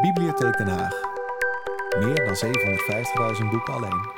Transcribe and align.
Bibliotheek 0.00 0.56
Den 0.56 0.68
Haag. 0.68 1.00
Meer 1.98 2.24
dan 2.24 2.36
750.000 3.42 3.50
boeken 3.50 3.74
alleen. 3.74 4.08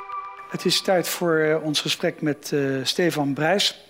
Het 0.49 0.65
is 0.65 0.81
tijd 0.81 1.07
voor 1.07 1.37
uh, 1.37 1.63
ons 1.63 1.81
gesprek 1.81 2.21
met 2.21 2.51
uh, 2.51 2.85
Stefan 2.85 3.33
Brijs. 3.33 3.85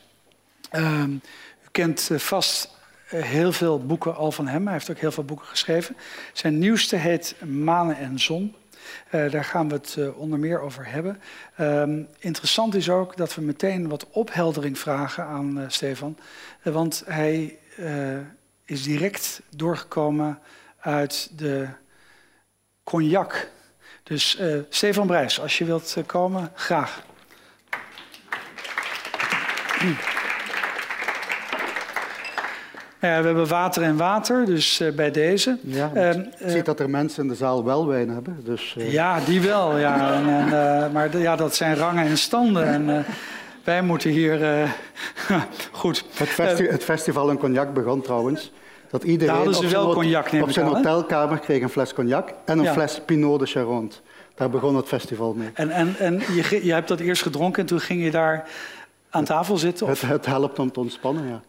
Uh, 0.71 1.03
u 1.03 1.67
kent 1.71 2.09
uh, 2.11 2.17
vast 2.17 2.69
heel 3.05 3.51
veel 3.51 3.85
boeken 3.85 4.15
al 4.15 4.31
van 4.31 4.47
hem. 4.47 4.63
Hij 4.63 4.73
heeft 4.73 4.91
ook 4.91 4.97
heel 4.97 5.11
veel 5.11 5.23
boeken 5.23 5.47
geschreven. 5.47 5.95
Zijn 6.33 6.59
nieuwste 6.59 6.95
heet 6.95 7.35
Manen 7.45 7.97
en 7.97 8.19
Zon. 8.19 8.55
daar 9.09 9.43
gaan 9.43 9.69
we 9.69 9.73
het 9.73 9.97
onder 10.15 10.39
meer 10.39 10.59
over 10.59 10.87
hebben. 10.87 11.21
Ehm, 11.55 12.01
interessant 12.19 12.75
is 12.75 12.89
ook 12.89 13.17
dat 13.17 13.35
we 13.35 13.41
meteen 13.41 13.89
wat 13.89 14.07
opheldering 14.09 14.79
vragen 14.79 15.25
aan 15.25 15.65
Stefan. 15.67 16.17
want 16.61 17.03
hij 17.05 17.57
is 18.65 18.83
direct 18.83 19.41
doorgekomen 19.49 20.39
uit 20.79 21.29
de 21.35 21.67
cognac. 22.83 23.49
Dus 24.03 24.37
uh, 24.39 24.55
Stefan 24.69 25.07
Brijs, 25.07 25.41
als 25.41 25.57
je 25.57 25.65
wilt 25.65 25.95
uh, 25.97 26.03
komen, 26.05 26.51
graag. 26.55 27.01
Ja, 32.99 33.19
we 33.19 33.25
hebben 33.25 33.47
water 33.47 33.83
en 33.83 33.97
water, 33.97 34.45
dus 34.45 34.81
uh, 34.81 34.91
bij 34.91 35.11
deze. 35.11 35.57
Ja, 35.61 35.91
je 35.93 36.29
ziet 36.45 36.65
dat 36.65 36.79
er 36.79 36.89
mensen 36.89 37.23
in 37.23 37.29
de 37.29 37.35
zaal 37.35 37.63
wel 37.63 37.87
wijn 37.87 38.09
hebben. 38.09 38.39
Dus, 38.43 38.75
Ja, 38.77 39.19
die 39.19 39.41
wel. 39.41 39.77
Ja. 39.77 40.13
En, 40.13 40.29
en, 40.29 40.91
maar 40.91 41.17
ja, 41.17 41.35
dat 41.35 41.55
zijn 41.55 41.75
rangen 41.75 42.05
en 42.05 42.17
standen. 42.17 42.65
En, 42.65 43.05
wij 43.63 43.81
moeten 43.81 44.09
hier... 44.09 44.67
goed. 45.71 46.05
Het, 46.13 46.29
festi 46.29 46.67
het, 46.67 46.83
festival 46.83 47.29
in 47.29 47.37
cognac 47.37 47.73
begon 47.73 48.01
trouwens. 48.01 48.51
Dat 48.93 49.03
iedereen 49.03 49.47
op 49.47 49.53
zijn, 49.53 49.73
cognac, 49.73 50.31
op 50.41 50.51
zijn 50.51 50.65
hotelkamer 50.65 51.39
kreeg 51.39 51.61
een 51.61 51.69
fles 51.69 51.93
cognac 51.93 52.33
en 52.45 52.57
een 52.57 52.63
ja. 52.63 52.73
fles 52.73 53.01
Pinot 53.05 53.39
de 53.39 53.45
Charonte. 53.45 53.95
Daar 54.35 54.49
begon 54.49 54.75
het 54.75 54.87
festival 54.87 55.33
mee. 55.33 55.49
En, 55.53 55.69
en, 55.69 55.95
en 55.99 56.13
je, 56.19 56.59
je 56.63 56.73
hebt 56.73 56.87
dat 56.87 56.99
eerst 56.99 57.21
gedronken 57.21 57.61
en 57.61 57.67
toen 57.67 57.79
ging 57.79 58.03
je 58.03 58.11
daar 58.11 58.49
aan 59.09 59.23
tafel 59.23 59.57
zitten? 59.57 59.87
Of? 59.87 60.01
Het, 60.01 60.09
het, 60.09 60.25
helpt 60.25 60.59
om 60.59 60.71
te 60.71 60.79
ontspannen, 60.79 61.27
ja. 61.27 61.41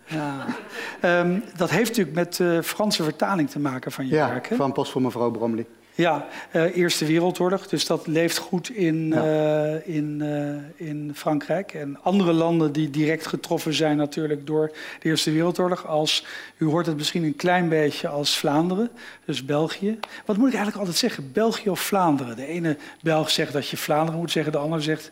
ja. 1.00 1.20
Um, 1.20 1.44
dat 1.56 1.70
heeft 1.70 1.88
natuurlijk 1.88 2.16
met 2.16 2.36
de 2.36 2.54
uh, 2.56 2.62
Franse 2.62 3.02
vertaling 3.02 3.50
te 3.50 3.58
maken 3.58 3.92
van 3.92 4.06
je 4.06 4.14
ja, 4.14 4.28
werk, 4.28 4.48
hè? 4.48 4.56
van 4.56 4.72
Post 4.72 4.92
voor 4.92 5.02
mevrouw 5.02 5.30
Bromley. 5.30 5.66
Ja, 5.96 6.26
uh, 6.52 6.76
Eerste 6.76 7.04
Wereldoorlog, 7.04 7.66
dus 7.66 7.86
dat 7.86 8.06
leeft 8.06 8.38
goed 8.38 8.70
in, 8.70 9.08
ja. 9.08 9.74
uh, 9.74 9.96
in, 9.96 10.20
uh, 10.22 10.88
in 10.88 11.12
Frankrijk. 11.14 11.74
En 11.74 11.98
andere 12.02 12.32
landen 12.32 12.72
die 12.72 12.90
direct 12.90 13.26
getroffen 13.26 13.74
zijn 13.74 13.96
natuurlijk 13.96 14.46
door 14.46 14.72
de 15.00 15.08
Eerste 15.08 15.30
Wereldoorlog. 15.30 15.86
Als, 15.86 16.26
u 16.56 16.66
hoort 16.66 16.86
het 16.86 16.96
misschien 16.96 17.24
een 17.24 17.36
klein 17.36 17.68
beetje 17.68 18.08
als 18.08 18.38
Vlaanderen, 18.38 18.90
dus 19.24 19.44
België. 19.44 19.98
Wat 20.24 20.36
moet 20.36 20.48
ik 20.48 20.54
eigenlijk 20.54 20.76
altijd 20.76 20.96
zeggen, 20.96 21.32
België 21.32 21.70
of 21.70 21.80
Vlaanderen? 21.80 22.36
De 22.36 22.46
ene 22.46 22.76
Belg 23.02 23.30
zegt 23.30 23.52
dat 23.52 23.68
je 23.68 23.76
Vlaanderen 23.76 24.20
moet 24.20 24.30
zeggen, 24.30 24.52
de 24.52 24.58
ander 24.58 24.82
zegt... 24.82 25.10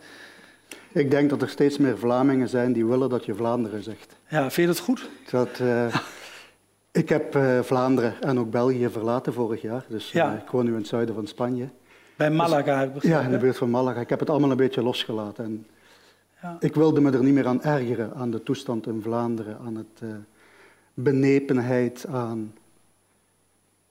Ik 0.92 1.10
denk 1.10 1.30
dat 1.30 1.42
er 1.42 1.48
steeds 1.48 1.78
meer 1.78 1.98
Vlamingen 1.98 2.48
zijn 2.48 2.72
die 2.72 2.86
willen 2.86 3.08
dat 3.08 3.24
je 3.24 3.34
Vlaanderen 3.34 3.82
zegt. 3.82 4.16
Ja, 4.28 4.40
vind 4.40 4.54
je 4.54 4.66
dat 4.66 4.78
goed? 4.78 5.08
Dat... 5.30 5.60
Ik 6.92 7.08
heb 7.08 7.36
uh, 7.36 7.60
Vlaanderen 7.60 8.14
en 8.20 8.38
ook 8.38 8.50
België 8.50 8.88
verlaten 8.88 9.32
vorig 9.32 9.62
jaar. 9.62 9.84
Dus 9.88 10.12
ja. 10.12 10.32
uh, 10.32 10.40
ik 10.40 10.48
woon 10.50 10.64
nu 10.64 10.70
in 10.70 10.76
het 10.76 10.86
zuiden 10.86 11.14
van 11.14 11.26
Spanje. 11.26 11.68
Bij 12.16 12.30
Malaga 12.30 12.78
heb 12.78 12.88
ik 12.88 12.94
begrepen. 12.94 13.18
Ja, 13.18 13.24
in 13.24 13.30
de 13.30 13.38
buurt 13.38 13.56
van 13.56 13.70
Malaga. 13.70 14.00
Ik 14.00 14.08
heb 14.08 14.20
het 14.20 14.30
allemaal 14.30 14.50
een 14.50 14.56
beetje 14.56 14.82
losgelaten. 14.82 15.44
En 15.44 15.66
ja. 16.42 16.56
Ik 16.60 16.74
wilde 16.74 17.00
me 17.00 17.10
er 17.10 17.22
niet 17.22 17.34
meer 17.34 17.46
aan 17.46 17.62
ergeren, 17.62 18.14
aan 18.14 18.30
de 18.30 18.42
toestand 18.42 18.86
in 18.86 19.00
Vlaanderen, 19.02 19.58
aan 19.66 19.76
het 19.76 20.00
uh, 20.02 20.10
benepenheid, 20.94 22.06
aan 22.08 22.54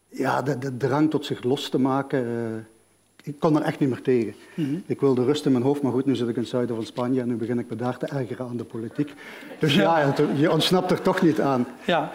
ja, 0.07 0.41
de, 0.41 0.57
de, 0.57 0.77
drang 0.77 1.09
tot 1.09 1.25
zich 1.25 1.43
los 1.43 1.69
te 1.69 1.79
maken. 1.79 2.67
ik 3.23 3.39
kon 3.39 3.55
er 3.55 3.61
echt 3.61 3.79
niet 3.79 3.89
meer 3.89 4.01
tegen. 4.01 4.33
Mm 4.55 4.65
-hmm. 4.65 4.83
Ik 4.85 4.99
wilde 4.99 5.23
rust 5.23 5.45
in 5.45 5.51
mijn 5.51 5.63
hoofd, 5.63 5.81
maar 5.81 5.91
goed, 5.91 6.05
nu 6.05 6.15
zit 6.15 6.27
ik 6.27 6.35
in 6.35 6.41
het 6.41 6.49
zuiden 6.49 6.75
van 6.75 6.85
Spanje 6.85 7.21
en 7.21 7.27
nu 7.27 7.35
begin 7.35 7.59
ik 7.59 7.69
me 7.69 7.75
daar 7.75 7.97
te 7.97 8.05
ergeren 8.05 8.47
aan 8.47 8.57
de 8.57 8.63
politiek. 8.63 9.13
Dus 9.59 9.75
ja, 9.75 9.99
ja 9.99 10.13
je 10.35 10.51
ontsnapt 10.51 10.91
er 10.91 11.01
toch 11.01 11.21
niet 11.21 11.41
aan. 11.41 11.67
Ja. 11.85 12.11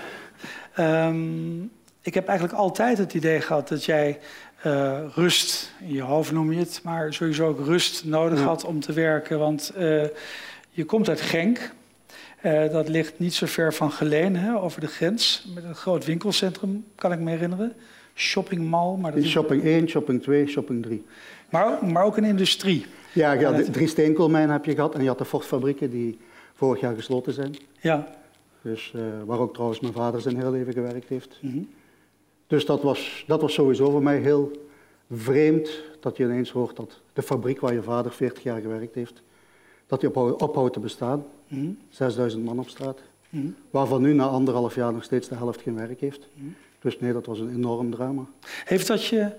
Um, 0.79 1.71
ik 2.07 2.15
heb 2.15 2.27
eigenlijk 2.27 2.59
altijd 2.59 2.99
het 2.99 3.15
idee 3.15 3.41
gehad 3.41 3.69
dat 3.69 3.85
jij 3.85 4.19
uh, 4.67 4.99
rust, 5.15 5.73
in 5.81 5.93
je 5.93 6.03
hoofd 6.03 6.33
noem 6.33 6.53
je 6.53 6.59
het, 6.59 6.81
maar 6.85 7.15
sowieso 7.15 7.49
ook 7.49 7.67
rust 7.67 8.05
nodig 8.05 8.39
ja. 8.39 8.45
had 8.45 8.65
om 8.65 8.81
te 8.81 8.93
werken. 8.93 9.39
Want 9.39 9.73
uh, 9.79 10.05
je 10.71 10.85
komt 10.85 11.09
uit 11.09 11.21
Genk. 11.21 11.75
Uh, 12.43 12.71
dat 12.71 12.89
ligt 12.89 13.19
niet 13.19 13.35
zo 13.35 13.47
ver 13.47 13.75
van 13.75 13.91
Geleen, 13.91 14.37
hè, 14.37 14.61
over 14.61 14.81
de 14.81 14.87
grens. 14.87 15.49
Met 15.55 15.65
een 15.65 15.75
groot 15.75 16.05
winkelcentrum, 16.05 16.85
kan 16.95 17.13
ik 17.13 17.19
me 17.19 17.31
herinneren. 17.31 17.73
Shopping 18.15 18.71
Mall. 18.71 18.97
Maar 18.97 19.13
dat 19.13 19.23
is 19.23 19.31
shopping 19.31 19.63
1, 19.63 19.89
shopping 19.89 20.23
2, 20.23 20.47
shopping 20.47 20.83
3. 20.83 21.05
Maar, 21.51 21.87
maar 21.87 22.05
ook 22.05 22.17
een 22.17 22.25
industrie. 22.25 22.87
Ja, 23.13 23.33
ja 23.33 23.53
de, 23.53 23.71
drie 23.71 23.89
steenkoolmijnen 23.89 24.51
heb 24.51 24.65
je 24.65 24.75
gehad. 24.75 24.95
En 24.95 25.03
je 25.03 25.09
had 25.09 25.19
de 25.19 25.25
Ford-fabrieken 25.25 25.91
die 25.91 26.19
vorig 26.55 26.81
jaar 26.81 26.95
gesloten 26.95 27.33
zijn. 27.33 27.57
Ja. 27.81 28.07
Dus, 28.67 28.93
uh, 28.97 29.03
waar 29.27 29.39
ook 29.39 29.53
trouwens 29.53 29.81
mijn 29.81 29.93
vader 29.93 30.21
zijn 30.21 30.37
heel 30.37 30.51
leven 30.51 30.73
gewerkt 30.73 31.09
heeft. 31.09 31.39
Mm 31.41 31.51
-hmm. 31.51 31.69
Dus 32.47 32.67
dat 32.67 32.83
was, 32.83 33.25
dat 33.27 33.41
was 33.41 33.53
sowieso 33.53 33.91
voor 33.91 34.03
mij 34.03 34.19
heel 34.19 34.51
vreemd 35.11 35.83
dat 36.01 36.17
je 36.17 36.25
ineens 36.25 36.51
hoort 36.51 36.77
dat 36.77 37.01
de 37.13 37.23
fabriek 37.23 37.61
waar 37.61 37.73
je 37.73 37.83
vader 37.83 38.13
40 38.13 38.43
jaar 38.43 38.61
gewerkt 38.61 38.95
heeft, 38.95 39.23
dat 39.87 40.01
die 40.01 40.15
ophoudt, 40.15 40.73
te 40.73 40.81
bestaan. 40.81 41.25
Mm 41.49 41.59
-hmm. 41.59 41.79
6000 41.89 42.45
man 42.45 42.59
op 42.59 42.69
straat. 42.69 43.01
Mm 43.31 43.41
-hmm. 43.41 43.55
Waarvan 43.71 44.03
nu 44.03 44.13
na 44.13 44.27
anderhalf 44.27 44.75
jaar 44.75 44.93
nog 44.93 45.05
steeds 45.05 45.29
de 45.29 45.35
helft 45.35 45.61
geen 45.61 45.77
werk 45.77 46.01
heeft. 46.01 46.29
Dus 46.81 46.99
nee, 46.99 47.13
dat 47.13 47.27
was 47.27 47.39
een 47.39 47.55
enorm 47.55 47.91
drama. 47.91 48.27
Heeft 48.65 48.87
dat 48.87 49.05
je... 49.05 49.33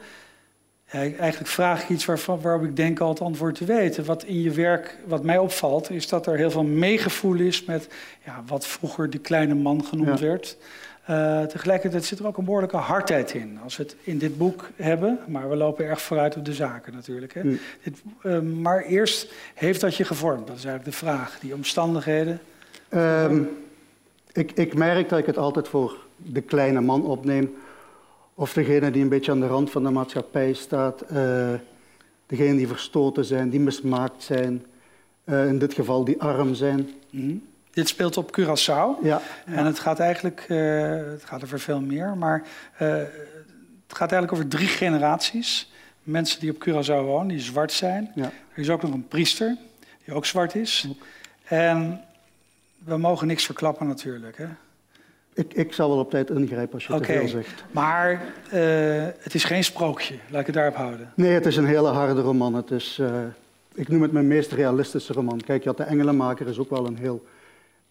Ja, 0.92 1.00
eigenlijk 1.00 1.48
vraag 1.48 1.84
ik 1.84 1.90
iets 1.90 2.06
waarvan, 2.06 2.42
waarop 2.42 2.64
ik 2.64 2.76
denk 2.76 3.00
al 3.00 3.10
het 3.10 3.22
antwoord 3.22 3.56
te 3.56 3.66
weten. 3.66 4.06
Wat 4.06 4.24
in 4.24 4.42
je 4.42 4.52
werk, 4.52 4.98
wat 5.06 5.24
mij 5.24 5.38
opvalt, 5.38 5.90
is 5.90 6.08
dat 6.08 6.28
er 6.28 6.38
heel 6.38 6.52
veel 6.52 6.64
meegevoel 6.64 7.36
is 7.36 7.66
met 7.66 7.88
ja, 8.26 8.44
wat 8.48 8.68
vroeger 8.68 9.10
de 9.10 9.18
kleine 9.18 9.56
man 9.56 9.86
genoemd 9.86 10.20
ja. 10.20 10.26
werd. 10.26 10.58
Uh, 11.10 11.44
tegelijkertijd 11.44 12.06
zit 12.06 12.20
er 12.20 12.28
ook 12.28 12.38
een 12.38 12.46
behoorlijke 12.46 12.78
hardheid 12.78 13.34
in. 13.34 13.60
Als 13.64 13.78
we 13.78 13.84
het 13.84 13.96
in 14.04 14.18
dit 14.18 14.38
boek 14.38 14.70
hebben, 14.76 15.20
maar 15.28 15.50
we 15.50 15.56
lopen 15.56 15.86
erg 15.86 16.02
vooruit 16.02 16.38
op 16.38 16.46
de 16.46 16.54
zaken 16.54 16.94
natuurlijk. 16.94 17.34
Hè. 17.34 17.44
Mm. 17.44 17.60
Dit, 17.84 18.02
uh, 18.24 18.40
maar 18.40 18.84
eerst, 18.84 19.34
heeft 19.54 19.82
dat 19.82 19.96
je 19.96 20.04
gevormd? 20.04 20.48
Dat 20.48 20.58
is 20.58 20.66
eigenlijk 20.66 20.98
de 20.98 21.06
vraag. 21.06 21.40
Die 21.40 21.54
omstandigheden. 21.54 22.40
Um, 22.90 23.50
ik, 24.32 24.52
ik 24.52 24.74
merk 24.74 25.10
dat 25.10 25.20
ik 25.20 25.26
het 25.26 25.38
altijd 25.38 25.68
voor 25.68 25.98
de 26.16 26.42
kleine 26.42 26.82
man 26.82 27.06
opneem. 27.06 27.56
Of 28.40 28.54
degene 28.54 28.92
die 28.92 29.02
een 29.02 29.10
beetje 29.10 29.32
aan 29.32 29.40
de 29.40 29.48
rand 29.48 29.72
van 29.72 29.84
de 29.84 29.90
maatschappij 29.90 30.54
staat. 30.54 31.04
Uh, 31.12 31.54
degene 32.26 32.56
die 32.56 32.68
verstoten 32.68 33.26
zijn, 33.26 33.50
die 33.50 33.60
mismaakt 33.60 34.24
zijn. 34.24 34.66
Uh, 35.26 35.48
in 35.48 35.60
dit 35.60 35.74
geval 35.74 36.04
die 36.04 36.22
arm 36.22 36.54
zijn. 36.54 36.90
Mm. 37.10 37.44
Dit 37.72 37.88
speelt 37.88 38.18
op 38.18 38.38
Curaçao. 38.40 39.04
Ja, 39.04 39.22
en 39.46 39.66
het 39.66 39.80
gaat 39.80 40.00
eigenlijk, 40.00 40.46
uh, 40.48 40.58
het 40.96 41.26
gaat 41.26 41.44
over 41.44 41.60
veel 41.60 41.82
meer, 41.82 42.18
maar 42.18 42.44
het 42.74 43.98
gaat 43.98 44.12
eigenlijk 44.12 44.32
over 44.32 44.48
drie 44.48 44.68
generaties. 44.68 45.72
Mensen 46.04 46.40
die 46.40 46.52
op 46.52 46.68
Curaçao 46.68 47.06
wonen, 47.06 47.28
die 47.28 47.40
zwart 47.40 47.72
zijn. 47.72 48.12
Ja. 48.16 48.32
Er 48.54 48.60
is 48.60 48.70
ook 48.70 48.82
nog 48.82 48.94
een 48.94 49.08
priester, 49.08 49.58
die 50.06 50.14
ook 50.14 50.26
zwart 50.26 50.56
is. 50.56 50.88
Ook. 50.90 51.06
En 51.44 52.02
we 52.78 52.98
mogen 52.98 53.28
niks 53.28 53.46
verklappen 53.46 53.88
natuurlijk, 53.88 54.38
hè? 54.38 54.48
Ik, 55.38 55.54
ik 55.54 55.74
zal 55.74 55.90
wel 55.90 56.00
op 56.00 56.10
tijd 56.10 56.30
ingrijpen 56.30 56.74
als 56.74 56.88
je 56.88 56.94
okay. 56.94 57.06
te 57.06 57.20
veel 57.20 57.28
zegt. 57.28 57.64
Maar 57.72 58.12
uh, 58.12 59.08
het 59.20 59.34
is 59.34 59.44
geen 59.44 59.64
sprookje, 59.64 60.16
laat 60.30 60.40
ik 60.40 60.46
het 60.46 60.56
daarop 60.56 60.76
houden. 60.76 61.12
Nee, 61.16 61.32
het 61.32 61.46
is 61.46 61.56
een 61.58 61.66
hele 61.66 61.88
harde 61.88 62.22
roman. 62.22 62.54
Het 62.54 62.72
is, 62.72 62.98
uh, 63.02 63.10
ik 63.74 63.88
noem 63.88 64.02
het 64.02 64.12
mijn 64.12 64.28
meest 64.28 64.52
realistische 64.52 65.14
roman. 65.14 65.42
Kijk, 65.42 65.64
je 65.64 65.70
had 65.70 65.78
De 65.78 65.84
Engelenmaker, 65.84 66.48
is 66.48 66.60
ook 66.60 66.70
wel 66.70 66.86
een 66.86 66.98
heel 66.98 67.26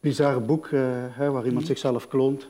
bizar 0.01 0.43
boek 0.43 0.67
uh, 0.67 0.81
hè, 1.11 1.31
waar 1.31 1.45
iemand 1.45 1.61
mm. 1.61 1.67
zichzelf 1.67 2.09
kloont. 2.09 2.49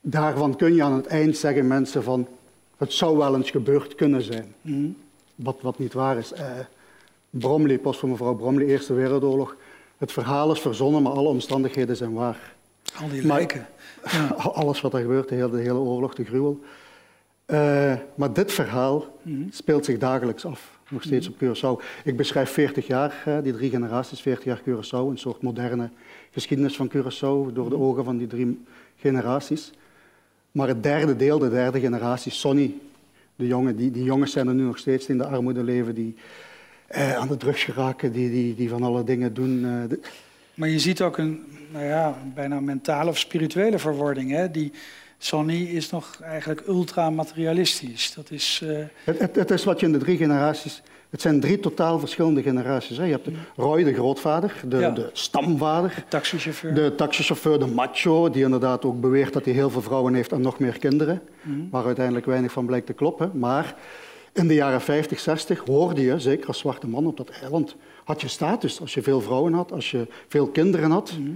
Daarvan 0.00 0.56
kun 0.56 0.74
je 0.74 0.82
aan 0.82 0.96
het 0.96 1.06
eind 1.06 1.36
zeggen 1.36 1.66
mensen 1.66 2.02
van... 2.02 2.28
het 2.76 2.92
zou 2.92 3.16
wel 3.16 3.36
eens 3.36 3.50
gebeurd 3.50 3.94
kunnen 3.94 4.22
zijn. 4.22 4.54
Mm. 4.60 4.96
Wat, 5.34 5.56
wat 5.60 5.78
niet 5.78 5.92
waar 5.92 6.18
is. 6.18 6.32
Bromley, 7.30 7.78
post 7.78 8.00
voor 8.00 8.08
mevrouw 8.08 8.34
Bromley, 8.34 8.66
Eerste 8.66 8.94
Wereldoorlog. 8.94 9.56
Het 9.98 10.12
verhaal 10.12 10.52
is 10.52 10.60
verzonnen, 10.60 11.02
maar 11.02 11.12
alle 11.12 11.28
omstandigheden 11.28 11.96
zijn 11.96 12.12
waar. 12.12 12.58
Al 12.96 13.08
die 13.08 13.26
lijken. 13.26 13.66
Ja. 14.12 14.26
Alles 14.60 14.80
wat 14.80 14.94
er 14.94 15.00
gebeurt, 15.00 15.28
de 15.28 15.34
hele, 15.34 15.50
de 15.50 15.60
hele 15.60 15.78
oorlog, 15.78 16.14
de 16.14 16.24
gruwel. 16.24 16.60
Uh, 17.46 17.92
maar 18.14 18.32
dit 18.32 18.52
verhaal 18.52 19.18
mm. 19.22 19.46
speelt 19.50 19.84
zich 19.84 19.98
dagelijks 19.98 20.44
af, 20.44 20.78
nog 20.88 21.02
steeds 21.02 21.28
mm. 21.28 21.34
op 21.34 21.40
Curaçao. 21.40 21.84
Ik 22.04 22.16
beschrijf 22.16 22.50
40 22.50 22.86
jaar, 22.86 23.40
die 23.42 23.52
drie 23.52 23.70
generaties, 23.70 24.20
40 24.20 24.44
jaar 24.44 24.60
Curaçao, 24.60 25.10
een 25.10 25.18
soort 25.18 25.42
moderne 25.42 25.90
geschiedenis 26.30 26.76
van 26.76 26.88
Curaçao 26.88 27.52
door 27.52 27.68
de 27.68 27.76
Mhm. 27.76 27.82
ogen 27.82 28.04
van 28.04 28.16
die 28.16 28.26
drie 28.26 28.64
generaties. 28.96 29.72
Maar 30.52 30.68
het 30.68 30.82
derde 30.82 31.16
deel, 31.16 31.38
de 31.38 31.50
derde 31.50 31.80
generatie, 31.80 32.32
Sonny, 32.32 32.74
de 33.36 33.46
jongen, 33.46 33.76
die, 33.76 33.90
die 33.90 34.04
jongens 34.04 34.32
zijn 34.32 34.48
er 34.48 34.54
nu 34.54 34.62
nog 34.62 34.78
steeds 34.78 35.06
in 35.06 35.18
de 35.18 35.26
armoede 35.26 35.62
leven, 35.62 35.94
die 35.94 36.14
uh, 36.96 37.16
aan 37.16 37.28
de 37.28 37.36
drugs 37.36 37.64
geraken, 37.64 38.12
die, 38.12 38.30
die, 38.30 38.54
die 38.54 38.68
van 38.68 38.82
alle 38.82 39.04
dingen 39.04 39.34
doen. 39.34 39.62
De... 39.88 40.00
Maar 40.54 40.68
je 40.68 40.78
ziet 40.78 41.02
ook 41.02 41.18
een 41.18 41.44
nou 41.72 41.84
ja, 41.84 42.18
bijna 42.34 42.60
mentale 42.60 43.10
of 43.10 43.18
spirituele 43.18 43.78
verwording. 43.78 44.30
Hè? 44.30 44.50
Die, 44.50 44.72
Sonny 45.22 45.62
is 45.62 45.90
nog 45.90 46.18
eigenlijk 46.22 46.66
ultra-materialistisch. 46.66 48.14
Dat 48.14 48.30
is... 48.30 48.60
Uh... 48.64 48.78
Het, 49.04 49.18
het, 49.18 49.36
het, 49.36 49.50
is 49.50 49.64
wat 49.64 49.80
je 49.80 49.86
in 49.86 49.92
de 49.92 49.98
drie 49.98 50.16
generaties... 50.16 50.82
Het 51.10 51.20
zijn 51.20 51.40
drie 51.40 51.60
totaal 51.60 51.98
verschillende 51.98 52.42
generaties. 52.42 52.96
Hè. 52.96 53.04
Je 53.04 53.10
hebt 53.10 53.28
Roy, 53.56 53.84
de 53.84 53.94
grootvader, 53.94 54.54
de, 54.68 54.92
de 54.92 55.10
stamvader. 55.12 55.92
De 55.94 56.02
taxichauffeur. 56.08 56.74
De 56.74 56.94
taxichauffeur, 56.94 57.58
de 57.58 57.66
macho, 57.66 58.30
die 58.30 58.44
inderdaad 58.44 58.84
ook 58.84 59.00
beweert 59.00 59.32
dat 59.32 59.44
hij 59.44 59.54
heel 59.54 59.70
veel 59.70 59.82
vrouwen 59.82 60.14
heeft 60.14 60.32
en 60.32 60.40
nog 60.40 60.58
meer 60.58 60.78
kinderen. 60.78 61.22
Mm. 61.42 61.68
Waar 61.70 61.84
uiteindelijk 61.84 62.26
weinig 62.26 62.52
van 62.52 62.66
blijkt 62.66 62.86
te 62.86 62.92
kloppen. 62.92 63.30
Maar 63.34 63.74
in 64.32 64.48
de 64.48 64.54
jaren 64.54 64.80
50, 64.80 65.20
60 65.20 65.62
hoorde 65.66 66.00
je, 66.00 66.18
zeker 66.18 66.46
als 66.46 66.58
zwarte 66.58 66.86
man 66.86 67.06
op 67.06 67.16
dat 67.16 67.28
eiland, 67.28 67.76
had 68.10 68.20
je 68.20 68.28
status. 68.28 68.80
Als 68.80 68.94
je 68.94 69.02
veel 69.02 69.20
vrouwen 69.20 69.52
had, 69.52 69.72
als 69.72 69.90
je 69.90 70.06
veel 70.28 70.46
kinderen 70.46 70.90
had. 70.90 71.12
Mhm. 71.18 71.30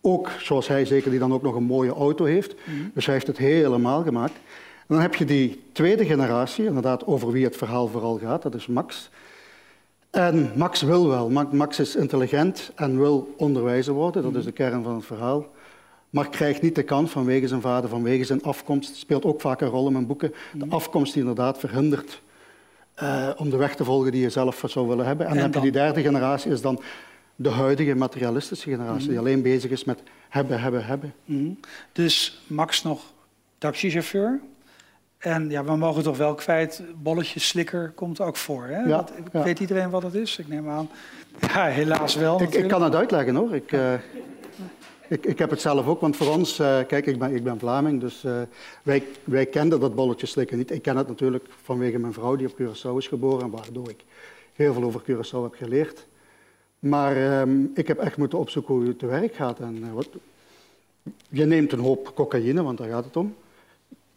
Ook, 0.00 0.30
zoals 0.38 0.68
hij 0.68 0.84
zeker, 0.84 1.10
die 1.10 1.18
dan 1.18 1.32
ook 1.32 1.42
nog 1.42 1.54
een 1.54 1.62
mooie 1.62 1.94
auto 1.94 2.24
heeft. 2.24 2.54
Mhm. 2.54 2.76
Dus 2.94 3.04
hij 3.04 3.14
heeft 3.14 3.26
het 3.26 3.38
helemaal 3.38 4.02
gemaakt. 4.02 4.34
En 4.90 4.96
dan 4.96 5.00
heb 5.00 5.14
je 5.14 5.24
die 5.24 5.62
tweede 5.72 6.06
generatie, 6.06 6.64
inderdaad 6.64 7.06
over 7.06 7.32
wie 7.32 7.44
het 7.44 7.56
verhaal 7.56 7.88
vooral 7.88 8.18
gaat, 8.18 8.42
dat 8.42 8.54
is 8.54 8.66
Max. 8.66 9.10
En 10.10 10.52
Max 10.56 10.82
wil 10.82 11.08
wel. 11.08 11.30
Max 11.52 11.78
is 11.78 11.96
intelligent 11.96 12.72
en 12.74 12.98
wil 12.98 13.34
onderwijzer 13.36 13.94
worden, 13.94 14.22
dat 14.22 14.34
is 14.34 14.44
de 14.44 14.52
kern 14.52 14.82
van 14.82 14.94
het 14.94 15.04
verhaal. 15.04 15.46
Maar 16.10 16.28
krijgt 16.28 16.62
niet 16.62 16.74
de 16.74 16.82
kans 16.82 17.10
vanwege 17.10 17.48
zijn 17.48 17.60
vader, 17.60 17.90
vanwege 17.90 18.24
zijn 18.24 18.42
afkomst. 18.42 18.96
Speelt 18.96 19.24
ook 19.24 19.40
vaak 19.40 19.60
een 19.60 19.68
rol 19.68 19.86
in 19.86 19.92
mijn 19.92 20.06
boeken. 20.06 20.32
De 20.52 20.64
mhm. 20.64 20.74
afkomst 20.74 21.12
die 21.12 21.22
inderdaad 21.22 21.58
verhindert 21.58 22.22
uh, 23.02 23.28
om 23.36 23.50
de 23.50 23.56
weg 23.56 23.74
te 23.74 23.84
volgen 23.84 24.12
die 24.12 24.20
je 24.20 24.30
zelf 24.30 24.62
zou 24.66 24.88
willen 24.88 25.06
hebben. 25.06 25.26
En, 25.26 25.34
dan 25.34 25.42
heb 25.42 25.54
je 25.54 25.60
die 25.60 25.70
derde 25.70 26.02
generatie, 26.02 26.52
is 26.52 26.60
dan 26.60 26.80
de 27.36 27.48
huidige 27.48 27.94
materialistische 27.94 28.70
generatie, 28.70 29.08
die 29.08 29.16
mhm. 29.16 29.26
alleen 29.26 29.42
bezig 29.42 29.70
is 29.70 29.84
met 29.84 30.02
hebben, 30.28 30.60
hebben, 30.60 30.84
hebben. 30.84 31.14
Mm 31.24 31.58
Dus 31.92 32.42
Max 32.46 32.82
nog 32.82 33.00
taxichauffeur. 33.58 34.40
En 35.18 35.50
ja, 35.50 35.64
we 35.64 35.76
mogen 35.76 36.02
toch 36.02 36.16
wel 36.16 36.34
kwijt, 36.34 36.82
bolletjes 37.02 37.48
slikker 37.48 37.92
komt 37.94 38.20
ook 38.20 38.36
voor. 38.36 38.64
Hè? 38.64 38.82
Ja, 38.82 39.04
Weet 39.32 39.60
iedereen 39.60 39.90
wat 39.90 40.02
het 40.02 40.14
is? 40.14 40.38
Ik 40.38 40.48
neem 40.48 40.68
aan. 40.68 40.88
Ja, 41.40 41.64
helaas 41.64 42.14
wel. 42.14 42.42
Ik, 42.42 42.54
ik 42.54 42.68
kan 42.68 42.82
het 42.82 42.94
uitleggen 42.94 43.34
hoor. 43.34 43.54
Ik, 43.54 43.72
uh, 43.72 43.92
ik, 45.10 45.26
ik 45.26 45.38
heb 45.38 45.50
het 45.50 45.60
zelf 45.60 45.86
ook, 45.86 46.00
want 46.00 46.16
voor 46.16 46.28
ons, 46.28 46.60
uh, 46.60 46.78
kijk, 46.86 47.06
ik 47.06 47.18
ben, 47.18 47.34
ik 47.34 47.44
ben 47.44 47.58
Vlaming, 47.58 48.00
dus 48.00 48.24
uh, 48.24 48.40
wij, 48.82 49.02
wij 49.24 49.46
kenden 49.46 49.80
dat 49.80 49.94
bolletje 49.94 50.26
slikken 50.26 50.58
niet. 50.58 50.70
Ik 50.70 50.82
ken 50.82 50.96
het 50.96 51.08
natuurlijk 51.08 51.48
vanwege 51.62 51.98
mijn 51.98 52.12
vrouw 52.12 52.36
die 52.36 52.46
op 52.46 52.54
Curaçao 52.60 52.96
is 52.96 53.06
geboren, 53.06 53.50
waardoor 53.50 53.88
ik 53.88 54.04
heel 54.52 54.72
veel 54.72 54.82
over 54.82 55.02
Curaçao 55.02 55.42
heb 55.42 55.54
geleerd. 55.54 56.06
Maar 56.78 57.40
um, 57.40 57.70
ik 57.74 57.88
heb 57.88 57.98
echt 57.98 58.16
moeten 58.16 58.38
opzoeken 58.38 58.74
hoe 58.74 58.86
het 58.86 58.98
te 58.98 59.06
werk 59.06 59.34
gaat. 59.34 59.60
En, 59.60 59.76
uh, 59.76 59.92
wat, 59.92 60.08
je 61.28 61.44
neemt 61.44 61.72
een 61.72 61.78
hoop 61.78 62.12
cocaïne, 62.14 62.62
want 62.62 62.78
daar 62.78 62.88
gaat 62.88 63.04
het 63.04 63.16
om. 63.16 63.34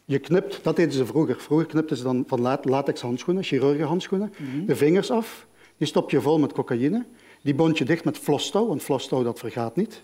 Je 0.05 0.19
knipt, 0.19 0.59
dat 0.63 0.75
deden 0.75 0.93
ze 0.93 1.05
vroeger. 1.05 1.39
Vroeger 1.39 1.67
knipten 1.67 1.97
ze 1.97 2.03
dan 2.03 2.23
van 2.27 2.59
latex 2.63 3.01
handschoenen, 3.01 3.43
chirurgenhandschoenen, 3.43 4.33
mm 4.37 4.51
-hmm. 4.51 4.65
de 4.65 4.75
vingers 4.75 5.11
af. 5.11 5.45
Die 5.77 5.87
stop 5.87 6.09
je 6.09 6.21
vol 6.21 6.39
met 6.39 6.53
cocaïne. 6.53 7.05
Die 7.41 7.55
bond 7.55 7.77
je 7.77 7.85
dicht 7.85 8.03
met 8.03 8.17
flostouw, 8.17 8.67
want 8.67 8.81
flostouw 8.83 9.23
dat 9.23 9.39
vergaat 9.39 9.75
niet. 9.75 10.01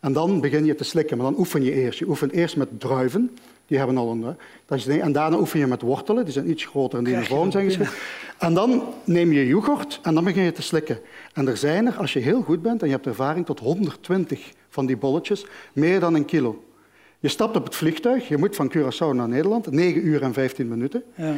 En 0.00 0.12
dan 0.12 0.40
begin 0.40 0.64
je 0.64 0.74
te 0.74 0.84
slikken, 0.84 1.16
maar 1.16 1.26
dan 1.26 1.38
oefen 1.38 1.62
je 1.62 1.72
eerst. 1.72 1.98
Je 1.98 2.08
oefent 2.08 2.32
eerst 2.32 2.56
met 2.56 2.80
druiven, 2.80 3.36
die 3.66 3.78
hebben 3.78 3.96
al 3.96 4.10
een... 4.10 4.36
Dat 4.66 4.78
is, 4.78 4.86
en 4.86 5.12
daarna 5.12 5.36
oefen 5.36 5.58
je 5.58 5.66
met 5.66 5.82
wortelen, 5.82 6.24
die 6.24 6.32
zijn 6.32 6.50
iets 6.50 6.64
groter 6.64 6.98
en 6.98 7.04
die 7.04 7.14
in 7.14 7.20
de 7.20 7.26
vorm 7.26 7.50
zijn 7.50 7.64
geschikt. 7.64 7.92
En 8.38 8.54
dan 8.54 8.82
neem 9.04 9.32
je 9.32 9.46
yoghurt 9.46 10.00
en 10.02 10.14
dan 10.14 10.24
begin 10.24 10.42
je 10.42 10.52
te 10.52 10.62
slikken. 10.62 10.98
En 11.32 11.48
er 11.48 11.56
zijn 11.56 11.86
er, 11.86 11.96
als 11.96 12.12
je 12.12 12.18
heel 12.18 12.42
goed 12.42 12.62
bent 12.62 12.80
en 12.80 12.86
je 12.86 12.94
hebt 12.94 13.06
ervaring, 13.06 13.46
tot 13.46 13.60
120 13.60 14.52
van 14.68 14.86
die 14.86 14.96
bolletjes, 14.96 15.46
meer 15.72 16.00
dan 16.00 16.14
een 16.14 16.24
kilo. 16.24 16.64
Je 17.18 17.28
stapt 17.28 17.56
op 17.56 17.64
het 17.64 17.74
vliegtuig, 17.74 18.28
je 18.28 18.36
moet 18.36 18.56
van 18.56 18.72
Curaçao 18.76 19.14
naar 19.14 19.28
Nederland, 19.28 19.70
9 19.70 20.06
uur 20.06 20.22
en 20.22 20.32
15 20.32 20.68
minuten. 20.68 21.02
Ja. 21.14 21.34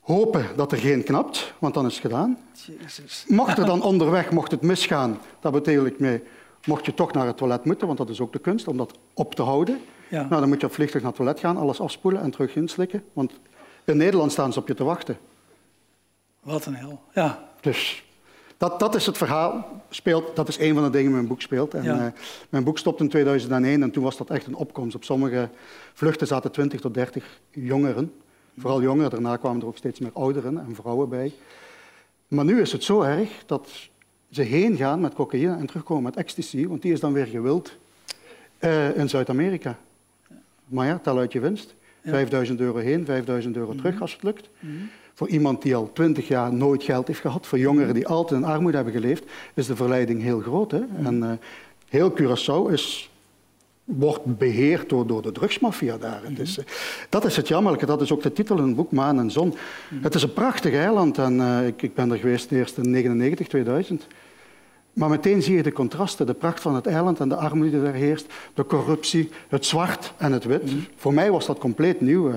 Hopen 0.00 0.46
dat 0.56 0.72
er 0.72 0.78
geen 0.78 1.04
knapt, 1.04 1.54
want 1.58 1.74
dan 1.74 1.86
is 1.86 1.92
het 1.92 2.02
gedaan. 2.02 2.38
Jezus. 2.80 3.24
Mocht 3.28 3.58
er 3.58 3.66
dan 3.66 3.82
onderweg, 3.82 4.30
mocht 4.30 4.50
het 4.50 4.62
misgaan, 4.62 5.18
dat 5.40 5.52
betekent 5.52 5.86
ik 5.86 5.98
mee 5.98 6.22
mocht 6.66 6.86
je 6.86 6.94
toch 6.94 7.12
naar 7.12 7.26
het 7.26 7.36
toilet 7.36 7.64
moeten, 7.64 7.86
want 7.86 7.98
dat 7.98 8.08
is 8.08 8.20
ook 8.20 8.32
de 8.32 8.38
kunst, 8.38 8.68
om 8.68 8.76
dat 8.76 8.98
op 9.14 9.34
te 9.34 9.42
houden. 9.42 9.80
Ja. 10.08 10.26
Nou, 10.28 10.40
dan 10.40 10.48
moet 10.48 10.60
je 10.60 10.66
op 10.66 10.72
vliegtuig 10.72 11.02
naar 11.04 11.12
het 11.12 11.20
toilet 11.20 11.40
gaan, 11.40 11.56
alles 11.56 11.80
afspoelen 11.80 12.22
en 12.22 12.30
terug 12.30 12.56
inslikken. 12.56 13.04
Want 13.12 13.32
in 13.84 13.96
Nederland 13.96 14.32
staan 14.32 14.52
ze 14.52 14.58
op 14.58 14.68
je 14.68 14.74
te 14.74 14.84
wachten. 14.84 15.18
Wat 16.40 16.66
een 16.66 16.74
hel, 16.74 17.00
ja. 17.14 17.48
Dus 17.60 18.04
dat, 18.56 18.78
dat 18.80 18.94
is 18.94 19.06
het 19.06 19.16
verhaal. 19.16 19.82
Speelt, 19.88 20.36
dat 20.36 20.48
is 20.48 20.58
een 20.58 20.74
van 20.74 20.82
de 20.82 20.90
dingen 20.90 21.06
in 21.06 21.12
mijn 21.12 21.26
boek 21.26 21.40
speelt. 21.40 21.74
En, 21.74 21.82
ja. 21.82 22.06
uh, 22.06 22.12
mijn 22.48 22.64
boek 22.64 22.78
stopte 22.78 23.02
in 23.02 23.08
2001 23.08 23.82
en 23.82 23.90
toen 23.90 24.02
was 24.02 24.16
dat 24.16 24.30
echt 24.30 24.46
een 24.46 24.54
opkomst. 24.54 24.94
Op 24.94 25.04
sommige 25.04 25.48
vluchten 25.92 26.26
zaten 26.26 26.52
20 26.52 26.80
tot 26.80 26.94
30 26.94 27.40
jongeren. 27.50 28.12
Vooral 28.58 28.82
jongeren, 28.82 29.10
daarna 29.10 29.36
kwamen 29.36 29.60
er 29.60 29.66
ook 29.66 29.76
steeds 29.76 30.00
meer 30.00 30.10
ouderen 30.12 30.58
en 30.58 30.74
vrouwen 30.74 31.08
bij. 31.08 31.32
Maar 32.28 32.44
nu 32.44 32.60
is 32.60 32.72
het 32.72 32.84
zo 32.84 33.02
erg 33.02 33.42
dat 33.46 33.68
ze 34.32 34.42
heen 34.42 34.76
gaan 34.76 35.00
met 35.00 35.14
cocaïne 35.14 35.56
en 35.56 35.66
terugkomen 35.66 36.02
met 36.02 36.16
ecstasy, 36.16 36.66
want 36.66 36.82
die 36.82 36.92
is 36.92 37.00
dan 37.00 37.12
weer 37.12 37.26
gewild 37.26 37.76
uh, 38.60 38.96
in 38.96 39.08
Zuid-Amerika. 39.08 39.78
Maar 40.66 40.86
ja, 40.86 40.98
tel 40.98 41.18
uit 41.18 41.32
je 41.32 41.40
winst. 41.40 41.74
5000 42.04 42.60
euro 42.60 42.78
heen, 42.78 43.04
5000 43.04 43.56
euro 43.56 43.74
terug 43.74 44.00
als 44.00 44.12
het 44.12 44.22
lukt. 44.22 44.48
Mhm. 44.58 44.72
Voor 45.14 45.28
iemand 45.28 45.62
die 45.62 45.74
al 45.74 45.90
20 45.92 46.28
jaar 46.28 46.52
nooit 46.52 46.82
geld 46.82 47.06
heeft 47.06 47.20
gehad, 47.20 47.46
voor 47.46 47.58
jongeren 47.58 47.94
die 47.94 48.06
altijd 48.06 48.40
in 48.40 48.46
armoede 48.46 48.76
hebben 48.76 48.94
geleefd, 48.94 49.24
is 49.54 49.66
de 49.66 49.76
verleiding 49.76 50.22
heel 50.22 50.40
groot. 50.40 50.70
Hè? 50.70 50.78
Mhm. 50.78 51.06
En 51.06 51.16
uh, 51.16 51.32
heel 51.88 52.12
Curaçao 52.12 52.72
is 52.72 53.10
wordt 53.84 54.38
beheerd 54.38 54.88
door, 54.88 55.06
door 55.06 55.22
de 55.22 55.32
drugsmafia 55.32 55.98
daar. 55.98 56.20
Mm 56.28 56.34
-hmm. 56.36 56.64
dat 57.08 57.24
is 57.24 57.36
het 57.36 57.48
jammerlijke, 57.48 57.86
dat 57.86 58.00
is 58.00 58.12
ook 58.12 58.22
de 58.22 58.32
titel 58.32 58.58
in 58.58 58.66
het 58.66 58.76
boek 58.76 58.92
Maan 58.92 59.18
en 59.18 59.30
Zon. 59.30 59.48
Mhm. 59.48 60.02
Het 60.02 60.14
is 60.14 60.22
een 60.22 60.32
prachtig 60.32 60.74
eiland 60.74 61.18
en 61.18 61.36
uh, 61.36 61.66
ik, 61.66 61.82
ik, 61.82 61.94
ben 61.94 62.10
er 62.10 62.18
geweest 62.18 62.50
eerst 62.50 62.76
in 62.76 62.90
1999, 62.90 63.48
2000. 63.48 64.06
Maar 64.92 65.08
meteen 65.08 65.42
zie 65.42 65.56
je 65.56 65.62
de 65.62 65.72
contrasten, 65.72 66.26
de 66.26 66.34
pracht 66.34 66.60
van 66.60 66.74
het 66.74 66.86
eiland 66.86 67.20
en 67.20 67.28
de 67.28 67.36
armoede 67.36 67.70
die 67.70 67.88
er 67.88 67.94
heerst, 67.94 68.26
de 68.54 68.66
corruptie, 68.66 69.30
het 69.48 69.66
zwart 69.66 70.12
en 70.16 70.32
het 70.32 70.44
wit. 70.44 70.64
Mhm. 70.64 70.76
Voor 70.96 71.14
mij 71.14 71.30
was 71.30 71.46
dat 71.46 71.58
compleet 71.58 72.00
nieuw. 72.00 72.32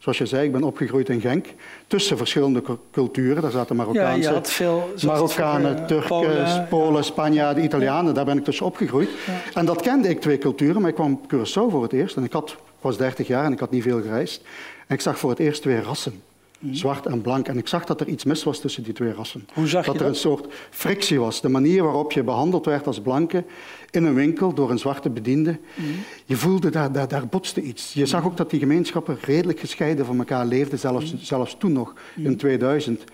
Zoals 0.00 0.18
je 0.18 0.26
zei, 0.26 0.44
ik 0.44 0.52
ben 0.52 0.62
opgegroeid 0.62 1.08
in 1.08 1.20
Genk, 1.20 1.46
tussen 1.86 2.16
verschillende 2.16 2.62
culturen. 2.92 3.42
Daar 3.42 3.50
zaten 3.50 3.76
Marokkaanse, 3.76 4.32
ja, 4.32 4.42
veel, 4.42 4.92
Marokkanen, 5.06 5.86
Turken, 5.86 6.08
Polen, 6.08 6.66
Polen 6.68 7.04
Spanjaarden, 7.04 7.64
Italianen. 7.64 8.14
Daar 8.14 8.24
ben 8.24 8.38
ik 8.38 8.44
tussen 8.44 8.66
opgegroeid. 8.66 9.08
En 9.54 9.66
dat 9.66 9.82
kende 9.82 10.08
ik, 10.08 10.20
twee 10.20 10.38
culturen, 10.38 10.80
maar 10.80 10.90
ik 10.90 10.96
kwam 10.96 11.12
op 11.12 11.34
Curaçao 11.34 11.70
voor 11.70 11.82
het 11.82 11.92
eerst. 11.92 12.16
En 12.16 12.24
ik 12.24 12.32
had, 12.32 12.56
was 12.80 12.96
30 12.96 13.26
jaar 13.26 13.44
en 13.44 13.52
ik 13.52 13.60
had 13.60 13.70
niet 13.70 13.82
veel 13.82 14.00
gereisd. 14.00 14.42
En 14.86 14.94
ik 14.94 15.00
zag 15.00 15.18
voor 15.18 15.30
het 15.30 15.38
eerst 15.38 15.62
twee 15.62 15.82
rassen. 15.82 16.22
Mhm. 16.60 16.74
Zwart 16.74 17.06
en 17.06 17.20
blank. 17.20 17.48
En 17.48 17.58
ik 17.58 17.68
zag 17.68 17.84
dat 17.84 18.00
er 18.00 18.06
iets 18.06 18.24
mis 18.24 18.44
was 18.44 18.60
tussen 18.60 18.82
die 18.82 18.92
twee 18.92 19.12
rassen. 19.12 19.48
Hoe 19.54 19.66
zag 19.66 19.84
dat 19.84 19.92
je 19.92 19.98
dat? 19.98 20.08
er 20.08 20.14
een 20.14 20.20
soort 20.20 20.52
frictie 20.70 21.20
was. 21.20 21.40
De 21.40 21.48
manier 21.48 21.82
waarop 21.82 22.12
je 22.12 22.22
behandeld 22.22 22.66
werd 22.66 22.86
als 22.86 23.00
blanke 23.00 23.44
in 23.90 24.04
een 24.04 24.14
winkel 24.14 24.54
door 24.54 24.70
een 24.70 24.78
zwarte 24.78 25.10
bediende. 25.10 25.58
Mhm. 25.74 25.86
Je 26.24 26.36
voelde, 26.36 26.70
daar, 26.70 26.92
daar, 26.92 27.08
daar 27.08 27.26
botste 27.26 27.62
iets. 27.62 27.92
Je 27.92 28.06
zag 28.06 28.24
ook 28.24 28.36
dat 28.36 28.50
die 28.50 28.60
gemeenschappen 28.60 29.18
redelijk 29.20 29.60
gescheiden 29.60 30.06
van 30.06 30.18
elkaar 30.18 30.46
leefden, 30.46 30.78
zelfs, 30.78 31.12
mhm. 31.12 31.22
zelfs 31.22 31.56
toen 31.58 31.72
nog, 31.72 31.94
in 32.16 32.36
2000. 32.36 33.04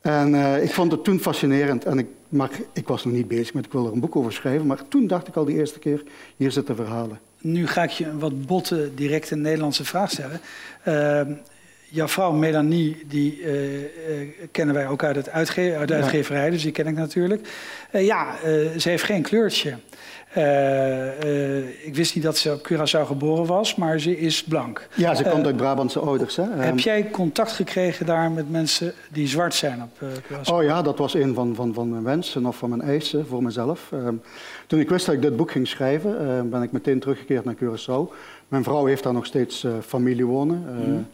En 0.00 0.34
uh, 0.34 0.62
ik 0.62 0.70
vond 0.70 0.92
het 0.92 1.04
toen 1.04 1.18
fascinerend. 1.20 1.84
En 1.84 1.98
ik, 1.98 2.06
maar 2.28 2.50
ik 2.72 2.88
was 2.88 3.04
nog 3.04 3.14
niet 3.14 3.28
bezig 3.28 3.54
met, 3.54 3.64
ik 3.64 3.72
wil 3.72 3.86
er 3.86 3.92
een 3.92 4.00
boek 4.00 4.16
over 4.16 4.32
schrijven. 4.32 4.66
Maar 4.66 4.88
toen 4.88 5.06
dacht 5.06 5.28
ik 5.28 5.36
al 5.36 5.44
de 5.44 5.52
eerste 5.52 5.78
keer, 5.78 6.02
hier 6.36 6.52
zitten 6.52 6.76
verhalen. 6.76 7.20
Nu 7.40 7.66
ga 7.66 7.82
ik 7.82 7.90
je 7.90 8.06
een 8.06 8.18
wat 8.18 8.46
botte, 8.46 8.90
directe 8.94 9.36
Nederlandse 9.36 9.84
vraag 9.84 10.10
stellen. 10.10 10.40
Uh, 10.88 11.36
jouw 11.88 12.08
vrouw 12.08 12.32
Melanie, 12.32 12.96
die 13.06 13.40
uh, 13.40 13.80
uh, 13.80 13.86
kennen 14.50 14.74
wij 14.74 14.88
ook 14.88 15.04
uit, 15.04 15.16
het 15.16 15.30
uitge 15.30 15.76
uit 15.78 15.88
de 15.88 15.94
uitgeverij, 15.94 16.50
dus 16.50 16.62
die 16.62 16.72
ken 16.72 16.86
ik 16.86 16.96
natuurlijk. 16.96 17.48
Uh, 17.92 18.06
ja, 18.06 18.36
ze 18.78 18.88
heeft 18.88 19.04
geen 19.04 19.22
kleurtje. 19.22 19.76
ik 21.84 21.94
wist 21.94 22.14
niet 22.14 22.24
dat 22.24 22.36
ze 22.36 22.52
op 22.52 22.68
Curaçao 22.72 23.06
geboren 23.06 23.46
was, 23.46 23.74
maar 23.74 24.00
ze 24.00 24.18
is 24.18 24.44
blank. 24.44 24.88
Ja, 24.94 25.14
ze 25.14 25.22
komt 25.22 25.46
uit 25.46 25.56
Brabantse 25.56 25.98
ouders. 25.98 26.36
Hè? 26.36 26.42
Heb 26.42 26.60
ehm, 26.60 26.76
jij 26.76 27.10
contact 27.10 27.52
gekregen 27.52 28.06
daar 28.06 28.30
met 28.30 28.50
mensen 28.50 28.94
die 29.12 29.28
zwart 29.28 29.54
zijn 29.54 29.82
op 29.82 30.08
Curaçao? 30.24 30.52
Oh 30.52 30.62
ja, 30.62 30.82
dat 30.82 30.98
was 30.98 31.14
een 31.14 31.34
van, 31.34 31.54
van, 31.54 31.74
van 31.74 31.90
mijn 31.90 32.04
wensen 32.04 32.46
of 32.46 32.56
van 32.56 32.68
mijn 32.68 32.82
eisen 32.82 33.26
voor 33.26 33.42
mezelf. 33.42 33.88
Ehm, 33.92 34.14
toen 34.66 34.80
ik 34.80 34.88
wist 34.88 35.06
dat 35.06 35.14
ik 35.14 35.22
dit 35.22 35.36
boek 35.36 35.50
ging 35.50 35.68
schrijven, 35.68 36.50
ben 36.50 36.62
ik 36.62 36.72
meteen 36.72 37.00
teruggekeerd 37.00 37.44
naar 37.44 37.54
Curaçao. 37.54 38.14
Mijn 38.48 38.64
vrouw 38.64 38.84
heeft 38.84 39.02
daar 39.02 39.12
nog 39.12 39.26
steeds 39.26 39.66
familie 39.80 40.26
wonen. 40.26 40.64
Mm. 40.86 41.06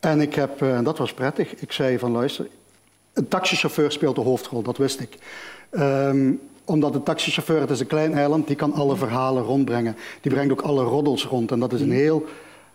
En 0.00 0.20
ik 0.20 0.34
heb, 0.34 0.62
en 0.62 0.84
dat 0.84 0.98
was 0.98 1.14
prettig, 1.14 1.54
ik 1.54 1.72
zei 1.72 1.98
van 1.98 2.10
luister, 2.10 2.46
een 3.12 3.28
taxichauffeur 3.28 3.92
speelt 3.92 4.14
de 4.14 4.20
hoofdrol, 4.20 4.62
dat 4.62 4.76
wist 4.76 5.00
ik. 5.00 5.18
Um, 5.70 6.40
omdat 6.64 6.92
de 6.92 7.02
taxichauffeur, 7.02 7.60
het 7.60 7.70
is 7.70 7.80
een 7.80 7.86
klein 7.86 8.14
eiland, 8.14 8.46
die 8.46 8.56
kan 8.56 8.72
alle 8.72 8.96
verhalen 8.96 9.42
rondbrengen. 9.42 9.96
Die 10.20 10.32
brengt 10.32 10.52
ook 10.52 10.60
alle 10.60 10.82
roddels 10.82 11.24
rond. 11.24 11.50
En 11.50 11.60
dat 11.60 11.72
is 11.72 11.80
een 11.80 11.90
heel 11.92 12.24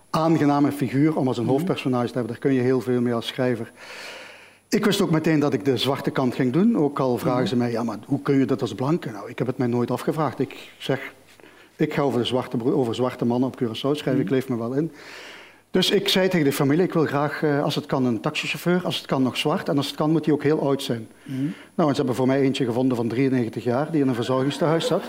aangename 0.09 0.71
figuur 0.71 1.17
om 1.17 1.27
als 1.27 1.37
een 1.37 1.47
hoofdpersonage 1.47 2.07
te 2.07 2.13
hebben. 2.13 2.31
Daar 2.31 2.41
kun 2.41 2.53
je 2.53 2.61
heel 2.61 2.81
veel 2.81 3.01
mee 3.01 3.13
als 3.13 3.27
schrijver. 3.27 3.71
Ik 4.69 4.85
wist 4.85 5.01
ook 5.01 5.11
meteen 5.11 5.39
dat 5.39 5.53
ik 5.53 5.65
de 5.65 5.77
zwarte 5.77 6.11
kant 6.11 6.35
ging 6.35 6.53
doen. 6.53 6.77
Ook 6.77 6.99
al 6.99 7.17
vragen 7.17 7.47
ze 7.47 7.55
mij, 7.55 7.71
ja, 7.71 7.83
maar 7.83 7.97
hoe 8.05 8.21
kun 8.21 8.39
je 8.39 8.45
dat 8.45 8.61
als 8.61 8.75
blanke? 8.75 9.11
Nou, 9.11 9.29
ik 9.29 9.37
heb 9.37 9.47
het 9.47 9.57
mij 9.57 9.67
nooit 9.67 9.91
afgevraagd. 9.91 10.39
Ik 10.39 10.71
zeg, 10.77 11.13
Ik 11.75 11.93
ga 11.93 12.01
over, 12.01 12.19
de 12.19 12.25
zwarte, 12.25 12.73
over 12.73 12.95
zwarte 12.95 13.25
mannen 13.25 13.49
op 13.49 13.61
Curaçao 13.61 13.91
schrijven, 13.91 14.19
ik 14.19 14.29
leef 14.29 14.49
me 14.49 14.57
wel 14.57 14.73
in. 14.73 14.91
Dus 15.73 15.89
ik 15.89 16.07
zei 16.07 16.27
tegen 16.27 16.45
de 16.45 16.53
familie, 16.53 16.83
ik 16.83 16.93
wil 16.93 17.05
graag, 17.05 17.43
eh, 17.43 17.63
als 17.63 17.75
het 17.75 17.85
kan, 17.85 18.05
een 18.05 18.19
taxichauffeur. 18.19 18.81
Als 18.83 18.97
het 18.97 19.05
kan, 19.05 19.23
nog 19.23 19.37
zwart. 19.37 19.69
En 19.69 19.77
als 19.77 19.87
het 19.87 19.95
kan, 19.95 20.11
moet 20.11 20.25
hij 20.25 20.33
ook 20.33 20.43
heel 20.43 20.61
oud 20.61 20.83
zijn. 20.83 21.07
Mm. 21.23 21.53
Nou, 21.75 21.89
en 21.89 21.95
ze 21.95 22.01
hebben 22.01 22.15
voor 22.15 22.27
mij 22.27 22.41
eentje 22.41 22.65
gevonden 22.65 22.97
van 22.97 23.07
93 23.07 23.63
jaar, 23.63 23.91
die 23.91 24.01
in 24.01 24.07
een 24.07 24.15
verzorgingstehuis 24.15 24.87
zat. 24.87 25.03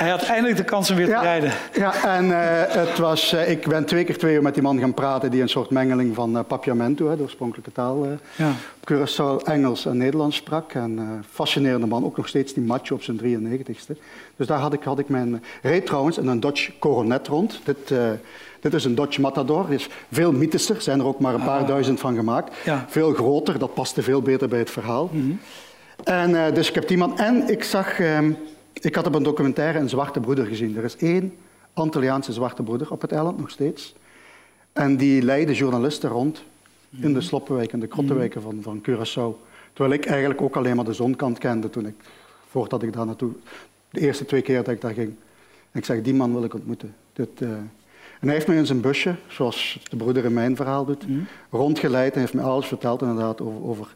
Hij 0.00 0.10
had 0.10 0.22
eindelijk 0.22 0.56
de 0.56 0.64
kans 0.64 0.90
om 0.90 0.96
weer 0.96 1.06
te 1.06 1.20
rijden. 1.20 1.52
Ja, 1.72 2.04
en 2.18 2.24
uh, 2.24 2.38
het 2.66 2.98
was, 2.98 3.34
uh, 3.34 3.50
ik 3.50 3.68
ben 3.68 3.84
twee 3.84 4.04
keer 4.04 4.18
twee 4.18 4.34
uur 4.34 4.42
met 4.42 4.54
die 4.54 4.62
man 4.62 4.78
gaan 4.78 4.94
praten... 4.94 5.30
die 5.30 5.42
een 5.42 5.48
soort 5.48 5.70
mengeling 5.70 6.14
van 6.14 6.36
uh, 6.36 6.40
Papiamento, 6.46 7.08
hè, 7.08 7.16
de 7.16 7.22
oorspronkelijke 7.22 7.72
taal... 7.72 8.06
ja. 8.36 8.52
Curaçao, 8.90 9.44
Engels 9.44 9.86
en 9.86 9.96
Nederlands 9.96 10.36
sprak. 10.36 10.72
En 10.72 11.24
fascinerende 11.30 11.86
man, 11.86 12.04
ook 12.04 12.16
nog 12.16 12.28
steeds 12.28 12.54
die 12.54 12.62
macho 12.62 12.94
op 12.94 13.02
zijn 13.02 13.20
93ste. 13.20 13.96
Dus 14.36 14.46
daar 14.46 14.58
had 14.58 14.72
ik, 14.72 14.82
had 14.82 14.98
ik 14.98 15.08
mijn... 15.08 15.44
reed 15.62 15.86
trouwens 15.86 16.18
in 16.18 16.26
een 16.26 16.40
Dodge 16.40 16.72
Coronet 16.78 17.26
rond. 17.26 17.60
Dit... 17.64 17.92
Dit 18.60 18.74
is 18.74 18.84
een 18.84 18.94
Dodge 18.94 19.20
Matador. 19.20 19.72
Is 19.72 19.88
veel 20.12 20.32
mythischer, 20.32 20.80
zijn 20.80 21.00
er 21.00 21.06
ook 21.06 21.20
maar 21.20 21.34
een 21.34 21.44
paar 21.44 21.60
ah. 21.60 21.66
duizend 21.66 22.00
van 22.00 22.14
gemaakt. 22.14 22.56
Ja. 22.64 22.84
Veel 22.88 23.12
groter, 23.12 23.58
dat 23.58 23.74
paste 23.74 24.02
veel 24.02 24.22
beter 24.22 24.48
bij 24.48 24.58
het 24.58 24.70
verhaal. 24.70 25.10
Mm 25.12 25.40
En 26.04 26.30
uh, 26.30 26.44
dus 26.54 26.68
ik 26.68 26.74
heb 26.74 26.88
die 26.88 26.98
man... 26.98 27.18
En 27.18 27.48
ik 27.48 27.64
zag... 27.64 27.98
Uh, 27.98 28.18
ik 28.80 28.94
had 28.94 29.06
op 29.06 29.14
een 29.14 29.22
documentaire 29.22 29.78
een 29.78 29.88
zwarte 29.88 30.20
broeder 30.20 30.46
gezien. 30.46 30.76
Er 30.76 30.84
is 30.84 30.96
één 30.96 31.34
Antilliaanse 31.72 32.32
zwarte 32.32 32.62
broeder 32.62 32.90
op 32.90 33.00
het 33.00 33.12
eiland 33.12 33.38
nog 33.38 33.50
steeds. 33.50 33.94
En 34.72 34.96
die 34.96 35.22
leidde 35.22 35.54
journalisten 35.54 36.10
rond 36.10 36.44
in 36.90 37.12
de 37.12 37.20
sloppenwijken, 37.20 37.74
in 37.74 37.80
de 37.80 37.86
krottenwijken 37.86 38.42
van, 38.42 38.58
van 38.62 38.80
Curaçao. 38.80 39.48
Terwijl 39.72 39.94
ik 39.94 40.06
eigenlijk 40.06 40.40
ook 40.40 40.56
alleen 40.56 40.76
maar 40.76 40.84
de 40.84 40.92
zonkant 40.92 41.38
kende 41.38 41.70
toen 41.70 41.86
ik, 41.86 41.94
voordat 42.48 42.82
ik 42.82 42.92
daar 42.92 43.06
naartoe, 43.06 43.32
de 43.90 44.00
eerste 44.00 44.24
twee 44.24 44.42
keer 44.42 44.56
dat 44.56 44.74
ik 44.74 44.80
daar 44.80 44.94
ging. 44.94 45.14
En 45.70 45.78
ik 45.78 45.84
zeg, 45.84 46.02
die 46.02 46.14
man 46.14 46.32
wil 46.32 46.44
ik 46.44 46.54
ontmoeten. 46.54 46.94
Dit, 47.12 47.40
uh... 47.40 47.48
En 48.20 48.26
hij 48.26 48.34
heeft 48.34 48.46
me 48.46 48.54
in 48.54 48.66
zijn 48.66 48.80
busje, 48.80 49.14
zoals 49.28 49.80
de 49.90 49.96
broeder 49.96 50.24
in 50.24 50.32
mijn 50.32 50.56
verhaal 50.56 50.84
doet, 50.84 51.08
mm. 51.08 51.26
rondgeleid 51.50 52.14
en 52.14 52.20
heeft 52.20 52.34
me 52.34 52.42
alles 52.42 52.66
verteld 52.66 53.02
inderdaad 53.02 53.40
over, 53.40 53.64
over 53.64 53.94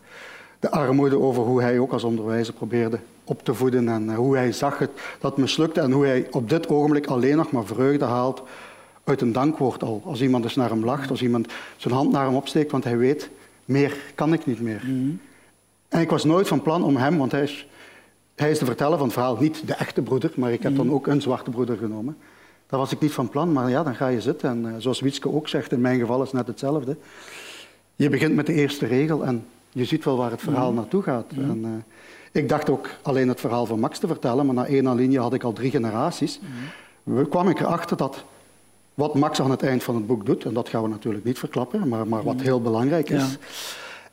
de 0.64 0.70
armoede, 0.70 1.20
over 1.20 1.42
hoe 1.42 1.62
hij 1.62 1.78
ook 1.78 1.92
als 1.92 2.04
onderwijzer 2.04 2.54
probeerde 2.54 2.98
op 3.24 3.44
te 3.44 3.54
voeden 3.54 3.88
en 3.88 4.10
eh, 4.10 4.16
hoe 4.16 4.36
hij 4.36 4.52
zag 4.52 4.78
het, 4.78 4.90
dat 5.20 5.36
mislukte 5.36 5.80
en 5.80 5.92
hoe 5.92 6.04
hij 6.06 6.26
op 6.30 6.48
dit 6.48 6.68
ogenblik 6.68 7.06
alleen 7.06 7.36
nog 7.36 7.50
maar 7.50 7.64
vreugde 7.64 8.04
haalt 8.04 8.42
uit 9.04 9.20
een 9.20 9.32
dankwoord 9.32 9.82
al. 9.82 10.02
Als 10.04 10.22
iemand 10.22 10.42
dus 10.42 10.54
naar 10.54 10.68
hem 10.68 10.84
lacht, 10.84 11.10
als 11.10 11.22
iemand 11.22 11.52
zijn 11.76 11.94
hand 11.94 12.12
naar 12.12 12.24
hem 12.24 12.34
opsteekt, 12.34 12.70
want 12.70 12.84
hij 12.84 12.98
weet, 12.98 13.30
meer 13.64 13.96
kan 14.14 14.32
ik 14.32 14.46
niet 14.46 14.60
meer. 14.60 14.82
Mhm. 14.84 15.10
En 15.88 16.00
ik 16.00 16.10
was 16.10 16.24
nooit 16.24 16.48
van 16.48 16.62
plan 16.62 16.84
om 16.84 16.96
hem, 16.96 17.18
want 17.18 17.32
hij 17.32 17.42
is, 17.42 17.68
hij 18.34 18.50
is 18.50 18.58
de 18.58 18.64
verteller 18.64 18.96
van 18.96 19.06
het 19.06 19.14
verhaal, 19.14 19.36
niet 19.36 19.66
de 19.66 19.74
echte 19.74 20.02
broeder, 20.02 20.32
maar 20.36 20.52
ik 20.52 20.62
heb 20.62 20.76
dan 20.76 20.86
mhm. 20.86 20.94
ook 20.94 21.06
een 21.06 21.22
zwarte 21.22 21.50
broeder 21.50 21.76
genomen. 21.76 22.16
Daar 22.66 22.80
was 22.80 22.92
ik 22.92 23.00
niet 23.00 23.12
van 23.12 23.28
plan, 23.28 23.52
maar 23.52 23.70
ja, 23.70 23.82
dan 23.82 23.94
ga 23.94 24.08
je 24.08 24.20
zitten. 24.20 24.50
En 24.50 24.64
uh, 24.64 24.74
zoals 24.78 25.00
Wietske 25.00 25.32
ook 25.32 25.48
zegt, 25.48 25.72
in 25.72 25.80
mijn 25.80 26.00
geval 26.00 26.22
is 26.22 26.26
het 26.26 26.36
net 26.36 26.46
hetzelfde. 26.46 26.96
Je 27.96 28.08
begint 28.08 28.34
met 28.34 28.46
de 28.46 28.52
eerste 28.52 28.86
regel 28.86 29.24
en 29.24 29.44
je 29.74 29.84
ziet 29.84 30.04
wel 30.04 30.16
waar 30.16 30.30
het 30.30 30.42
verhaal 30.42 30.72
naartoe 30.72 31.02
gaat. 31.02 31.32
En, 31.36 31.60
uh, 31.64 31.70
ik 32.42 32.48
dacht 32.48 32.70
ook 32.70 32.88
alleen 33.02 33.28
het 33.28 33.40
verhaal 33.40 33.66
van 33.66 33.80
Max 33.80 33.98
te 33.98 34.06
vertellen, 34.06 34.46
maar 34.46 34.54
na 34.54 34.66
één 34.66 34.94
linie 34.94 35.18
had 35.18 35.34
ik 35.34 35.42
al 35.42 35.52
drie 35.52 35.70
generaties. 35.70 36.40
Mm. 36.40 37.16
We 37.16 37.28
kwam 37.28 37.48
ik 37.48 37.60
erachter 37.60 37.96
dat 37.96 38.24
wat 38.94 39.14
Max 39.14 39.40
aan 39.40 39.50
het 39.50 39.62
eind 39.62 39.82
van 39.82 39.94
het 39.94 40.06
boek 40.06 40.26
doet, 40.26 40.44
en 40.44 40.54
dat 40.54 40.68
gaan 40.68 40.82
we 40.82 40.88
natuurlijk 40.88 41.24
niet 41.24 41.38
verklappen, 41.38 41.88
maar, 41.88 42.06
maar 42.06 42.22
wat 42.22 42.40
heel 42.40 42.60
belangrijk 42.60 43.10
is. 43.10 43.38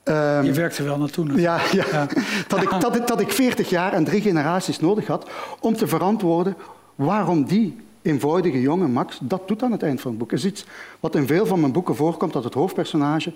Ja. 0.03 0.37
Um, 0.37 0.45
je 0.45 0.53
werkte 0.53 0.83
wel 0.83 0.97
naartoe. 0.97 1.41
Ja, 1.41 1.61
ja, 1.71 1.85
ja. 1.91 2.07
Dat, 2.47 2.61
ik, 2.61 2.69
dat, 2.79 3.07
dat 3.07 3.19
ik 3.19 3.31
40 3.31 3.69
jaar 3.69 3.93
en 3.93 4.03
drie 4.03 4.21
generaties 4.21 4.79
nodig 4.79 5.07
had 5.07 5.29
om 5.59 5.75
te 5.75 5.87
verantwoorden 5.87 6.55
waarom 6.95 7.43
die 7.43 7.77
eenvoudige 8.01 8.61
jonge 8.61 8.87
Max 8.87 9.19
dat 9.21 9.47
doet 9.47 9.63
aan 9.63 9.71
het 9.71 9.83
eind 9.83 10.01
van 10.01 10.11
het 10.11 10.19
boek. 10.19 10.31
is 10.31 10.45
iets 10.45 10.65
wat 10.99 11.15
in 11.15 11.27
veel 11.27 11.45
van 11.45 11.59
mijn 11.59 11.71
boeken 11.71 11.95
voorkomt, 11.95 12.33
dat 12.33 12.43
het 12.43 12.53
hoofdpersonage 12.53 13.33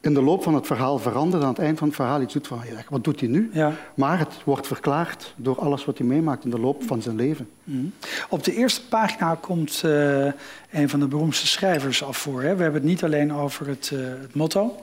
in 0.00 0.14
de 0.14 0.22
loop 0.22 0.42
van 0.42 0.54
het 0.54 0.66
verhaal 0.66 0.98
verandert 0.98 1.42
aan 1.42 1.48
het 1.48 1.58
eind 1.58 1.78
van 1.78 1.86
het 1.86 1.96
verhaal 1.96 2.20
iets 2.20 2.32
doet 2.32 2.46
van, 2.46 2.62
wat 2.88 3.04
doet 3.04 3.20
hij 3.20 3.28
nu? 3.28 3.50
Ja. 3.52 3.72
Maar 3.94 4.18
het 4.18 4.34
wordt 4.44 4.66
verklaard 4.66 5.34
door 5.36 5.58
alles 5.58 5.84
wat 5.84 5.98
hij 5.98 6.06
meemaakt 6.06 6.44
in 6.44 6.50
de 6.50 6.60
loop 6.60 6.82
van 6.82 7.02
zijn 7.02 7.16
leven. 7.16 7.48
Mhm. 7.64 7.84
Op 8.28 8.44
de 8.44 8.54
eerste 8.54 8.86
pagina 8.88 9.38
komt 9.40 9.82
uh, 9.84 10.24
een 10.70 10.88
van 10.88 11.00
de 11.00 11.06
beroemdste 11.06 11.46
schrijvers 11.46 12.04
af 12.04 12.16
voor. 12.16 12.42
Hè? 12.42 12.56
We 12.56 12.62
hebben 12.62 12.80
het 12.80 12.90
niet 12.90 13.04
alleen 13.04 13.32
over 13.32 13.66
het, 13.66 13.90
uh, 13.94 14.00
het 14.00 14.34
motto, 14.34 14.76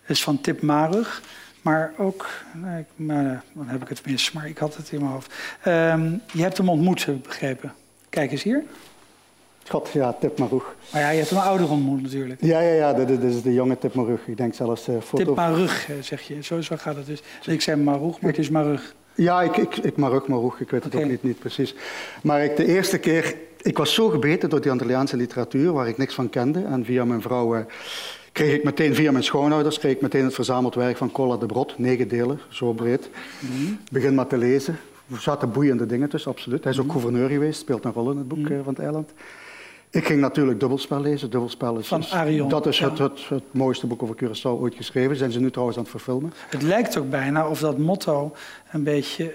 het 0.00 0.10
is 0.16 0.22
van 0.22 0.40
Tip 0.40 0.62
Marug. 0.62 1.22
Maar 1.62 1.92
ook, 1.98 2.28
nee, 2.52 2.84
maar, 2.96 3.44
dan 3.52 3.68
heb 3.68 3.82
ik 3.82 3.88
het 3.88 4.06
mis, 4.06 4.32
maar 4.32 4.48
ik 4.48 4.58
had 4.58 4.76
het 4.76 4.92
in 4.92 5.00
mijn 5.00 5.12
hoofd. 5.12 5.32
Um, 5.66 6.20
je 6.32 6.42
hebt 6.42 6.56
hem 6.56 6.68
ontmoet, 6.68 7.04
heb 7.04 7.14
ik 7.14 7.22
begrepen. 7.22 7.72
Kijk 8.12 8.32
eens 8.32 8.42
hier. 8.42 8.62
God, 9.68 9.88
ja, 9.92 10.16
Tip 10.20 10.38
Maroeg. 10.38 10.74
Maar 10.92 11.00
ja, 11.00 11.10
je 11.10 11.18
hebt 11.18 11.30
een 11.30 11.38
ouder 11.38 11.70
ontmoet 11.70 12.02
natuurlijk. 12.02 12.40
Ja, 12.40 12.60
ja, 12.60 12.74
ja, 12.74 12.92
dit, 12.92 13.22
is 13.22 13.42
de 13.42 13.52
jonge 13.52 13.78
Tip 13.78 13.94
Maroeg. 13.94 14.18
Ik 14.26 14.36
denk 14.36 14.54
zelfs 14.54 14.88
uh, 14.88 14.94
foto... 15.00 15.24
Tip 15.24 15.34
Maroeg, 15.34 15.70
eh, 15.88 15.94
zeg 16.00 16.22
je. 16.22 16.42
Zo, 16.42 16.60
zo 16.60 16.76
gaat 16.78 16.96
het 16.96 17.06
dus. 17.06 17.22
ik 17.46 17.60
zei 17.60 17.82
Maroeg, 17.82 18.20
maar 18.20 18.30
het 18.30 18.38
is 18.38 18.50
Maroeg. 18.50 18.80
Ja, 19.14 19.42
ik, 19.42 19.56
ik, 19.56 19.76
ik 19.76 19.96
Maroeg, 19.96 20.28
Maroeg. 20.28 20.60
Ik 20.60 20.70
weet 20.70 20.84
het 20.84 20.94
ook 20.94 21.04
niet, 21.04 21.22
niet 21.22 21.38
precies. 21.38 21.74
Maar 22.22 22.44
ik, 22.44 22.56
de 22.56 22.66
eerste 22.66 22.98
keer... 22.98 23.34
Ik 23.62 23.78
was 23.78 23.94
zo 23.94 24.08
gebeten 24.08 24.50
door 24.50 24.60
die 24.60 24.70
Antilliaanse 24.70 25.16
literatuur, 25.16 25.72
waar 25.72 25.88
ik 25.88 25.98
niks 25.98 26.14
van 26.14 26.30
kende. 26.30 26.64
En 26.64 26.84
via 26.84 27.04
mijn 27.04 27.22
vrouw... 27.22 27.56
Uh, 27.56 27.62
kreeg 28.32 28.54
ik 28.54 28.64
meteen 28.64 28.94
via 28.94 29.10
mijn 29.10 29.24
schoonouders 29.24 29.78
kreeg 29.78 29.92
ik 29.92 30.00
meteen 30.00 30.24
het 30.24 30.34
verzameld 30.34 30.74
werk 30.74 30.96
van 30.96 31.12
Colla 31.12 31.36
de 31.36 31.46
Brot, 31.46 31.78
negen 31.78 32.08
delen, 32.08 32.40
zo 32.48 32.72
breed. 32.72 33.08
Mm 33.40 33.78
Begin 33.90 34.14
maar 34.14 34.26
te 34.26 34.36
lezen. 34.36 34.78
Er 35.12 35.20
zaten 35.20 35.52
boeiende 35.52 35.86
dingen 35.86 36.08
tussen, 36.08 36.30
absoluut. 36.30 36.62
Hij 36.62 36.72
is 36.72 36.78
ook 36.78 36.86
mhm. 36.86 36.94
gouverneur 36.94 37.28
geweest, 37.28 37.60
speelt 37.60 37.84
een 37.84 37.92
rol 37.92 38.10
in 38.10 38.16
het 38.16 38.28
boek 38.28 38.38
mhm. 38.38 38.52
eh, 38.52 38.58
van 38.64 38.72
het 38.74 38.82
eiland. 38.82 39.12
Ik 39.90 40.06
ging 40.06 40.20
natuurlijk 40.20 40.60
Dubbelspel 40.60 41.00
lezen. 41.00 41.30
Dubbelspel 41.30 41.78
is, 41.78 41.86
van 41.86 42.04
Arion. 42.10 42.48
Dat 42.48 42.66
is 42.66 42.78
het, 42.78 42.98
het, 42.98 43.28
het, 43.28 43.42
mooiste 43.50 43.86
boek 43.86 44.02
over 44.02 44.16
Curaçao 44.16 44.60
ooit 44.60 44.74
geschreven. 44.74 45.16
Zijn 45.16 45.32
ze 45.32 45.40
nu 45.40 45.50
trouwens 45.50 45.76
aan 45.76 45.82
het 45.82 45.92
verfilmen. 45.92 46.32
Het 46.48 46.62
lijkt 46.62 46.98
ook 46.98 47.10
bijna 47.10 47.48
of 47.48 47.60
dat 47.60 47.78
motto 47.78 48.32
een 48.72 48.82
beetje 48.82 49.34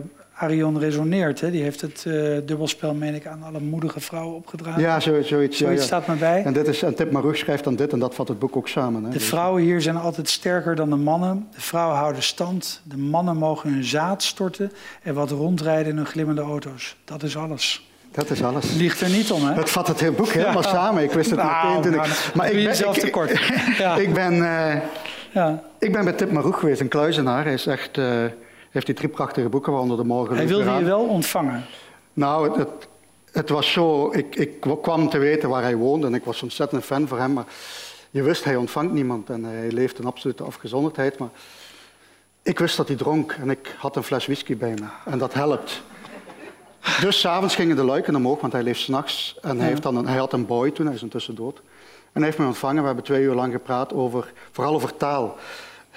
uh, 0.00 0.17
Arion 0.38 0.78
resoneert. 0.78 1.40
Hè? 1.40 1.50
Die 1.50 1.62
heeft 1.62 1.80
het 1.80 2.04
uh, 2.06 2.38
dubbelspel, 2.44 2.94
meen 2.94 3.14
ik, 3.14 3.26
aan 3.26 3.42
alle 3.42 3.60
moedige 3.60 4.00
vrouwen 4.00 4.36
opgedragen. 4.36 4.82
Ja, 4.82 5.00
zoiets. 5.00 5.28
Zoiets, 5.28 5.58
zoiets 5.58 5.84
staat 5.84 6.06
me 6.06 6.14
bij. 6.14 6.42
En, 6.42 6.52
dit 6.52 6.68
is, 6.68 6.82
en 6.82 6.94
Tip 6.94 7.10
Maroeg 7.10 7.36
schrijft 7.36 7.64
dan 7.64 7.76
dit 7.76 7.92
en 7.92 7.98
dat 7.98 8.14
vat 8.14 8.28
het 8.28 8.38
boek 8.38 8.56
ook 8.56 8.68
samen. 8.68 9.04
Hè? 9.04 9.10
De 9.10 9.20
vrouwen 9.20 9.62
hier 9.62 9.80
zijn 9.80 9.96
altijd 9.96 10.28
sterker 10.28 10.76
dan 10.76 10.90
de 10.90 10.96
mannen. 10.96 11.48
De 11.54 11.60
vrouwen 11.60 11.96
houden 11.96 12.22
stand. 12.22 12.80
De 12.84 12.96
mannen 12.96 13.36
mogen 13.36 13.72
hun 13.72 13.84
zaad 13.84 14.22
storten 14.22 14.72
en 15.02 15.14
wat 15.14 15.30
rondrijden 15.30 15.90
in 15.90 15.96
hun 15.96 16.06
glimmende 16.06 16.40
auto's. 16.40 16.96
Dat 17.04 17.22
is 17.22 17.36
alles. 17.36 17.86
Dat 18.10 18.30
is 18.30 18.42
alles. 18.42 18.74
Ligt 18.74 19.00
er 19.00 19.10
niet 19.10 19.30
om, 19.30 19.44
hè? 19.44 19.54
Dat 19.54 19.70
vat 19.70 19.88
het 19.88 20.00
hele 20.00 20.12
boek 20.12 20.28
helemaal 20.32 20.62
samen. 20.62 21.02
Ik 21.02 21.10
wist 21.10 21.30
het 21.30 21.38
nou, 21.38 21.76
meteen 21.76 21.92
ik... 21.92 21.98
Nou, 21.98 22.10
maar 22.34 22.46
ik 22.46 22.52
ben, 22.52 22.62
jezelf 22.62 22.96
ik, 22.96 23.02
tekort. 23.02 23.30
ja. 23.78 23.96
ik, 23.96 24.14
ben, 24.14 24.34
uh, 24.34 24.74
ja. 25.32 25.62
ik 25.78 25.92
ben 25.92 26.04
bij 26.04 26.12
Tip 26.12 26.32
Maroeg 26.32 26.60
geweest, 26.60 26.80
een 26.80 26.88
kluizenaar. 26.88 27.44
Hij 27.44 27.52
is 27.52 27.66
echt... 27.66 27.96
Uh, 27.96 28.24
heeft 28.78 28.86
die 28.86 29.08
drie 29.08 29.08
prachtige 29.08 29.48
boeken, 29.48 29.72
waaronder 29.72 29.96
de 29.96 30.04
Morgen. 30.04 30.36
Hij 30.36 30.46
wilde 30.46 30.70
je 30.70 30.84
wel 30.84 31.06
ontvangen? 31.06 31.64
Nou, 32.12 32.58
het, 32.58 32.68
het, 33.32 33.48
was 33.48 33.72
zo... 33.72 34.12
Ik, 34.12 34.36
ik 34.36 34.60
kwam 34.82 35.08
te 35.08 35.18
weten 35.18 35.48
waar 35.48 35.62
hij 35.62 35.76
woonde 35.76 36.06
en 36.06 36.14
ik 36.14 36.24
was 36.24 36.42
ontzettend 36.42 36.84
fan 36.84 37.08
voor 37.08 37.18
hem. 37.18 37.32
Maar 37.32 37.44
je 38.10 38.22
wist, 38.22 38.44
hij 38.44 38.56
ontvangt 38.56 38.92
niemand 38.92 39.30
en 39.30 39.44
hij 39.44 39.70
leeft 39.70 39.98
in 39.98 40.06
absolute 40.06 40.42
afgezonderdheid. 40.42 41.18
Maar 41.18 41.28
ik 42.42 42.58
wist 42.58 42.76
dat 42.76 42.88
hij 42.88 42.96
dronk 42.96 43.32
en 43.32 43.50
ik 43.50 43.74
had 43.78 43.96
een 43.96 44.02
fles 44.02 44.26
whisky 44.26 44.56
bij 44.56 44.74
me. 44.74 45.10
En 45.10 45.18
dat 45.18 45.34
helpt. 45.34 45.82
Dus 47.00 47.20
s'avonds 47.20 47.54
gingen 47.54 47.76
de 47.76 47.84
luiken 47.84 48.16
omhoog, 48.16 48.40
want 48.40 48.52
hij 48.52 48.62
leeft 48.62 48.80
s'nachts. 48.80 49.38
En 49.42 49.58
hij, 49.58 49.68
heeft 49.68 49.82
dan 49.82 49.96
een, 49.96 50.06
hij 50.06 50.18
had 50.18 50.32
een 50.32 50.46
boy 50.46 50.70
toen, 50.70 50.86
hij 50.86 50.94
is 50.94 51.02
intussen 51.02 51.34
dood. 51.34 51.56
En 52.12 52.12
hij 52.12 52.24
heeft 52.24 52.38
me 52.38 52.46
ontvangen. 52.46 52.80
We 52.80 52.86
hebben 52.86 53.04
twee 53.04 53.22
uur 53.22 53.34
lang 53.34 53.52
gepraat 53.52 53.92
over, 53.92 54.32
vooral 54.50 54.74
over 54.74 54.96
taal. 54.96 55.36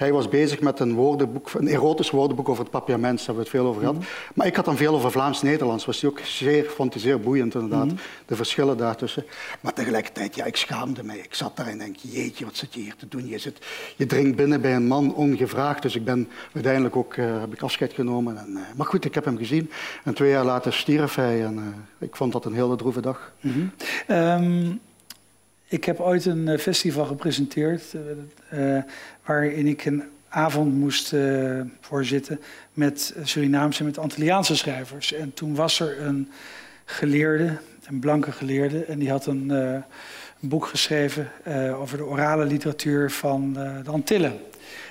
Hij 0.02 0.12
was 0.12 0.28
bezig 0.28 0.60
met 0.60 0.78
een, 0.78 0.94
woordenboek, 0.94 1.50
een 1.52 1.66
erotisch 1.66 2.10
woordenboek 2.10 2.48
over 2.48 2.62
het 2.62 2.72
papiament, 2.72 3.16
daar 3.16 3.26
hebben 3.26 3.44
we 3.44 3.50
het 3.50 3.58
veel 3.58 3.66
over 3.66 3.80
gehad. 3.80 3.96
Mhm. 3.96 4.04
Maar 4.34 4.46
ik 4.46 4.56
had 4.56 4.64
dan 4.64 4.76
veel 4.76 4.94
over 4.94 5.10
Vlaams-Nederlands. 5.10 5.84
Was 5.84 6.04
ook 6.04 6.18
zeer, 6.18 6.64
vond 6.64 6.92
hij 6.92 7.02
zeer 7.02 7.20
boeiend 7.20 7.54
inderdaad, 7.54 7.86
mhm. 7.86 7.96
de 8.26 8.36
verschillen 8.36 8.76
daartussen. 8.76 9.24
Maar 9.60 9.72
tegelijkertijd, 9.72 10.34
ja, 10.34 10.44
ik 10.44 10.56
schaamde 10.56 11.04
mij. 11.04 11.18
Ik 11.18 11.34
zat 11.34 11.56
daar 11.56 11.66
en 11.66 11.78
denk, 11.78 11.96
jeetje, 11.96 12.44
wat 12.44 12.56
zit 12.56 12.74
je 12.74 12.80
hier 12.80 12.94
te 12.96 13.08
doen? 13.08 13.26
Je, 13.26 13.38
zit, 13.38 13.58
je 13.96 14.06
dringt 14.06 14.36
binnen 14.36 14.60
bij 14.60 14.74
een 14.74 14.86
man 14.86 15.14
ongevraagd. 15.14 15.82
Dus 15.82 15.96
ik 15.96 16.04
ben 16.04 16.28
uiteindelijk 16.54 16.96
ook, 16.96 17.16
uh, 17.16 17.40
heb 17.40 17.52
ik 17.52 17.62
afscheid 17.62 17.92
genomen. 17.92 18.38
En, 18.38 18.50
uh, 18.50 18.60
maar 18.76 18.86
goed, 18.86 19.04
ik 19.04 19.14
heb 19.14 19.24
hem 19.24 19.36
gezien. 19.36 19.70
En 20.04 20.14
twee 20.14 20.30
jaar 20.30 20.44
later 20.44 20.72
stierf 20.72 21.14
hij 21.14 21.44
en 21.44 21.54
uh, 21.54 21.62
ik 21.98 22.16
vond 22.16 22.32
dat 22.32 22.44
een 22.44 22.54
hele 22.54 22.76
droeve 22.76 23.00
dag. 23.00 23.32
Mm 23.40 23.52
-hmm. 23.52 24.80
Ik 25.72 25.84
heb 25.84 26.00
ooit 26.00 26.24
een 26.24 26.48
eh, 26.48 26.58
festival 26.58 27.04
gepresenteerd 27.04 27.82
uh, 28.54 28.82
waarin 29.24 29.66
ik 29.66 29.84
een 29.84 30.02
avond 30.28 30.74
moest 30.74 31.12
uh, 31.12 31.60
voorzitten 31.80 32.40
met 32.72 33.14
Surinaamse 33.22 33.78
en 33.78 33.84
met 33.84 33.98
Antilliaanse 33.98 34.56
schrijvers. 34.56 35.12
En 35.12 35.34
toen 35.34 35.54
was 35.54 35.80
er 35.80 36.02
een 36.02 36.30
geleerde, 36.84 37.58
een 37.86 37.98
blanke 37.98 38.32
geleerde, 38.32 38.84
en 38.84 38.98
die 38.98 39.10
had 39.10 39.26
een, 39.26 39.44
uh, 39.50 39.72
een 40.40 40.48
boek 40.48 40.66
geschreven 40.66 41.30
over 41.76 41.96
de 41.96 42.04
orale 42.04 42.44
literatuur 42.44 43.10
van 43.10 43.52
de 43.52 43.90
Antillen. 43.90 44.40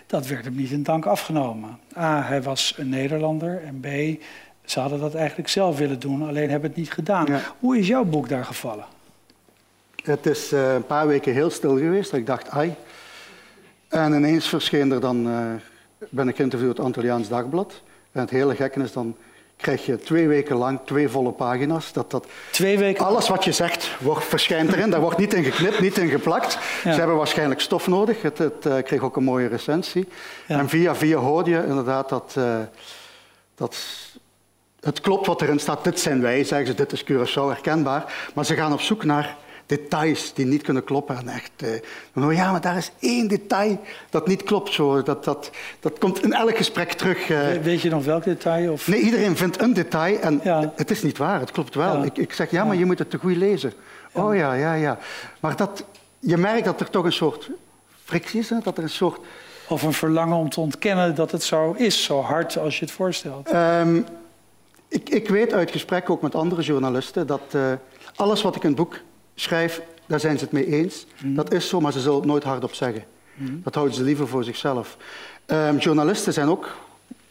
Dat 0.07 0.27
werd 0.27 0.45
hem 0.45 0.55
niet 0.55 0.71
in 0.71 0.83
dank 0.83 1.05
afgenomen. 1.05 1.79
A, 1.97 2.23
hij 2.23 2.41
was 2.41 2.73
een 2.77 2.89
Nederlander 2.89 3.61
en 3.63 3.79
B, 3.79 4.21
Ze 4.65 4.79
hadden 4.79 4.99
dat 4.99 5.15
eigenlijk 5.15 5.49
zelf 5.49 5.77
willen 5.77 5.99
doen, 5.99 6.27
alleen 6.27 6.49
hebben 6.49 6.69
het 6.69 6.79
niet 6.79 6.91
gedaan. 6.91 7.27
Hoe 7.59 7.77
is 7.77 7.87
jouw 7.87 8.03
boek 8.03 8.29
daar 8.29 8.45
gevallen? 8.45 8.85
Het 10.03 10.25
is 10.25 10.51
een 10.51 10.85
paar 10.85 11.07
weken 11.07 11.33
heel 11.33 11.49
stil 11.49 11.77
geweest. 11.77 12.13
Ik 12.13 12.25
dacht, 12.25 12.49
ai. 12.49 12.75
En 13.91 14.13
ineens 14.13 14.47
verscheen 14.47 14.91
er 14.91 14.99
dan, 14.99 15.27
uh, 15.27 15.37
ben 16.09 16.27
ik 16.27 16.35
geïnterviewd 16.35 16.77
het 16.77 16.85
Antilliaans 16.85 17.27
Dagblad. 17.27 17.81
En 18.11 18.21
het 18.21 18.29
hele 18.29 18.55
gekke 18.55 18.81
is 18.81 18.91
dan 18.91 19.15
krijg 19.55 19.85
je 19.85 19.97
twee 19.97 20.27
weken 20.27 20.55
lang 20.55 20.79
twee 20.85 21.09
volle 21.09 21.31
pagina's. 21.31 21.93
Dat, 21.93 22.11
dat 22.11 22.27
twee 22.51 22.77
weken? 22.77 23.05
Alles 23.05 23.27
wat 23.27 23.43
je 23.43 23.51
zegt 23.51 23.89
wordt, 23.99 24.25
verschijnt 24.25 24.71
erin. 24.71 24.89
Daar 24.89 25.01
wordt 25.01 25.17
niet 25.17 25.33
in 25.33 25.43
geknipt, 25.43 25.79
niet 25.79 25.97
in 25.97 26.09
geplakt. 26.09 26.57
Ze 26.83 26.89
hebben 26.89 27.15
waarschijnlijk 27.15 27.61
stof 27.61 27.87
nodig. 27.87 28.21
Het, 28.21 28.37
het 28.37 28.65
uh, 28.65 28.77
kreeg 28.83 29.01
ook 29.01 29.15
een 29.15 29.23
mooie 29.23 29.47
recensie. 29.47 30.07
En 30.47 30.69
via 30.69 30.95
via 30.95 31.17
hoorde 31.17 31.49
je 31.49 31.65
inderdaad 31.67 32.09
dat, 32.09 32.35
uh, 32.37 32.59
dat 33.55 33.77
het 34.79 35.01
klopt 35.01 35.27
wat 35.27 35.41
erin 35.41 35.59
staat. 35.59 35.83
Dit 35.83 35.99
zijn 35.99 36.21
wij, 36.21 36.43
zeggen 36.43 36.67
ze. 36.67 36.73
Dit 36.73 36.91
is 36.91 37.03
Curaçao 37.03 37.47
herkenbaar. 37.47 38.13
Maar 38.33 38.45
ze 38.45 38.55
gaan 38.55 38.73
op 38.73 38.81
zoek 38.81 39.03
naar 39.03 39.37
details 39.77 40.33
die 40.33 40.45
niet 40.45 40.61
kunnen 40.61 40.83
kloppen. 40.83 41.17
En 41.17 41.27
echt, 41.27 41.51
uh, 42.15 42.35
ja, 42.35 42.51
maar 42.51 42.61
daar 42.61 42.77
is 42.77 42.91
één 42.99 43.27
detail 43.27 43.79
dat 44.09 44.27
niet 44.27 44.43
klopt. 44.43 44.73
Zo. 44.73 45.03
Dat, 45.03 45.23
dat, 45.23 45.51
dat 45.79 45.99
komt 45.99 46.23
in 46.23 46.33
elk 46.33 46.57
gesprek 46.57 46.91
terug. 46.91 47.29
Uh. 47.29 47.47
Weet 47.61 47.81
je 47.81 47.89
nog 47.89 48.05
welk 48.05 48.23
detail? 48.23 48.71
Of? 48.71 48.87
Nee, 48.87 48.99
iedereen 48.99 49.37
vindt 49.37 49.61
een 49.61 49.73
detail 49.73 50.19
en 50.19 50.39
ja. 50.43 50.73
het 50.75 50.91
is 50.91 51.03
niet 51.03 51.17
waar, 51.17 51.39
het 51.39 51.51
klopt 51.51 51.75
wel. 51.75 51.97
Ja. 51.97 52.03
Ik, 52.03 52.17
ik, 52.17 52.33
zeg, 52.33 52.51
ja, 52.51 52.63
maar 52.63 52.75
je 52.75 52.85
moet 52.85 52.99
het 52.99 53.09
te 53.09 53.17
goed 53.17 53.35
lezen. 53.35 53.73
Oh 54.11 54.35
ja, 54.35 54.53
ja, 54.53 54.73
ja. 54.73 54.97
Maar 55.39 55.55
dat, 55.55 55.83
je 56.19 56.37
merkt 56.37 56.65
dat 56.65 56.79
er 56.79 56.89
toch 56.89 57.05
een 57.05 57.13
soort 57.13 57.49
frictie 58.03 58.39
is, 58.39 58.49
hè? 58.49 58.57
dat 58.63 58.77
er 58.77 58.83
een 58.83 58.89
soort... 58.89 59.19
Of 59.67 59.83
een 59.83 59.93
verlangen 59.93 60.37
om 60.37 60.49
te 60.49 60.59
ontkennen 60.59 61.15
dat 61.15 61.31
het 61.31 61.43
zo 61.43 61.71
is, 61.71 62.03
zo 62.03 62.21
hard 62.21 62.57
als 62.57 62.79
je 62.79 62.85
het 62.85 62.93
voorstelt. 62.93 63.53
Um, 63.53 64.05
ik, 64.87 65.09
ik, 65.09 65.29
weet 65.29 65.53
uit 65.53 65.71
gesprekken 65.71 66.13
ook 66.13 66.21
met 66.21 66.35
andere 66.35 66.61
journalisten 66.61 67.27
dat 67.27 67.41
uh, 67.51 67.71
alles 68.15 68.41
wat 68.41 68.55
ik 68.55 68.61
in 68.63 68.67
het 68.67 68.77
boek 68.77 68.99
schrijf, 69.41 69.81
daar 70.05 70.19
zijn 70.19 70.37
ze 70.37 70.43
het 70.43 70.53
mee 70.53 70.67
eens. 70.67 71.05
Mm. 71.23 71.35
Dat 71.35 71.53
is 71.53 71.67
zo, 71.67 71.81
maar 71.81 71.91
ze 71.91 71.99
zullen 71.99 72.17
het 72.17 72.27
nooit 72.27 72.43
hardop 72.43 72.73
zeggen. 72.73 73.03
Mm. 73.33 73.61
Dat 73.63 73.75
houden 73.75 73.95
ze 73.95 74.03
liever 74.03 74.27
voor 74.27 74.43
zichzelf. 74.43 74.97
Um, 75.47 75.77
journalisten 75.77 76.33
zijn 76.33 76.47
ook 76.47 76.69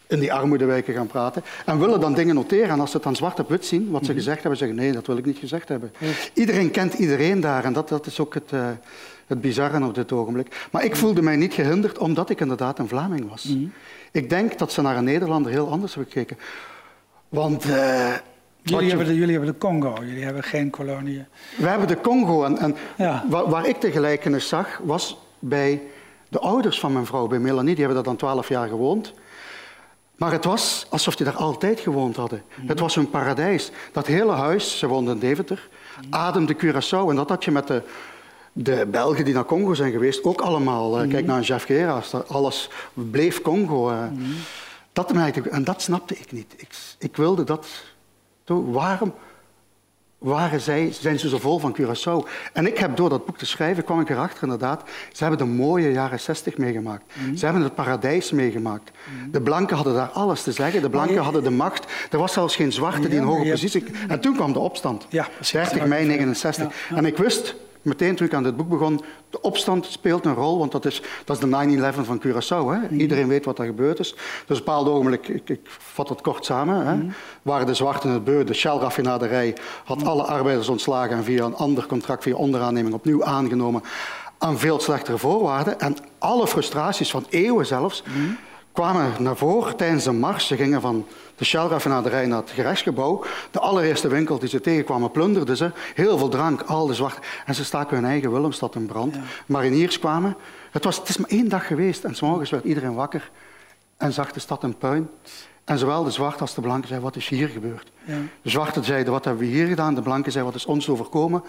in 0.07 0.19
die 0.19 0.33
armoedewijken 0.33 0.95
gaan 0.95 1.07
praten 1.07 1.43
en 1.67 1.79
willen 1.79 2.01
dan 2.01 2.15
dingen 2.15 2.35
noteren. 2.35 2.69
En 2.69 2.81
als 2.81 2.91
ze 2.91 2.97
het 2.97 3.05
dan 3.05 3.17
zwart 3.17 3.41
op 3.41 3.49
wit 3.49 3.67
zien, 3.67 3.91
wat 3.91 4.05
ze 4.05 4.11
mm. 4.11 4.17
gezegd 4.17 4.41
hebben, 4.41 4.59
zeggen 4.59 4.77
nee, 4.77 4.93
dat 4.93 5.07
wil 5.07 5.17
ik 5.17 5.25
niet 5.25 5.39
gezegd 5.39 5.69
hebben. 5.69 5.93
Iedereen 6.35 6.71
kent 6.71 6.95
iedereen 6.95 7.41
daar 7.41 7.65
en 7.65 7.73
dat, 7.73 7.89
dat 7.89 8.07
is 8.07 8.21
ook 8.21 8.35
het, 8.35 8.53
uh, 8.55 8.69
het 9.27 9.41
bizarre 9.41 9.85
op 9.85 9.95
dit 9.95 10.13
ogenblik. 10.13 10.69
Maar 10.71 10.85
ik 10.85 10.97
voelde 10.97 11.23
mij 11.23 11.37
niet 11.37 11.55
gehinderd 11.55 11.99
omdat 11.99 12.31
ik 12.31 12.41
inderdaad 12.41 12.79
een 12.79 12.89
Vlaming 12.89 13.29
was. 13.29 13.55
Ik 14.13 14.31
denk 14.31 14.59
dat 14.59 14.73
ze 14.73 14.83
naar 14.83 14.97
een 14.97 15.05
Nederlander 15.05 15.53
heel 15.53 15.71
anders 15.71 15.95
hebben 15.95 16.13
gekeken. 16.13 16.39
Want 17.29 17.65
uh, 17.65 18.15
Jullie, 18.71 18.89
hebben 18.89 19.07
de, 19.07 19.15
jullie 19.15 19.35
hebben 19.35 19.53
de 19.53 19.59
Congo, 19.59 19.95
jullie 20.05 20.25
hebben 20.25 20.43
geen 20.43 20.71
koloniën. 20.71 21.27
We 21.57 21.69
hebben 21.69 21.89
de 21.89 22.01
Congo. 22.01 22.45
En, 22.45 22.59
en 22.59 22.77
ja. 22.97 23.25
waar, 23.29 23.49
waar, 23.49 23.67
ik 23.67 23.81
de 23.81 23.91
gelijkenis 23.91 24.49
zag, 24.49 24.81
was 24.83 25.19
bij 25.39 25.83
de 26.29 26.39
ouders 26.39 26.81
van 26.81 26.93
mijn 26.93 27.07
vrouw, 27.07 27.27
bij 27.27 27.39
Melanie. 27.39 27.75
Die 27.75 27.85
hebben 27.85 27.95
daar 27.95 28.13
dan 28.13 28.17
twaalf 28.17 28.49
jaar 28.49 28.69
gewoond. 28.69 29.13
Maar 30.17 30.33
het 30.33 30.45
was 30.45 30.87
alsof 30.91 31.17
die 31.17 31.27
daar 31.27 31.37
altijd 31.37 31.81
gewoond 31.81 32.17
hadden. 32.17 32.43
Mm. 32.55 32.69
Het 32.69 32.81
was 32.81 32.95
hun 32.95 33.11
paradijs. 33.11 33.71
Dat 33.93 34.07
hele 34.07 34.33
huis, 34.33 34.79
ze 34.79 34.87
woonden 34.87 35.15
in 35.15 35.21
Deventer, 35.21 35.69
mm. 36.05 36.15
ademde 36.15 36.57
Curaçao. 36.57 37.09
En 37.09 37.17
dat 37.17 37.29
had 37.29 37.45
je 37.45 37.51
met 37.51 37.67
de, 37.67 37.83
de 38.53 38.87
Belgen 38.91 39.25
die 39.25 39.35
naar 39.35 39.45
Congo 39.45 39.75
zijn 39.75 39.93
geweest 39.93 40.25
ook 40.25 40.41
allemaal. 40.41 40.97
Mm. 40.97 41.09
Kijk 41.09 41.27
naar 41.27 41.41
Jeff 41.41 41.65
Gera's, 41.65 42.15
alles 42.15 42.71
bleef 42.95 43.43
Congo. 43.43 43.91
Mm. 43.91 44.35
Dat 44.93 45.13
merkte 45.13 45.41
ik, 45.41 45.47
en 45.47 45.65
dat 45.65 45.83
snapte 45.83 46.19
ik 46.19 46.33
niet. 46.33 46.55
Ik, 46.57 46.69
ik 46.99 47.17
wilde 47.17 47.45
dat 47.45 47.67
Waarom 48.55 49.15
waren 50.19 50.61
zij, 50.61 50.93
zijn 50.93 51.19
ze 51.19 51.29
zo 51.29 51.39
vol 51.39 51.59
van 51.59 51.77
Curaçao? 51.81 52.29
En 52.53 52.67
ik 52.67 52.79
heb 52.79 52.97
door 52.97 53.09
dat 53.09 53.27
boek 53.27 53.39
te 53.39 53.47
schrijven, 53.47 53.85
kwam 53.85 54.01
ik 54.01 54.11
erachter 54.11 54.43
inderdaad, 54.43 54.83
ze 55.13 55.25
hebben 55.25 55.47
de 55.47 55.53
mooie 55.53 55.93
jaren 55.93 56.21
60 56.21 56.57
meegemaakt. 56.57 57.03
Mhm. 57.15 57.37
Ze 57.37 57.45
hebben 57.45 57.63
het 57.63 57.75
paradijs 57.75 58.31
meegemaakt. 58.31 58.91
Mhm. 58.91 59.31
De 59.31 59.41
blanken 59.41 59.77
hadden 59.77 59.95
daar 59.95 60.09
alles 60.09 60.43
te 60.43 60.53
zeggen, 60.53 60.83
de 60.83 60.91
blanken 60.91 61.23
hadden 61.23 61.43
de 61.43 61.51
macht. 61.51 61.93
Er 62.11 62.19
was 62.19 62.33
zelfs 62.33 62.57
geen 62.57 62.73
zwarte 62.73 63.09
die 63.09 63.19
een 63.19 63.25
hoge 63.25 63.51
positie... 63.51 63.85
En 64.09 64.21
toen 64.21 64.35
kwam 64.35 64.53
de 64.53 64.59
opstand, 64.59 65.07
ja, 65.09 65.29
30 65.53 65.87
mei 65.87 66.07
69. 66.07 66.89
En 66.95 67.05
ik 67.05 67.17
wist, 67.17 67.55
meteen 67.83 68.17
toen 68.17 68.27
ik 68.27 68.35
aan 68.35 68.43
dit 68.43 68.57
boek 68.57 68.69
begon, 68.69 69.01
de 69.31 69.41
opstand 69.41 69.87
speelt 69.87 70.25
een 70.25 70.35
rol, 70.35 70.59
want 70.59 70.73
dat 70.73 70.85
is, 70.85 71.03
dat 71.25 71.37
is 71.37 71.51
de 71.51 71.93
9-11 71.93 72.01
van 72.01 72.23
Curaçao. 72.27 72.67
Hè? 72.73 72.79
Mhm. 72.79 73.01
Iedereen 73.01 73.29
weet 73.29 73.45
wat 73.45 73.59
er 73.59 73.65
gebeurd 73.65 73.99
is. 73.99 74.11
Dus 74.11 74.21
op 74.41 74.49
een 74.49 74.57
bepaald 74.57 74.89
ogenblik, 74.89 75.29
ik, 75.29 75.49
ik 75.49 75.61
vat 75.65 76.09
het 76.09 76.21
kort 76.21 76.45
samen, 76.45 76.87
hè? 76.87 76.95
Mm. 76.95 77.13
waren 77.43 77.67
de 77.67 77.75
zwarten 77.75 78.11
het 78.11 78.25
beu, 78.25 78.45
de 78.45 78.55
Shell-raffinaderij 78.55 79.57
had 79.85 80.05
alle 80.05 80.23
arbeiders 80.23 80.69
ontslagen 80.69 81.17
en 81.17 81.25
via 81.25 81.45
een 81.45 81.57
ander 81.57 81.87
contract, 81.87 82.23
via 82.23 82.35
onderaanneming, 82.35 82.95
opnieuw 82.95 83.25
aangenomen 83.25 83.83
aan 84.39 84.59
veel 84.59 84.81
slechtere 84.81 85.19
voorwaarden. 85.19 85.81
En 85.81 85.97
alle 86.19 86.47
frustraties 86.47 87.11
van 87.11 87.27
eeuwen 87.29 87.67
zelfs 87.67 88.03
mhm. 88.03 88.33
Kwamen 88.73 89.13
naar 89.19 89.37
voren 89.37 89.77
tijdens 89.77 90.05
de 90.05 90.13
mars. 90.13 90.47
Ze 90.47 90.57
gingen 90.57 90.81
van 90.81 91.07
de 91.37 91.45
Shell-raffinaderij 91.45 92.27
naar 92.27 92.41
het 92.41 92.51
gerechtsgebouw. 92.51 93.25
De 93.51 93.61
allereerste 93.61 94.09
winkel 94.09 94.39
die 94.39 94.49
ze 94.49 94.61
tegenkwamen 94.61 95.11
plunderden 95.11 95.57
ze. 95.57 95.71
Heel 95.95 96.19
veel 96.19 96.29
drank, 96.29 96.63
al 96.63 96.87
de 96.87 96.95
zwarte. 96.95 97.21
En 97.47 97.55
ze 97.55 97.65
staken 97.65 97.97
hun 97.97 98.07
eigen 98.07 98.33
Willemstad 98.33 98.75
in 98.75 98.87
brand. 98.87 99.17
Mariniers 99.47 99.99
kwamen. 99.99 100.37
Het, 100.71 100.85
was, 100.85 100.97
het 100.97 101.09
is 101.09 101.17
maar 101.17 101.31
één 101.31 101.49
dag 101.49 101.67
geweest 101.67 102.05
en 102.05 102.15
s'morgens 102.15 102.51
werd 102.51 102.65
iedereen 102.65 102.95
wakker 102.95 103.31
en 103.97 104.13
zag 104.13 104.33
de 104.33 104.41
stad 104.41 104.63
in 104.63 104.77
puin. 104.77 105.11
En 105.65 105.79
zowel 105.79 106.05
de 106.05 106.11
zwarte 106.11 106.41
als 106.41 106.55
de 106.55 106.61
blanke 106.61 106.87
zeiden, 106.87 107.09
wat 107.09 107.17
is 107.17 107.29
hier 107.29 107.49
gebeurd? 107.49 107.93
Ja. 108.05 108.19
De 108.43 108.51
zwarte 108.51 108.83
zeiden, 108.83 109.13
wat 109.13 109.25
hebben 109.25 109.43
we 109.43 109.51
hier 109.51 109.67
gedaan? 109.67 109.95
De 109.95 110.03
blanke 110.03 110.31
zeiden, 110.31 110.53
wat 110.53 110.61
is 110.61 110.67
ons 110.67 110.89
overkomen? 110.89 111.43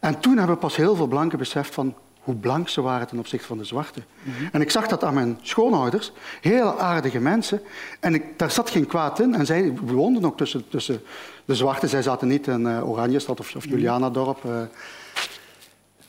En 0.00 0.20
toen 0.20 0.38
hebben 0.38 0.58
pas 0.58 0.76
heel 0.76 0.96
veel 0.96 1.06
blanken 1.06 1.38
beseft 1.38 1.74
van, 1.74 1.94
hoe 2.26 2.34
blank 2.34 2.68
ze 2.68 2.80
waren 2.80 3.06
ten 3.06 3.18
opzichte 3.18 3.46
van 3.46 3.58
de 3.58 3.64
zwarte. 3.64 4.00
Mhm. 4.22 4.44
En 4.52 4.60
ik 4.60 4.70
zag 4.70 4.86
dat 4.86 5.04
aan 5.04 5.14
mijn 5.14 5.38
schoonouders, 5.42 6.12
heel 6.40 6.80
aardige 6.80 7.20
mensen. 7.20 7.60
En 8.00 8.14
ik, 8.14 8.38
daar 8.38 8.50
zat 8.50 8.70
geen 8.70 8.86
kwaad 8.86 9.20
in. 9.20 9.34
En 9.34 9.46
zij 9.46 9.72
woonden 9.82 10.24
ook 10.24 10.36
tussen, 10.36 10.68
tussen 10.68 11.00
de 11.44 11.54
zwarte. 11.54 11.88
Zij 11.88 12.02
zaten 12.02 12.28
niet 12.28 12.46
in 12.46 12.60
uh, 12.60 12.88
Oranjestad 12.88 13.40
of, 13.40 13.54
of 13.54 13.64
mhm. 13.64 13.74
Julianadorp. 13.74 14.44
Uh. 14.44 14.60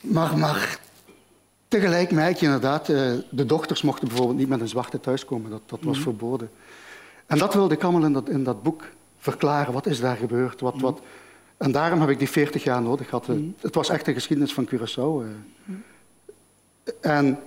Maar, 0.02 0.38
maar 0.38 0.80
tegelijk 1.68 2.12
merk 2.12 2.38
je 2.38 2.46
inderdaad, 2.46 2.90
uh, 2.90 3.12
de 3.30 3.46
dochters 3.46 3.82
mochten 3.82 4.08
bijvoorbeeld 4.08 4.38
niet 4.38 4.50
met 4.50 4.62
een 4.62 4.68
zwarte 4.68 5.00
thuiskomen. 5.00 5.52
Dat, 5.52 5.62
dat 5.66 5.80
was 5.82 5.96
mhm. 5.96 6.04
verboden. 6.04 6.50
En 7.26 7.38
dat 7.38 7.54
wilde 7.54 7.74
ik 7.74 7.84
allemaal 7.84 8.06
in 8.06 8.14
dat, 8.14 8.30
in 8.30 8.44
dat 8.44 8.64
boek 8.64 8.84
verklaren. 9.18 9.74
Wat 9.74 9.86
is 9.86 10.00
daar 10.00 10.18
gebeurd? 10.18 10.62
Wat, 10.62 10.76
wat... 10.80 11.02
En 11.58 11.72
daarom 11.72 12.00
heb 12.00 12.10
ik 12.10 12.20
die 12.20 12.30
40 12.30 12.64
jaar 12.64 12.82
nodig 12.82 13.10
gehad. 13.10 13.28
Het 13.62 13.76
was 13.76 13.90
echt 13.90 14.08
een 14.08 14.14
geschiedenis 14.14 14.54
van 14.54 14.68
Curaçao. 14.68 15.26
En 17.02 17.40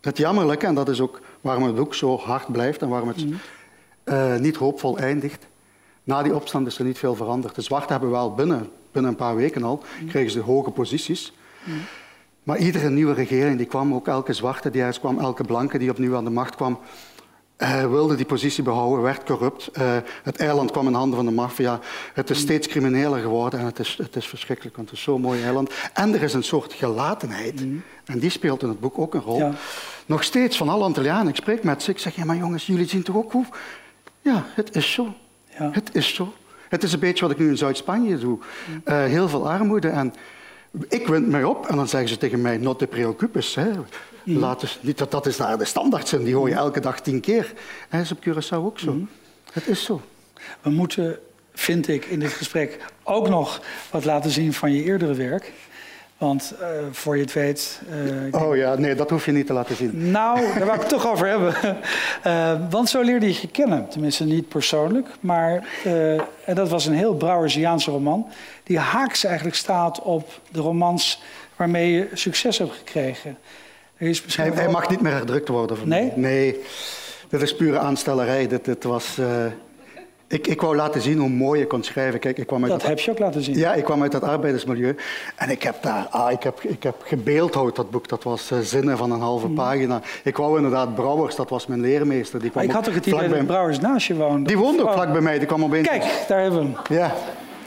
het 0.00 0.16
jammerlijke, 0.16 0.66
en 0.66 0.74
dat 0.74 0.88
is 0.88 1.00
ook 1.00 1.20
waarom 1.40 1.64
het 1.64 1.74
boek 1.74 1.94
zo 1.94 2.18
hard 2.18 2.52
blijft 2.52 2.82
en 2.82 2.88
waarom 2.88 3.08
het 3.08 3.24
mm. 3.24 3.38
uh, 4.04 4.36
niet 4.36 4.56
hoopvol 4.56 4.98
eindigt. 4.98 5.46
Na 6.04 6.22
die 6.22 6.34
opstand 6.34 6.66
is 6.66 6.78
er 6.78 6.84
niet 6.84 6.98
veel 6.98 7.14
veranderd. 7.14 7.54
De 7.54 7.62
zwarten 7.62 7.90
hebben 7.90 8.10
wel 8.10 8.34
binnen, 8.34 8.70
binnen 8.92 9.10
een 9.10 9.16
paar 9.16 9.36
weken 9.36 9.62
al, 9.62 9.82
mm. 10.00 10.08
kregen 10.08 10.30
ze 10.30 10.40
hoge 10.40 10.70
posities. 10.70 11.32
Mm. 11.64 11.74
Maar 12.42 12.58
iedere 12.58 12.90
nieuwe 12.90 13.12
regering 13.12 13.56
die 13.56 13.66
kwam, 13.66 13.94
ook 13.94 14.06
elke 14.06 14.32
zwarte 14.32 14.70
die 14.70 14.98
kwam, 14.98 15.18
elke 15.18 15.44
blanke 15.44 15.78
die 15.78 15.90
opnieuw 15.90 16.16
aan 16.16 16.24
de 16.24 16.30
macht 16.30 16.54
kwam, 16.54 16.78
uh, 17.62 17.86
wilde 17.86 18.14
die 18.16 18.26
positie 18.26 18.62
behouden, 18.62 19.02
werd 19.02 19.24
corrupt. 19.24 19.70
Uh, 19.78 19.96
het 20.22 20.36
eiland 20.36 20.70
kwam 20.70 20.86
in 20.86 20.94
handen 20.94 21.16
van 21.16 21.26
de 21.26 21.32
maffia. 21.32 21.80
Het 22.14 22.30
is 22.30 22.38
steeds 22.38 22.68
crimineler 22.68 23.20
geworden 23.20 23.60
en 23.60 23.64
het 23.64 23.78
is, 23.78 23.98
het 24.02 24.16
is 24.16 24.26
verschrikkelijk, 24.26 24.76
want 24.76 24.88
het 24.88 24.98
is 24.98 25.04
zo'n 25.04 25.20
mooi 25.20 25.42
eiland. 25.42 25.72
En 25.92 26.14
er 26.14 26.22
is 26.22 26.34
een 26.34 26.42
soort 26.42 26.72
gelatenheid, 26.72 27.64
mm. 27.64 27.82
en 28.04 28.18
die 28.18 28.30
speelt 28.30 28.62
in 28.62 28.68
het 28.68 28.80
boek 28.80 28.98
ook 28.98 29.14
een 29.14 29.20
rol. 29.20 29.38
Ja. 29.38 29.52
Nog 30.06 30.24
steeds 30.24 30.56
van 30.56 30.68
alle 30.68 30.84
Antillianen, 30.84 31.28
ik 31.28 31.36
spreek 31.36 31.62
met 31.62 31.82
ze, 31.82 31.90
ik 31.90 31.98
zeg, 31.98 32.14
ja 32.14 32.24
maar 32.24 32.36
jongens, 32.36 32.66
jullie 32.66 32.88
zien 32.88 33.02
toch 33.02 33.16
ook 33.16 33.32
hoe... 33.32 33.44
Ja, 34.20 34.44
het 34.54 34.76
is 34.76 34.92
zo. 34.92 35.14
Ja. 35.58 35.70
Het 35.72 35.90
is 35.92 36.14
zo. 36.14 36.32
Het 36.68 36.82
is 36.82 36.92
een 36.92 37.00
beetje 37.00 37.24
wat 37.24 37.30
ik 37.30 37.38
nu 37.38 37.48
in 37.48 37.56
Zuid-Spanje 37.56 38.18
doe. 38.18 38.38
Uh, 38.84 39.04
heel 39.04 39.28
veel 39.28 39.50
armoede 39.50 39.88
en 39.88 40.14
ik 40.88 41.06
wind 41.06 41.28
mij 41.28 41.44
op 41.44 41.66
en 41.66 41.76
dan 41.76 41.88
zeggen 41.88 42.08
ze 42.08 42.16
tegen 42.16 42.40
mij, 42.40 42.56
not 42.56 42.78
te 42.78 42.86
preoccupes. 42.86 43.54
Hè. 43.54 43.70
Mm. 44.24 44.38
Laat 44.38 44.78
niet 44.80 44.98
dat 44.98 45.10
dat 45.10 45.26
is 45.26 45.36
daar 45.36 45.58
de 45.58 45.64
standaard 45.64 46.08
zijn, 46.08 46.24
die 46.24 46.34
hoor 46.34 46.48
je 46.48 46.54
elke 46.54 46.80
dag 46.80 47.00
tien 47.00 47.20
keer. 47.20 47.52
Dat 47.90 48.00
is 48.00 48.12
op 48.12 48.18
Curaçao 48.28 48.64
ook 48.64 48.78
zo. 48.78 48.92
Mm. 48.92 49.08
Het 49.52 49.66
is 49.66 49.84
zo. 49.84 50.00
We 50.60 50.70
moeten, 50.70 51.18
vind 51.54 51.88
ik, 51.88 52.04
in 52.04 52.20
dit 52.20 52.32
gesprek 52.32 52.78
ook 53.02 53.28
nog 53.28 53.60
wat 53.90 54.04
laten 54.04 54.30
zien 54.30 54.52
van 54.52 54.72
je 54.72 54.82
eerdere 54.84 55.14
werk. 55.14 55.52
Want 56.18 56.54
uh, 56.60 56.66
voor 56.90 57.16
je 57.16 57.22
het 57.22 57.32
weet. 57.32 57.80
Uh, 58.32 58.42
oh 58.42 58.56
ja, 58.56 58.74
nee, 58.74 58.94
dat 58.94 59.10
hoef 59.10 59.24
je 59.24 59.32
niet 59.32 59.46
te 59.46 59.52
laten 59.52 59.76
zien. 59.76 60.10
Nou, 60.10 60.40
daar 60.56 60.66
wou 60.66 60.74
ik 60.74 60.80
het 60.80 60.88
toch 60.88 61.06
over 61.06 61.26
hebben. 61.26 61.54
Uh, 62.26 62.70
want 62.70 62.88
zo 62.88 63.00
leerde 63.00 63.26
je 63.26 63.38
je 63.40 63.48
kennen. 63.48 63.88
Tenminste, 63.88 64.24
niet 64.24 64.48
persoonlijk. 64.48 65.08
Maar 65.20 65.68
en 66.44 66.54
dat 66.54 66.68
was 66.68 66.86
een 66.86 66.94
heel 66.94 67.14
Brouwersiaanse 67.14 67.90
roman. 67.90 68.26
Die 68.62 68.78
haaks 68.78 69.24
eigenlijk 69.24 69.56
staat 69.56 70.02
op 70.02 70.40
de 70.50 70.60
romans 70.60 71.22
waarmee 71.56 71.92
je 71.92 72.08
succes 72.12 72.58
hebt 72.58 72.72
gekregen. 72.76 73.38
Hij, 74.00 74.50
hij, 74.54 74.68
mag 74.68 74.88
niet 74.88 75.00
meer 75.00 75.12
herdrukt 75.12 75.48
worden. 75.48 75.76
nee? 75.84 76.12
Nee. 76.14 76.60
Dit 77.28 77.42
is 77.42 77.56
pure 77.56 77.78
aanstellerij. 77.78 78.46
Dit, 78.46 78.64
dit 78.64 78.84
was, 78.84 79.16
uh, 79.18 79.26
Ik, 80.26 80.46
ik 80.46 80.60
wou 80.60 80.76
laten 80.76 81.00
zien 81.00 81.18
hoe 81.18 81.28
mooi 81.28 81.60
je 81.60 81.66
kon 81.66 81.82
schrijven. 81.82 82.20
Kijk, 82.20 82.38
ik 82.38 82.46
kwam 82.46 82.62
uit 82.62 82.72
dat 82.72 82.82
heb 82.82 82.98
je 82.98 83.10
ook 83.10 83.18
laten 83.18 83.42
zien. 83.42 83.56
Ja, 83.56 83.74
ik 83.74 83.84
kwam 83.84 84.02
uit 84.02 84.12
het 84.12 84.22
arbeidersmilieu. 84.22 84.96
En 85.36 85.50
ik 85.50 85.62
heb 85.62 85.82
daar, 85.82 86.06
ah, 86.10 86.32
ik 86.32 86.42
heb, 86.42 86.62
ik 86.62 86.82
heb 86.82 86.94
gebeeldhouwd 87.04 87.76
dat 87.76 87.90
boek. 87.90 88.08
Dat 88.08 88.22
was 88.22 88.50
uh, 88.50 88.58
zinnen 88.58 88.96
van 88.96 89.10
een 89.12 89.20
halve 89.20 89.48
mm. 89.48 89.54
pagina. 89.54 90.00
Ik 90.24 90.36
wou 90.36 90.56
inderdaad 90.56 90.94
Brouwers, 90.94 91.36
dat 91.36 91.50
was 91.50 91.66
mijn 91.66 91.80
leermeester. 91.80 92.40
Die 92.40 92.50
kwam 92.50 92.64
ik 92.64 92.70
had 92.70 92.84
toch 92.84 92.94
het 92.94 93.06
idee 93.06 93.28
dat 93.28 93.46
Brouwers 93.46 93.80
naast 93.80 94.06
je 94.06 94.14
woonde? 94.14 94.48
Die 94.48 94.58
woonde 94.58 94.82
ook 94.82 94.92
vlak 94.92 95.12
bij 95.12 95.20
mij. 95.20 95.38
Die 95.38 95.46
kwam 95.46 95.64
opeens... 95.64 95.88
Kijk, 95.88 96.24
daar 96.28 96.40
hebben 96.40 96.60
we 96.60 96.66
hem. 96.66 96.96
Ja. 96.96 97.14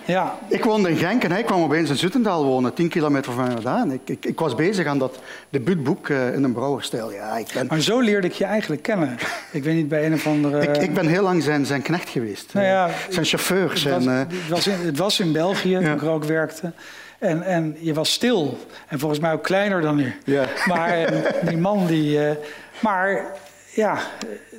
Ja. 0.05 0.37
Ik 0.47 0.63
woonde 0.63 0.89
in 0.89 0.95
Genk 0.95 1.23
en 1.23 1.31
hij 1.31 1.43
kwam 1.43 1.63
opeens 1.63 1.89
in 1.89 1.95
Zuttendaal 1.95 2.45
wonen, 2.45 2.73
10 2.73 2.89
kilometer 2.89 3.31
van 3.31 3.43
mij 3.43 3.53
vandaan. 3.53 3.91
Ik, 3.91 4.01
ik, 4.05 4.25
ik, 4.25 4.39
was 4.39 4.55
bezig 4.55 4.85
aan 4.85 4.97
dat 4.97 5.19
debuutboek 5.49 6.07
uh, 6.07 6.33
in 6.33 6.43
een 6.43 6.53
brouwerstijl. 6.53 7.11
Ja, 7.11 7.37
ik 7.37 7.47
ben... 7.53 7.67
Maar 7.67 7.79
zo 7.79 7.99
leerde 7.99 8.27
ik 8.27 8.33
je 8.33 8.45
eigenlijk 8.45 8.81
kennen. 8.81 9.17
Ik 9.51 9.63
weet 9.63 9.75
niet 9.75 9.87
bij 9.87 10.05
een 10.05 10.13
of 10.13 10.27
andere... 10.27 10.67
ik, 10.67 10.77
ik 10.77 10.93
ben 10.93 11.07
heel 11.07 11.23
lang 11.23 11.43
zijn, 11.43 11.65
zijn 11.65 11.81
knecht 11.81 12.09
geweest. 12.09 12.53
Nou 12.53 12.65
ja, 12.65 12.89
zijn 13.09 13.25
chauffeur. 13.25 13.69
Het, 13.69 13.79
zijn, 13.79 13.93
was, 13.93 14.05
uh... 14.05 14.19
het, 14.19 14.49
was 14.49 14.67
in, 14.67 14.85
het 14.85 14.97
was 14.97 15.19
in 15.19 15.31
België 15.31 15.69
ja. 15.69 15.79
toen 15.79 15.93
ik 15.93 16.01
er 16.01 16.09
ook 16.09 16.23
werkte. 16.23 16.71
En, 17.19 17.43
en 17.43 17.77
je 17.79 17.93
was 17.93 18.11
stil. 18.11 18.57
En 18.87 18.99
volgens 18.99 19.19
mij 19.19 19.33
ook 19.33 19.43
kleiner 19.43 19.81
dan 19.81 19.95
nu. 19.95 20.13
Ja. 20.25 20.45
Maar 20.65 20.89
eh, 20.89 21.47
die 21.47 21.57
man 21.57 21.87
die... 21.87 22.17
Uh, 22.17 22.31
maar 22.79 23.25
ja, 23.73 23.97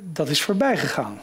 dat 0.01 0.29
is 0.29 0.41
voorbij 0.41 0.77
gegaan. 0.77 1.19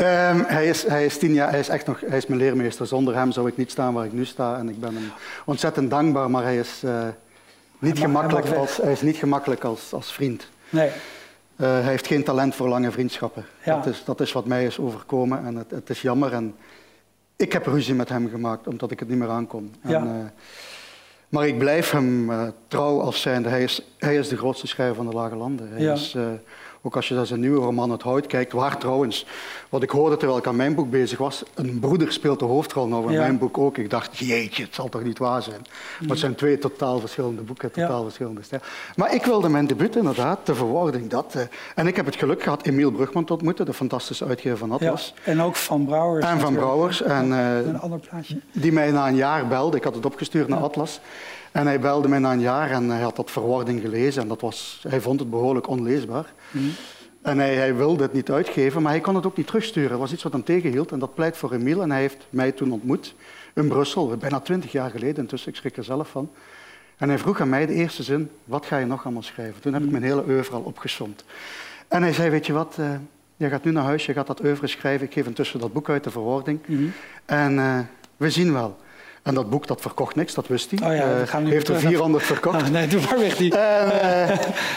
Um, 0.00 0.44
hij, 0.46 0.66
is, 0.66 0.82
hij 0.82 1.04
is 1.04 1.18
tien 1.18 1.32
jaar, 1.32 1.50
hij 1.50 1.58
is 1.58 1.68
echt 1.68 1.86
nog, 1.86 2.00
hij 2.00 2.16
is 2.16 2.26
mijn 2.26 2.40
leermeester. 2.40 2.86
Zonder 2.86 3.14
hem 3.14 3.32
zou 3.32 3.48
ik 3.48 3.56
niet 3.56 3.70
staan 3.70 3.94
waar 3.94 4.04
ik 4.04 4.12
nu 4.12 4.24
sta. 4.24 4.58
En 4.58 4.68
ik 4.68 4.80
ben 4.80 4.94
hem 4.94 5.12
ontzettend 5.44 5.90
dankbaar, 5.90 6.30
maar 6.30 6.42
hij 6.42 6.58
is, 6.58 6.82
uh, 6.84 7.06
niet, 7.78 7.98
hij 7.98 8.06
gemakkelijk 8.06 8.46
hij 8.46 8.56
als, 8.56 8.76
hij 8.76 8.92
is 8.92 9.02
niet 9.02 9.16
gemakkelijk 9.16 9.64
als, 9.64 9.92
als 9.92 10.12
vriend. 10.12 10.48
Nee. 10.68 10.88
Uh, 10.88 10.92
hij 11.56 11.82
heeft 11.82 12.06
geen 12.06 12.24
talent 12.24 12.54
voor 12.54 12.68
lange 12.68 12.90
vriendschappen. 12.90 13.44
Ja. 13.64 13.76
Dat, 13.76 13.86
is, 13.86 14.04
dat 14.04 14.20
is 14.20 14.32
wat 14.32 14.46
mij 14.46 14.64
is 14.64 14.78
overkomen 14.78 15.44
en 15.46 15.56
het, 15.56 15.70
het, 15.70 15.90
is 15.90 16.02
jammer. 16.02 16.32
En 16.32 16.54
ik 17.36 17.52
heb 17.52 17.66
ruzie 17.66 17.94
met 17.94 18.08
hem 18.08 18.28
gemaakt 18.28 18.66
omdat 18.66 18.90
ik 18.90 18.98
het 18.98 19.08
niet 19.08 19.18
meer 19.18 19.30
aankom. 19.30 19.70
Ja. 19.80 20.00
En, 20.00 20.06
uh, 20.06 20.12
maar 21.28 21.46
ik 21.46 21.58
blijf 21.58 21.90
hem 21.90 22.30
trouw 22.68 23.00
als 23.00 23.20
zijnde. 23.20 23.48
Hij 23.48 23.62
is, 23.62 23.82
hij 23.98 24.16
is 24.16 24.28
de 24.28 24.36
grootste 24.36 24.66
schrijver 24.66 24.96
van 24.96 25.06
de 25.06 25.14
Lage 25.14 25.36
Landen. 25.36 25.68
Hij 25.70 25.80
ja. 25.80 25.92
is, 25.92 26.16
ook 26.86 26.96
als 26.96 27.08
je 27.08 27.14
naar 27.14 27.26
zijn 27.26 27.40
nieuwe 27.40 27.60
roman 27.60 27.90
Het 27.90 28.02
Hout 28.02 28.26
kijkt, 28.26 28.52
waar 28.52 28.78
trouwens, 28.78 29.26
wat 29.68 29.82
ik 29.82 29.90
hoorde 29.90 30.16
terwijl 30.16 30.38
ik 30.38 30.46
aan 30.46 30.56
mijn 30.56 30.74
boek 30.74 30.90
bezig 30.90 31.18
was, 31.18 31.42
een 31.54 31.78
broeder 31.78 32.12
speelt 32.12 32.38
de 32.38 32.44
hoofdrol 32.44 32.88
nou 32.88 33.12
in 33.12 33.18
mijn 33.18 33.38
boek 33.38 33.58
ook. 33.58 33.78
Ik 33.78 33.90
dacht, 33.90 34.18
jeetje, 34.18 34.62
het 34.64 34.74
zal 34.74 34.88
toch 34.88 35.02
niet 35.02 35.18
waar 35.18 35.42
zijn. 35.42 35.66
Maar 36.00 36.08
het 36.08 36.18
zijn 36.18 36.34
twee 36.34 36.58
totaal 36.58 37.00
verschillende 37.00 37.42
boeken, 37.42 37.70
totaal 37.70 38.02
verschillende 38.02 38.42
stijlen. 38.42 38.66
Maar 38.96 39.14
ik 39.14 39.24
wilde 39.24 39.48
mijn 39.48 39.66
debuut 39.66 39.96
inderdaad, 39.96 40.46
de 40.46 40.54
verwoording 40.54 41.10
dat. 41.10 41.34
Eh, 41.34 41.42
en 41.74 41.86
ik 41.86 41.96
heb 41.96 42.06
het 42.06 42.16
geluk 42.16 42.42
gehad 42.42 42.66
Emiel 42.66 42.90
Brugman 42.90 43.24
te 43.24 43.32
ontmoeten, 43.32 43.66
de 43.66 43.74
fantastische 43.74 44.24
uitgever 44.24 44.58
van 44.58 44.72
Atlas. 44.72 45.14
Ja, 45.16 45.32
en 45.32 45.42
ook 45.42 45.56
van 45.56 45.84
Brouwers. 45.84 46.26
En 46.26 46.40
van 46.40 46.54
Brouwers. 46.54 47.02
En, 47.02 47.28
uh, 47.28 47.56
een 47.56 47.80
ander 47.80 47.98
plaatje. 47.98 48.40
Die 48.52 48.72
mij 48.72 48.90
na 48.90 49.08
een 49.08 49.16
jaar 49.16 49.46
belde, 49.46 49.76
ik 49.76 49.84
had 49.84 49.94
het 49.94 50.06
opgestuurd 50.06 50.48
naar 50.48 50.60
Atlas. 50.60 51.00
En 51.56 51.66
hij 51.66 51.80
belde 51.80 52.08
mij 52.08 52.18
na 52.18 52.32
een 52.32 52.40
jaar 52.40 52.70
en 52.70 52.88
hij 52.88 53.02
had 53.02 53.16
dat 53.16 53.30
verwording 53.30 53.80
gelezen 53.80 54.22
en 54.22 54.28
dat 54.28 54.40
was, 54.40 54.84
hij 54.88 55.00
vond 55.00 55.20
het 55.20 55.30
behoorlijk 55.30 55.68
onleesbaar. 55.68 56.32
Mm. 56.50 56.70
En 57.22 57.38
hij, 57.38 57.54
hij, 57.54 57.74
wilde 57.74 58.02
het 58.02 58.12
niet 58.12 58.30
uitgeven, 58.30 58.82
maar 58.82 58.92
hij 58.92 59.00
kon 59.00 59.14
het 59.14 59.26
ook 59.26 59.36
niet 59.36 59.46
terugsturen. 59.46 59.90
Dat 59.90 59.98
was 59.98 60.12
iets 60.12 60.22
wat 60.22 60.32
hem 60.32 60.44
tegenhield 60.44 60.92
en 60.92 60.98
dat 60.98 61.14
pleit 61.14 61.36
voor 61.36 61.52
Emile. 61.52 61.82
En 61.82 61.90
hij 61.90 62.00
heeft 62.00 62.26
mij 62.30 62.52
toen 62.52 62.72
ontmoet 62.72 63.14
in 63.54 63.68
Brussel, 63.68 64.16
bijna 64.16 64.40
twintig 64.40 64.72
jaar 64.72 64.90
geleden 64.90 65.16
intussen, 65.16 65.50
ik 65.50 65.56
schrik 65.56 65.76
er 65.76 65.84
zelf 65.84 66.08
van. 66.08 66.30
En 66.96 67.08
hij 67.08 67.18
vroeg 67.18 67.40
aan 67.40 67.48
mij 67.48 67.66
de 67.66 67.72
eerste 67.72 68.02
zin, 68.02 68.30
wat 68.44 68.66
ga 68.66 68.78
je 68.78 68.86
nog 68.86 69.04
allemaal 69.04 69.22
schrijven? 69.22 69.60
Toen 69.60 69.72
heb 69.72 69.82
ik 69.82 69.90
mijn 69.90 70.02
hele 70.02 70.24
oeuvre 70.26 70.54
al 70.54 70.62
opgesomd. 70.62 71.24
En 71.88 72.02
hij 72.02 72.12
zei, 72.12 72.30
weet 72.30 72.46
je 72.46 72.52
wat, 72.52 72.76
uh, 72.80 72.90
je 73.36 73.48
gaat 73.48 73.64
nu 73.64 73.72
naar 73.72 73.84
huis, 73.84 74.06
je 74.06 74.12
gaat 74.12 74.26
dat 74.26 74.44
oeuvre 74.44 74.66
schrijven. 74.66 75.06
Ik 75.06 75.12
geef 75.12 75.26
intussen 75.26 75.60
dat 75.60 75.72
boek 75.72 75.90
uit, 75.90 76.04
de 76.04 76.10
verwoording. 76.10 76.60
Mm 76.66 76.92
En 77.24 77.52
uh, 77.52 77.78
we 78.16 78.30
zien 78.30 78.52
wel. 78.52 78.76
En 79.26 79.34
dat 79.34 79.50
boek 79.50 79.66
dat 79.66 79.80
verkocht 79.80 80.14
niks, 80.14 80.34
dat 80.34 80.46
wist 80.46 80.70
hij. 80.70 80.88
Oh 80.88 80.96
ja, 80.96 81.18
we 81.18 81.26
gaan 81.26 81.44
nu 81.44 81.50
heeft 81.50 81.68
er 81.68 81.78
400 81.78 82.24
verkocht. 82.24 82.62
Ah, 82.62 82.68
nee, 82.68 82.86
doe 82.86 83.00
maar 83.00 83.18
weg 83.18 83.36
die. 83.36 83.52
Uh, 83.52 83.58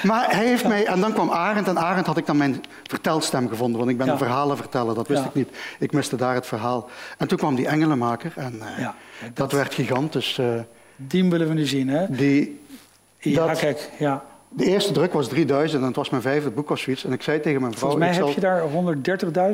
maar 0.10 0.36
hij 0.36 0.46
heeft 0.46 0.68
mij, 0.68 0.86
en 0.86 1.00
dan 1.00 1.14
kwam 1.14 1.30
Arend, 1.32 1.68
en 1.68 1.78
Arend 1.78 2.06
had 2.06 2.18
ik 2.18 2.26
dan 2.26 2.38
mijn 2.38 2.62
vertelstem 2.84 3.50
gevonden, 3.50 3.78
want 3.78 3.92
ik 3.92 3.98
ben 3.98 4.06
ja. 4.06 4.12
een 4.12 4.18
verhalen 4.18 4.58
vertellen, 4.58 4.96
dat 4.96 5.08
wist 5.08 5.26
ik 5.26 5.34
niet. 5.34 5.50
Ik 5.80 5.92
miste 5.92 6.16
daar 6.16 6.34
het 6.34 6.46
verhaal. 6.46 6.90
En 7.18 7.28
toen 7.28 7.38
kwam 7.38 7.56
die 7.56 7.68
Engelenmaker 7.68 8.34
en 8.36 8.54
uh, 8.56 8.86
dat, 8.86 8.92
dat, 9.34 9.52
werd 9.52 9.74
gigantisch. 9.74 10.42
Die 10.96 11.30
willen 11.30 11.48
we 11.48 11.54
nu 11.54 11.66
zien, 11.66 11.88
hè? 11.88 12.06
Die, 12.10 12.62
ja, 13.18 13.48
dat, 13.48 13.60
kijk, 13.60 13.90
ja. 14.00 14.24
De 14.52 14.66
eerste 14.66 14.92
druk 14.92 15.14
was 15.14 15.28
3000 15.28 15.82
en 15.82 15.88
het 15.88 15.96
was 15.96 16.10
mijn 16.10 16.22
vijfde 16.22 16.50
boek 16.50 16.70
of 16.70 16.80
zoiets. 16.80 17.04
En 17.04 17.12
ik 17.12 17.22
zei 17.22 17.40
tegen 17.40 17.62
mijn 17.62 17.74
vrouw... 17.74 17.90
Volgens 17.90 18.18
mij 18.18 18.26
heb 18.26 18.36
je 18.36 18.42
daar 18.42 18.64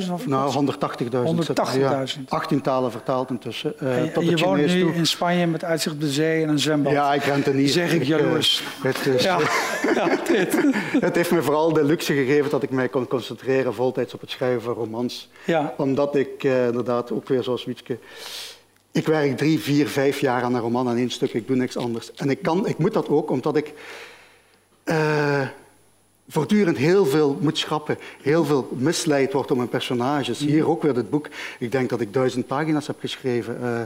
130.000 0.05 0.11
of 0.11 0.27
Nou, 0.27 0.67
180.000. 1.01 1.09
180.000. 2.17 2.23
18 2.27 2.61
talen 2.61 2.91
vertaald 2.91 3.29
intussen. 3.29 3.73
Uh, 3.83 3.97
en, 3.97 4.13
tot 4.13 4.23
en 4.23 4.29
je 4.29 4.37
woont 4.37 4.57
nu 4.57 4.81
toe. 4.81 4.93
in 4.93 5.05
Spanje 5.05 5.47
met 5.47 5.63
uitzicht 5.63 5.95
op 5.95 6.01
de 6.01 6.09
zee 6.09 6.43
en 6.43 6.49
een 6.49 6.59
zwembad. 6.59 6.93
Ja, 6.93 7.13
ik 7.13 7.23
rente 7.23 7.53
niet. 7.53 7.71
Zeg 7.71 7.93
ik 7.93 8.03
jaloers. 8.03 8.63
Uh, 8.77 8.83
het, 8.83 9.05
is, 9.05 9.23
ja. 9.23 9.39
ja, 9.95 10.17
dit. 10.27 10.57
het 11.07 11.15
heeft 11.15 11.31
me 11.31 11.41
vooral 11.41 11.73
de 11.73 11.83
luxe 11.83 12.13
gegeven 12.13 12.49
dat 12.49 12.63
ik 12.63 12.69
mij 12.69 12.89
kon 12.89 13.07
concentreren 13.07 13.73
voltijds 13.73 14.13
op 14.13 14.21
het 14.21 14.29
schrijven 14.29 14.61
van 14.61 14.73
romans. 14.73 15.29
Ja. 15.45 15.73
Omdat 15.77 16.15
ik 16.15 16.43
uh, 16.43 16.65
inderdaad 16.65 17.11
ook 17.11 17.27
weer 17.27 17.43
zoals 17.43 17.65
Wietske... 17.65 17.97
Ik 18.91 19.07
werk 19.07 19.37
drie, 19.37 19.59
vier, 19.59 19.87
vijf 19.87 20.19
jaar 20.19 20.43
aan 20.43 20.55
een 20.55 20.61
roman 20.61 20.87
aan 20.87 20.97
één 20.97 21.09
stuk. 21.09 21.33
Ik 21.33 21.47
doe 21.47 21.55
niks 21.55 21.77
anders. 21.77 22.11
En 22.13 22.29
ik, 22.29 22.41
kan, 22.41 22.67
ik 22.67 22.77
moet 22.77 22.93
dat 22.93 23.09
ook 23.09 23.29
omdat 23.29 23.55
ik 23.55 23.73
uh, 24.85 25.47
voortdurend 26.29 26.77
heel 26.77 27.05
veel 27.05 27.37
moet 27.41 27.57
schrappen. 27.57 27.97
Heel 28.21 28.45
veel 28.45 28.69
misleid 28.71 29.33
wordt 29.33 29.51
om 29.51 29.57
mijn 29.57 29.69
personages. 29.69 30.39
Mhm. 30.39 30.49
Hier 30.49 30.69
ook 30.69 30.81
weer 30.81 30.95
het 30.95 31.09
boek. 31.09 31.29
Ik 31.59 31.71
denk 31.71 31.89
dat 31.89 32.01
ik 32.01 32.13
duizend 32.13 32.47
pagina's 32.47 32.87
heb 32.87 32.99
geschreven. 32.99 33.57
Uh, 33.61 33.81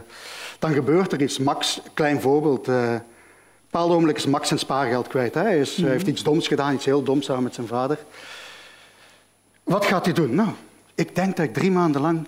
dan 0.60 0.74
gebeurt 0.74 1.12
er 1.12 1.22
iets. 1.22 1.38
Max, 1.40 1.82
klein 1.94 2.22
voorbeeld. 2.22 2.68
Uh, 2.68 2.96
bepaald 3.64 3.92
ogenblik 3.92 4.18
is 4.18 4.26
Max 4.26 4.48
zijn 4.48 4.60
spaargeld 4.60 5.08
kwijt. 5.08 5.34
Hè. 5.34 5.42
Hij, 5.42 5.60
is, 5.60 5.76
heeft 5.76 6.02
mhm. 6.02 6.12
iets 6.12 6.24
doms 6.24 6.48
gedaan, 6.48 6.74
iets 6.74 6.86
heel 6.86 7.04
doms 7.04 7.26
samen 7.26 7.44
met 7.44 7.54
zijn 7.54 7.68
vader. 7.68 7.98
Wat 9.64 9.86
gaat 9.86 10.06
hij 10.06 10.14
doen? 10.14 10.36
Nou, 10.36 10.50
ik 10.96 11.16
denk 11.16 11.38
dat 11.38 11.46
ik 11.46 11.54
drie 11.54 11.72
maanden 11.72 12.02
lang 12.02 12.28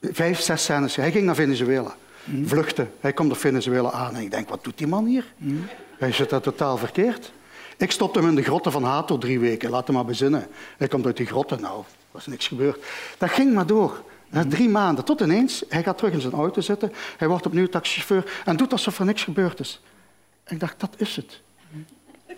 vijf, 0.00 0.40
zes 0.40 0.62
scènes... 0.62 0.96
Hij 0.96 1.10
ging 1.10 1.24
naar 1.24 1.34
Venezuela. 1.34 1.94
Mm. 2.24 2.48
Vluchten. 2.48 2.90
Hij 3.00 3.12
komt 3.12 3.30
op 3.30 3.38
Venezuela 3.38 3.90
aan 3.90 4.14
en 4.14 4.22
ik 4.22 4.30
denk, 4.30 4.48
wat 4.48 4.64
doet 4.64 4.78
die 4.78 4.86
man 4.86 5.04
hier? 5.04 5.24
Mm. 5.36 5.66
Hij 5.98 6.12
zit 6.12 6.30
daar 6.30 6.40
totaal 6.40 6.76
verkeerd. 6.76 7.32
Ik 7.80 7.90
stopte 7.90 8.18
hem 8.18 8.28
in 8.28 8.34
de 8.34 8.42
grotten 8.42 8.72
van 8.72 8.84
Hato 8.84 9.18
drie 9.18 9.38
weken. 9.38 9.70
Laat 9.70 9.86
hem 9.86 9.96
maar 9.96 10.04
bezinnen. 10.04 10.46
Hij 10.76 10.88
komt 10.88 11.06
uit 11.06 11.16
die 11.16 11.26
grotten. 11.26 11.60
Nou, 11.60 11.78
er 11.78 11.84
was 12.10 12.26
niks 12.26 12.48
gebeurd. 12.48 12.84
Dat 13.18 13.30
ging 13.30 13.54
maar 13.54 13.66
door. 13.66 14.02
drie 14.48 14.68
maanden. 14.68 15.04
Tot 15.04 15.20
ineens, 15.20 15.64
hij 15.68 15.82
gaat 15.82 15.96
terug 15.96 16.12
in 16.12 16.20
zijn 16.20 16.32
auto 16.32 16.60
zitten. 16.60 16.92
Hij 17.16 17.28
wordt 17.28 17.46
opnieuw 17.46 17.66
taxichauffeur 17.66 18.42
en 18.44 18.56
doet 18.56 18.72
alsof 18.72 18.98
er 18.98 19.04
niks 19.04 19.24
gebeurd 19.24 19.60
is. 19.60 19.80
En 20.44 20.54
ik 20.54 20.60
dacht, 20.60 20.80
dat 20.80 20.94
is 20.96 21.16
het. 21.16 21.40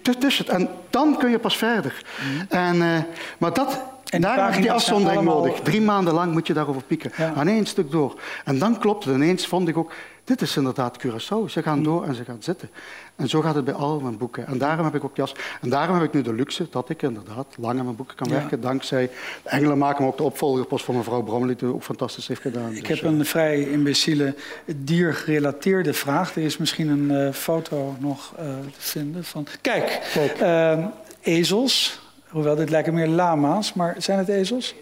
Dat 0.03 0.25
is 0.25 0.39
het. 0.39 0.49
En 0.49 0.69
dan 0.91 1.19
kun 1.19 1.31
je 1.31 1.39
pas 1.39 1.57
verder. 1.57 2.05
En, 2.49 2.77
uh, 2.77 2.99
maar 3.39 3.53
dat, 3.53 3.81
en 4.09 4.21
daar 4.21 4.45
heb 4.45 4.55
je 4.55 4.61
die 4.61 4.73
afzondering 4.73 5.21
allemaal... 5.21 5.45
nodig. 5.45 5.61
Drie 5.61 5.81
maanden 5.81 6.15
lang 6.15 6.33
moet 6.33 6.47
je 6.47 6.53
daarover 6.53 6.83
pieken. 6.83 7.13
Aan 7.37 7.49
één 7.49 7.67
stuk 7.67 7.91
door. 7.91 8.21
En 8.45 8.59
dan 8.59 8.79
klopt 8.79 9.05
het. 9.05 9.15
Ineens 9.15 9.47
vond 9.47 9.69
ik 9.69 9.77
ook, 9.77 9.93
dit 10.25 10.41
is 10.41 10.57
inderdaad 10.57 10.99
Curaçao. 11.07 11.51
Ze 11.51 11.63
gaan 11.63 11.83
door 11.83 12.05
en 12.05 12.15
ze 12.15 12.25
gaan 12.25 12.43
zitten. 12.43 12.71
En 13.17 13.29
zo 13.29 13.41
gaat 13.41 13.55
het 13.55 13.65
bij 13.65 13.75
al 13.75 14.01
mijn 14.01 14.17
boeken. 14.17 14.47
En 14.47 14.59
daarom 14.59 14.85
heb 14.85 14.95
ik 14.95 15.05
ook 15.05 15.17
jas. 15.17 15.35
En 15.61 15.71
daarom 15.71 15.95
heb 15.95 16.05
ik 16.05 16.13
nu 16.13 16.23
de 16.23 16.33
luxe 16.33 16.67
dat 16.71 16.89
ik 16.89 17.03
inderdaad 17.03 17.47
lang 17.59 17.79
aan 17.79 17.85
mijn 17.85 17.97
boeken 17.97 18.17
kan 18.17 18.29
werken. 18.29 18.61
Dankzij 18.61 19.11
de 19.43 19.49
Engelen 19.49 19.79
maken, 19.79 20.07
ook 20.07 20.17
de 20.17 20.23
opvolgerpost 20.23 20.85
van 20.85 20.97
mevrouw 20.97 21.23
Bromley, 21.23 21.55
die 21.57 21.69
ook 21.69 21.83
fantastisch 21.83 22.29
heeft 22.29 22.41
gedaan. 22.41 22.73
Ik 22.75 22.89
dus, 22.89 23.01
heb 23.01 23.11
een 23.11 23.19
uh, 23.19 23.25
vrij 23.25 23.61
imbeciele 23.61 24.35
diergerelateerde 24.77 25.95
vraag. 25.95 26.37
Er 26.37 26.43
is 26.43 26.57
misschien 26.57 26.89
een 26.89 27.27
uh, 27.27 27.33
foto 27.33 27.97
nog 27.99 28.33
uh, 28.39 28.45
te 28.45 28.81
vinden 28.81 29.25
van. 29.25 29.47
Kijk, 29.61 30.11
Kijk. 30.13 30.39
Ehm, 30.39 30.87
ezels. 31.21 32.01
Hoewel 32.29 32.57
dit 32.57 32.71
lijken 32.71 32.95
meer 32.95 33.09
lama's, 33.09 33.73
maar 33.73 33.95
zijn 33.99 34.19
het 34.19 34.29
ezels? 34.29 34.75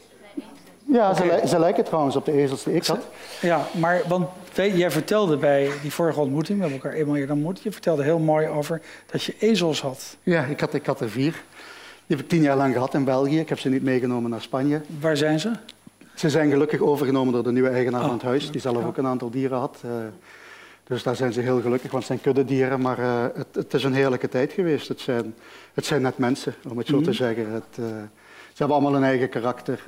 Ja, 0.92 1.14
ze, 1.14 1.42
ze, 1.46 1.58
lijken 1.58 1.84
trouwens 1.84 2.16
op 2.16 2.24
de 2.24 2.32
ezels 2.32 2.62
die 2.62 2.74
ik 2.74 2.86
had. 2.86 3.06
Ja, 3.40 3.66
maar 3.72 4.02
want 4.08 4.28
jij 4.54 4.90
vertelde 4.90 5.36
bij 5.36 5.70
die 5.82 5.92
vorige 5.92 6.20
ontmoeting, 6.20 6.58
we 6.58 6.64
hebben 6.64 6.82
elkaar 6.82 6.98
eenmaal 6.98 7.16
eerder 7.16 7.34
ontmoet, 7.34 7.62
je 7.62 7.72
vertelde 7.72 8.02
heel 8.02 8.18
mooi 8.18 8.48
over 8.48 8.80
dat 9.10 9.22
je 9.22 9.34
ezels 9.38 9.80
had. 9.80 10.16
Ja, 10.22 10.44
ik 10.44 10.60
had, 10.60 10.74
ik 10.74 10.86
had 10.86 11.00
er 11.00 11.10
vier. 11.10 11.32
Die 12.06 12.16
heb 12.16 12.20
ik 12.20 12.28
tien 12.28 12.42
jaar 12.42 12.56
lang 12.56 12.72
gehad 12.72 12.94
in 12.94 13.04
België. 13.04 13.38
Ik 13.38 13.48
heb 13.48 13.58
ze 13.58 13.68
niet 13.68 13.82
meegenomen 13.82 14.30
naar 14.30 14.40
Spanje. 14.40 14.80
Waar 15.00 15.16
zijn 15.16 15.40
ze? 15.40 15.52
Ze 16.14 16.30
zijn 16.30 16.50
gelukkig 16.50 16.80
overgenomen 16.80 17.32
door 17.32 17.42
de 17.42 17.52
nieuwe 17.52 17.68
eigenaar 17.68 18.00
van 18.00 18.12
het 18.12 18.22
oh, 18.22 18.26
huis, 18.26 18.50
die 18.50 18.60
zelf 18.60 18.84
ook 18.84 18.96
een 18.96 19.06
aantal 19.06 19.30
dieren 19.30 19.58
had. 19.58 19.82
Uh, 19.84 19.90
dus 20.84 21.02
daar 21.02 21.16
zijn 21.16 21.32
ze 21.32 21.40
heel 21.40 21.60
gelukkig, 21.60 21.90
want 21.90 22.08
het 22.08 22.12
zijn 22.12 22.34
kuddedieren. 22.34 22.80
Maar 22.80 22.98
uh, 22.98 23.22
het, 23.34 23.46
het, 23.52 23.74
is 23.74 23.84
een 23.84 23.94
heerlijke 23.94 24.28
tijd 24.28 24.52
geweest. 24.52 24.88
Het 24.88 25.00
zijn, 25.00 25.34
het 25.74 25.86
zijn 25.86 26.02
net 26.02 26.18
mensen, 26.18 26.54
om 26.68 26.78
het 26.78 26.86
zo 26.86 26.96
mm. 26.96 27.02
te 27.02 27.12
zeggen. 27.12 27.52
Het, 27.52 27.78
uh, 27.80 27.86
ze 27.86 28.02
hebben 28.60 28.76
allemaal 28.76 28.96
een 28.96 29.08
eigen 29.08 29.28
karakter. 29.28 29.84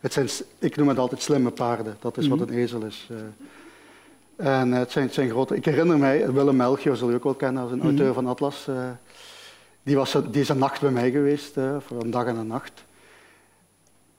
het 0.00 0.12
zijn, 0.12 0.28
ik 0.58 0.76
noem 0.76 0.88
het 0.88 0.98
altijd 0.98 1.22
slimme 1.22 1.50
paarden. 1.50 1.96
Dat 2.00 2.16
is 2.16 2.28
mm. 2.28 2.38
wat 2.38 2.48
een 2.48 2.54
ezel 2.54 2.82
is. 2.82 3.08
En 4.36 4.72
het 4.72 4.90
zijn, 4.90 5.04
het 5.04 5.14
zijn 5.14 5.30
grote... 5.30 5.56
Ik 5.56 5.64
herinner 5.64 5.98
mij, 5.98 6.32
Willem 6.32 6.56
Melchior 6.56 6.96
zul 6.96 7.08
je 7.08 7.14
ook 7.14 7.24
wel 7.24 7.34
kennen 7.34 7.62
als 7.62 7.72
een 7.72 7.78
mm 7.78 7.84
auteur 7.84 8.14
van 8.14 8.26
Atlas. 8.26 8.68
Die, 9.82 9.96
was, 9.96 10.16
die 10.30 10.40
is 10.40 10.48
een 10.48 10.58
nacht 10.58 10.80
bij 10.80 10.90
mij 10.90 11.10
geweest, 11.10 11.52
voor 11.78 12.00
een 12.00 12.10
dag 12.10 12.26
en 12.26 12.36
een 12.36 12.46
nacht. 12.46 12.84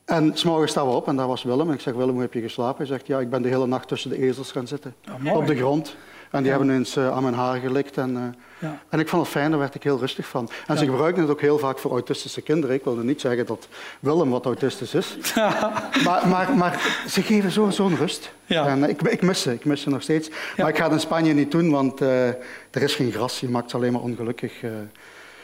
En 0.06 0.32
s'morgens 0.34 0.72
staan 0.72 0.88
we 0.88 0.94
op 0.94 1.08
en 1.08 1.16
daar 1.16 1.28
was 1.28 1.44
Willem. 1.44 1.68
En 1.68 1.74
ik 1.74 1.80
zeg, 1.80 1.94
Willem, 1.94 2.14
hoe 2.14 2.22
heb 2.22 2.34
je 2.34 2.42
geslapen? 2.42 2.78
Hij 2.78 2.86
zegt, 2.86 3.08
ja, 3.08 3.20
ik 3.20 3.30
ben 3.30 3.42
de 3.42 3.48
hele 3.48 3.68
nacht 3.68 3.88
tussen 3.88 4.10
de 4.10 4.22
ezels 4.22 4.52
gaan 4.52 4.68
zitten. 4.68 4.96
Oh, 5.26 5.36
op 5.36 5.48
de 5.48 5.56
grond. 5.56 5.96
En 6.34 6.42
die 6.42 6.52
hebben 6.52 6.70
eens 6.70 6.98
uh, 6.98 7.16
aan 7.16 7.24
mijn 7.24 7.36
haar 7.36 7.60
gelikt. 7.60 7.98
En, 7.98 8.12
uh, 8.12 8.22
ja. 8.60 8.80
en 8.90 9.00
ik 9.00 9.08
vond 9.08 9.22
het 9.22 9.32
fijn, 9.32 9.50
daar 9.50 9.60
werd 9.60 9.76
ik 9.76 9.84
heel 9.84 10.00
rustig 10.00 10.28
van. 10.28 10.50
En 10.68 10.78
ze 10.78 10.86
gebruiken 10.86 11.22
het 11.22 11.32
ook 11.32 11.42
heel 11.42 11.58
vaak 11.58 11.80
voor 11.80 11.92
autistische 11.92 12.42
kinderen. 12.42 12.76
Ik 12.76 12.84
wilde 12.84 13.04
niet 13.04 13.22
zeggen 13.22 13.46
dat 13.46 13.68
Willem 14.00 14.30
wat 14.30 14.46
autistisch 14.46 14.94
is. 14.94 15.18
maar, 16.06 16.28
maar, 16.28 16.56
maar, 16.56 17.04
ze 17.08 17.22
geven 17.22 17.52
zo'n 17.52 17.72
zo 17.72 17.92
rust. 17.98 18.34
En 18.48 18.84
ik, 18.84 19.02
ik, 19.02 19.22
mis 19.22 19.42
ze, 19.42 19.54
ik 19.54 19.66
mis 19.66 19.82
ze 19.82 19.90
nog 19.90 20.02
steeds. 20.02 20.30
Maar 20.58 20.70
ik 20.70 20.78
ga 20.78 20.84
het 20.84 20.94
in 20.94 21.00
Spanje 21.00 21.34
niet 21.34 21.52
doen, 21.52 21.72
want 21.72 22.02
uh, 22.02 22.28
er 22.28 22.82
is 22.82 22.96
geen 22.96 23.12
gras. 23.12 23.40
Je 23.40 23.50
maakt 23.50 23.70
ze 23.70 23.76
alleen 23.76 23.92
maar 23.92 24.02
ongelukkig. 24.02 24.54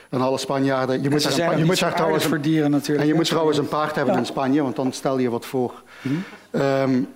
En 0.10 0.22
alle 0.22 0.38
Spanjaarden. 0.38 1.04
Je 1.04 1.10
moet, 1.10 1.38
daar, 1.38 1.58
je 1.58 1.66
moet 1.66 1.80
daar 1.80 1.96
trouwens 1.96 2.26
voor 2.26 2.42
dieren 2.42 2.72
natuurlijk. 2.72 3.02
En 3.02 3.08
je 3.08 3.14
moet 3.14 3.26
trouwens 3.26 3.58
een 3.58 3.68
paard 3.68 3.96
hebben 3.96 4.18
in 4.18 4.26
Spanje, 4.26 4.62
want 4.62 4.76
dan 4.76 4.94
stel 4.94 5.18
je 5.18 5.30
wat 5.30 5.46
voor. 5.46 5.84
Hm? 6.02 6.10
Um, 6.52 7.08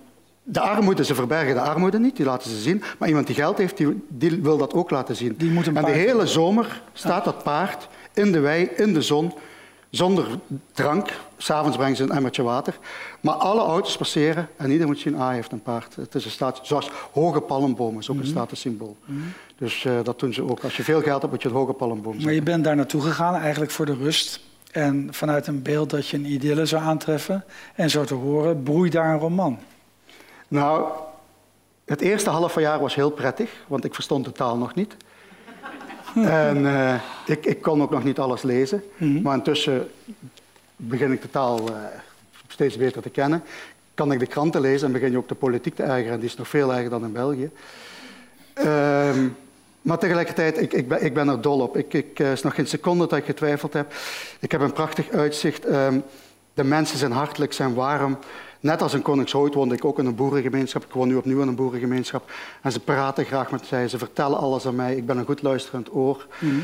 de 0.44 0.60
armoede, 0.60 1.06
ze 1.06 1.16
verbergen 1.16 1.54
de 1.54 1.62
armoede 1.62 2.00
niet, 2.00 2.16
die 2.16 2.26
laten 2.26 2.50
ze 2.50 2.58
zien. 2.58 2.84
Maar 2.98 3.08
iemand 3.08 3.28
die 3.28 3.36
geld 3.36 3.58
heeft, 3.58 3.78
die, 3.78 4.06
die 4.08 4.42
wil 4.42 4.58
dat 4.58 4.74
ook 4.74 4.90
laten 4.90 5.16
zien. 5.16 5.36
Die 5.38 5.52
moet 5.52 5.68
een 5.68 5.78
en 5.78 5.86
de 5.86 5.92
hele 5.92 6.28
zomer 6.28 6.82
staat 6.94 7.26
dat 7.26 7.44
paard 7.44 7.88
in 8.14 8.32
de 8.32 8.40
wei, 8.40 8.70
in 8.76 8.94
de 8.94 9.02
zon, 9.02 9.34
zonder 9.90 10.28
drank. 10.72 11.10
S'avonds 11.38 11.78
brengen 11.78 11.96
ze 11.96 12.04
een 12.04 12.12
emmertje 12.12 12.44
water. 12.44 12.78
Maar 13.22 13.34
alle 13.34 13.62
auto's 13.62 13.98
passeren 13.98 14.50
en 14.58 14.66
iedereen 14.66 14.88
moet 14.88 15.00
zien, 15.00 15.16
ah, 15.16 15.26
hij 15.26 15.36
heeft 15.36 15.52
een 15.52 15.62
paard. 15.62 15.96
Het 15.96 16.16
is 16.16 16.26
een 16.26 16.32
status, 16.32 16.68
zoals 16.68 16.92
hoge 17.12 17.42
palmbomen 17.42 18.00
is 18.00 18.10
ook 18.10 18.16
een 18.16 18.22
mhm. 18.22 18.32
statussymbool. 18.32 18.98
Mm 19.06 19.34
Dus 19.58 19.84
uh, 19.84 20.00
dat 20.04 20.20
doen 20.20 20.34
ze 20.34 20.50
ook. 20.50 20.64
Als 20.64 20.78
je 20.78 20.84
veel 20.84 21.02
geld 21.02 21.22
hebt, 21.22 21.34
moet 21.34 21.42
je 21.42 21.48
het 21.48 21.58
hoge 21.58 21.74
palmboom. 21.74 22.24
Maar 22.24 22.34
je 22.34 22.42
bent 22.42 22.64
daar 22.64 22.76
naartoe 22.76 23.02
gegaan 23.02 23.36
eigenlijk 23.36 23.72
voor 23.72 23.86
de 23.86 23.96
rust. 23.96 24.40
En 24.72 25.08
vanuit 25.12 25.48
een 25.48 25.62
beeld 25.62 25.90
dat 25.90 26.08
je 26.08 26.18
een 26.18 26.26
idylle 26.26 26.66
zou 26.66 26.84
aantreffen. 26.84 27.44
En 27.76 27.90
zo 27.90 28.04
te 28.04 28.14
horen, 28.14 28.64
broeit 28.64 28.92
daar 28.92 29.14
een 29.14 29.20
roman. 29.20 29.60
Nou, 30.54 30.88
het 31.86 32.02
eerste 32.02 32.30
half 32.30 32.60
jaar 32.60 32.80
was 32.80 32.96
heel 32.96 33.12
prettig, 33.12 33.52
want 33.68 33.84
ik 33.84 33.94
verstond 33.94 34.26
de 34.26 34.32
taal 34.32 34.58
nog 34.58 34.76
niet. 34.76 34.96
en 36.16 36.58
uh, 36.58 36.96
ik, 37.26 37.46
ik, 37.46 37.62
kon 37.62 37.82
ook 37.82 37.90
nog 37.90 38.04
niet 38.04 38.20
alles 38.20 38.42
lezen. 38.42 38.84
Mhm. 38.98 39.22
Maar 39.22 39.36
intussen 39.36 39.90
begin 40.76 41.12
ik 41.12 41.22
de 41.22 41.30
taal 41.30 41.70
uh, 41.70 41.76
steeds 42.48 42.78
beter 42.78 43.02
te 43.02 43.10
kennen. 43.10 43.44
Kan 43.94 44.12
ik 44.12 44.20
de 44.20 44.26
kranten 44.26 44.62
lezen 44.62 44.88
en 44.88 44.94
begin 44.94 45.12
je 45.12 45.18
ook 45.18 45.28
de 45.28 45.36
politiek 45.36 45.76
te 45.76 45.84
ergeren. 45.84 46.14
En 46.14 46.20
die 46.20 46.30
is 46.30 46.36
nog 46.36 46.48
veel 46.48 46.74
erger 46.74 46.90
dan 46.90 47.04
in 47.04 47.12
België. 47.12 47.52
Uh, 48.58 48.66
maar 49.82 49.98
tegelijkertijd, 49.98 50.62
ik, 50.62 50.74
ik, 50.74 50.88
ben, 50.88 51.06
ik 51.06 51.14
ben 51.14 51.28
er 51.28 51.42
dol 51.42 51.60
op. 51.60 51.78
Ik, 51.78 51.94
ik, 51.94 52.20
uh, 52.20 52.32
is 52.32 52.42
nog 52.42 52.56
geen 52.56 52.68
seconde 52.68 53.08
dat 53.08 53.20
ik 53.20 53.26
getwijfeld 53.26 53.74
heb. 53.74 53.94
Ik 54.40 54.52
heb 54.52 54.62
een 54.62 54.74
prachtig 54.74 55.10
uitzicht. 55.10 55.66
Ehm, 55.66 56.00
de 56.54 56.64
mensen 56.64 56.98
zijn 56.98 57.12
hartelijk, 57.12 57.54
zijn 57.54 57.74
warm. 57.74 58.18
Net 58.64 58.82
als 58.82 58.94
in 58.94 59.02
Koningshout 59.02 59.54
woonde 59.54 59.76
ik 59.76 59.86
ook 59.86 60.00
in 60.00 60.06
een 60.06 60.16
boerengemeenschap. 60.16 60.84
Ik 60.84 60.92
woon 60.92 61.08
nu 61.08 61.16
opnieuw 61.16 61.42
in 61.42 61.48
een 61.48 61.56
boerengemeenschap. 61.56 62.32
En 62.62 62.72
ze 62.72 62.80
praten 62.80 63.26
graag 63.26 63.52
met 63.52 63.72
mij, 63.72 63.88
ze 63.88 63.98
vertellen 63.98 64.38
alles 64.38 64.66
aan 64.66 64.76
mij. 64.76 64.96
Ik 64.96 65.06
ben 65.06 65.18
een 65.18 65.26
goed 65.26 65.42
luisterend 65.42 65.94
oor. 65.94 66.28
Mhm. 66.40 66.56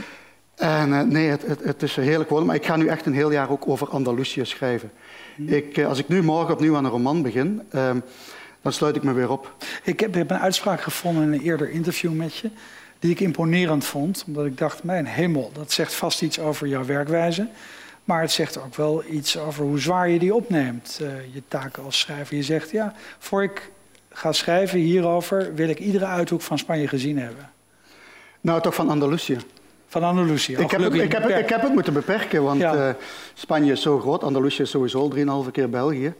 En 0.56 0.90
uh, 0.90 1.02
nee, 1.02 1.30
het, 1.30 1.46
het, 1.46 1.64
het, 1.64 1.84
is 1.84 1.96
heerlijk 1.96 2.30
wonen. 2.30 2.46
Maar 2.46 2.56
ik 2.56 2.66
ga 2.66 2.76
nu 2.76 2.88
echt 2.88 3.06
een 3.06 3.14
heel 3.14 3.32
jaar 3.32 3.50
ook 3.50 3.68
over 3.68 3.90
Andalusië 3.90 4.46
schrijven. 4.46 4.92
Mhm. 5.36 5.54
ik, 5.54 5.78
uh, 5.78 5.88
als 5.88 6.00
ik 6.00 6.08
nu 6.08 6.24
morgen 6.24 6.54
opnieuw 6.54 6.76
aan 6.76 6.86
een 6.86 6.92
roman 6.92 7.22
begin, 7.22 7.62
uh, 7.72 7.92
dan 8.62 8.74
sluit 8.74 8.96
ik 8.96 9.04
me 9.04 9.14
weer 9.14 9.32
op. 9.32 9.56
Ik 9.84 10.00
heb, 10.00 10.14
heb, 10.14 10.30
een 10.30 10.40
uitspraak 10.40 10.82
gevonden 10.82 11.24
in 11.24 11.34
een 11.34 11.42
eerder 11.42 11.70
interview 11.70 12.14
met 12.14 12.36
je... 12.36 12.50
die 13.00 13.12
ik 13.12 13.20
imponerend 13.20 13.86
vond. 13.86 14.24
Omdat 14.28 14.46
ik 14.46 14.58
dacht, 14.58 14.84
mijn 14.84 15.06
hemel, 15.06 15.52
dat 15.54 15.72
zegt 15.72 15.94
vast 15.94 16.22
iets 16.22 16.40
over 16.40 16.68
jouw 16.68 16.86
werkwijze... 16.86 17.48
Maar 18.10 18.22
het 18.22 18.32
zegt 18.32 18.60
ook 18.60 18.76
wel 18.76 19.04
iets 19.10 19.38
over 19.38 19.63
hoe 19.63 19.80
zwaar 19.80 20.10
je 20.10 20.19
die 20.19 20.36
opneemt, 20.36 21.00
uh, 21.02 21.34
je 21.34 21.41
taken 21.48 21.84
als 21.84 22.00
schrijver. 22.00 22.36
Je 22.36 22.43
zegt, 22.43 22.72
ja, 22.72 22.93
voor 23.17 23.43
ik 23.43 23.72
ga 24.10 24.32
schrijven 24.32 24.80
hierover, 24.80 25.54
wil 25.56 25.69
ik 25.69 25.80
iedere 25.80 26.06
uithoek 26.06 26.41
van 26.41 26.58
Spanje 26.58 26.88
gezien 26.88 27.19
hebben. 27.19 27.50
Nou, 28.41 28.62
toch 28.62 28.76
van 28.76 28.89
Andalusië. 28.89 29.38
Van 29.88 30.04
Andalusië. 30.04 30.52
Ik 30.52 30.72
heb, 30.72 30.82
het, 30.82 30.93
ik, 30.93 31.12
heb, 31.12 31.30
ik 31.30 31.50
heb, 31.50 31.62
het 31.62 31.74
moeten 31.74 31.93
beperken, 31.93 32.43
want 32.43 32.62
uh, 32.62 32.89
Spanje 33.34 33.72
is 33.72 33.82
zo 33.82 34.00
groot. 34.00 34.24
Andalusië 34.24 34.62
is 34.62 34.69
sowieso 34.69 35.12
3,5 35.45 35.52
keer 35.52 35.69
België. 35.69 36.13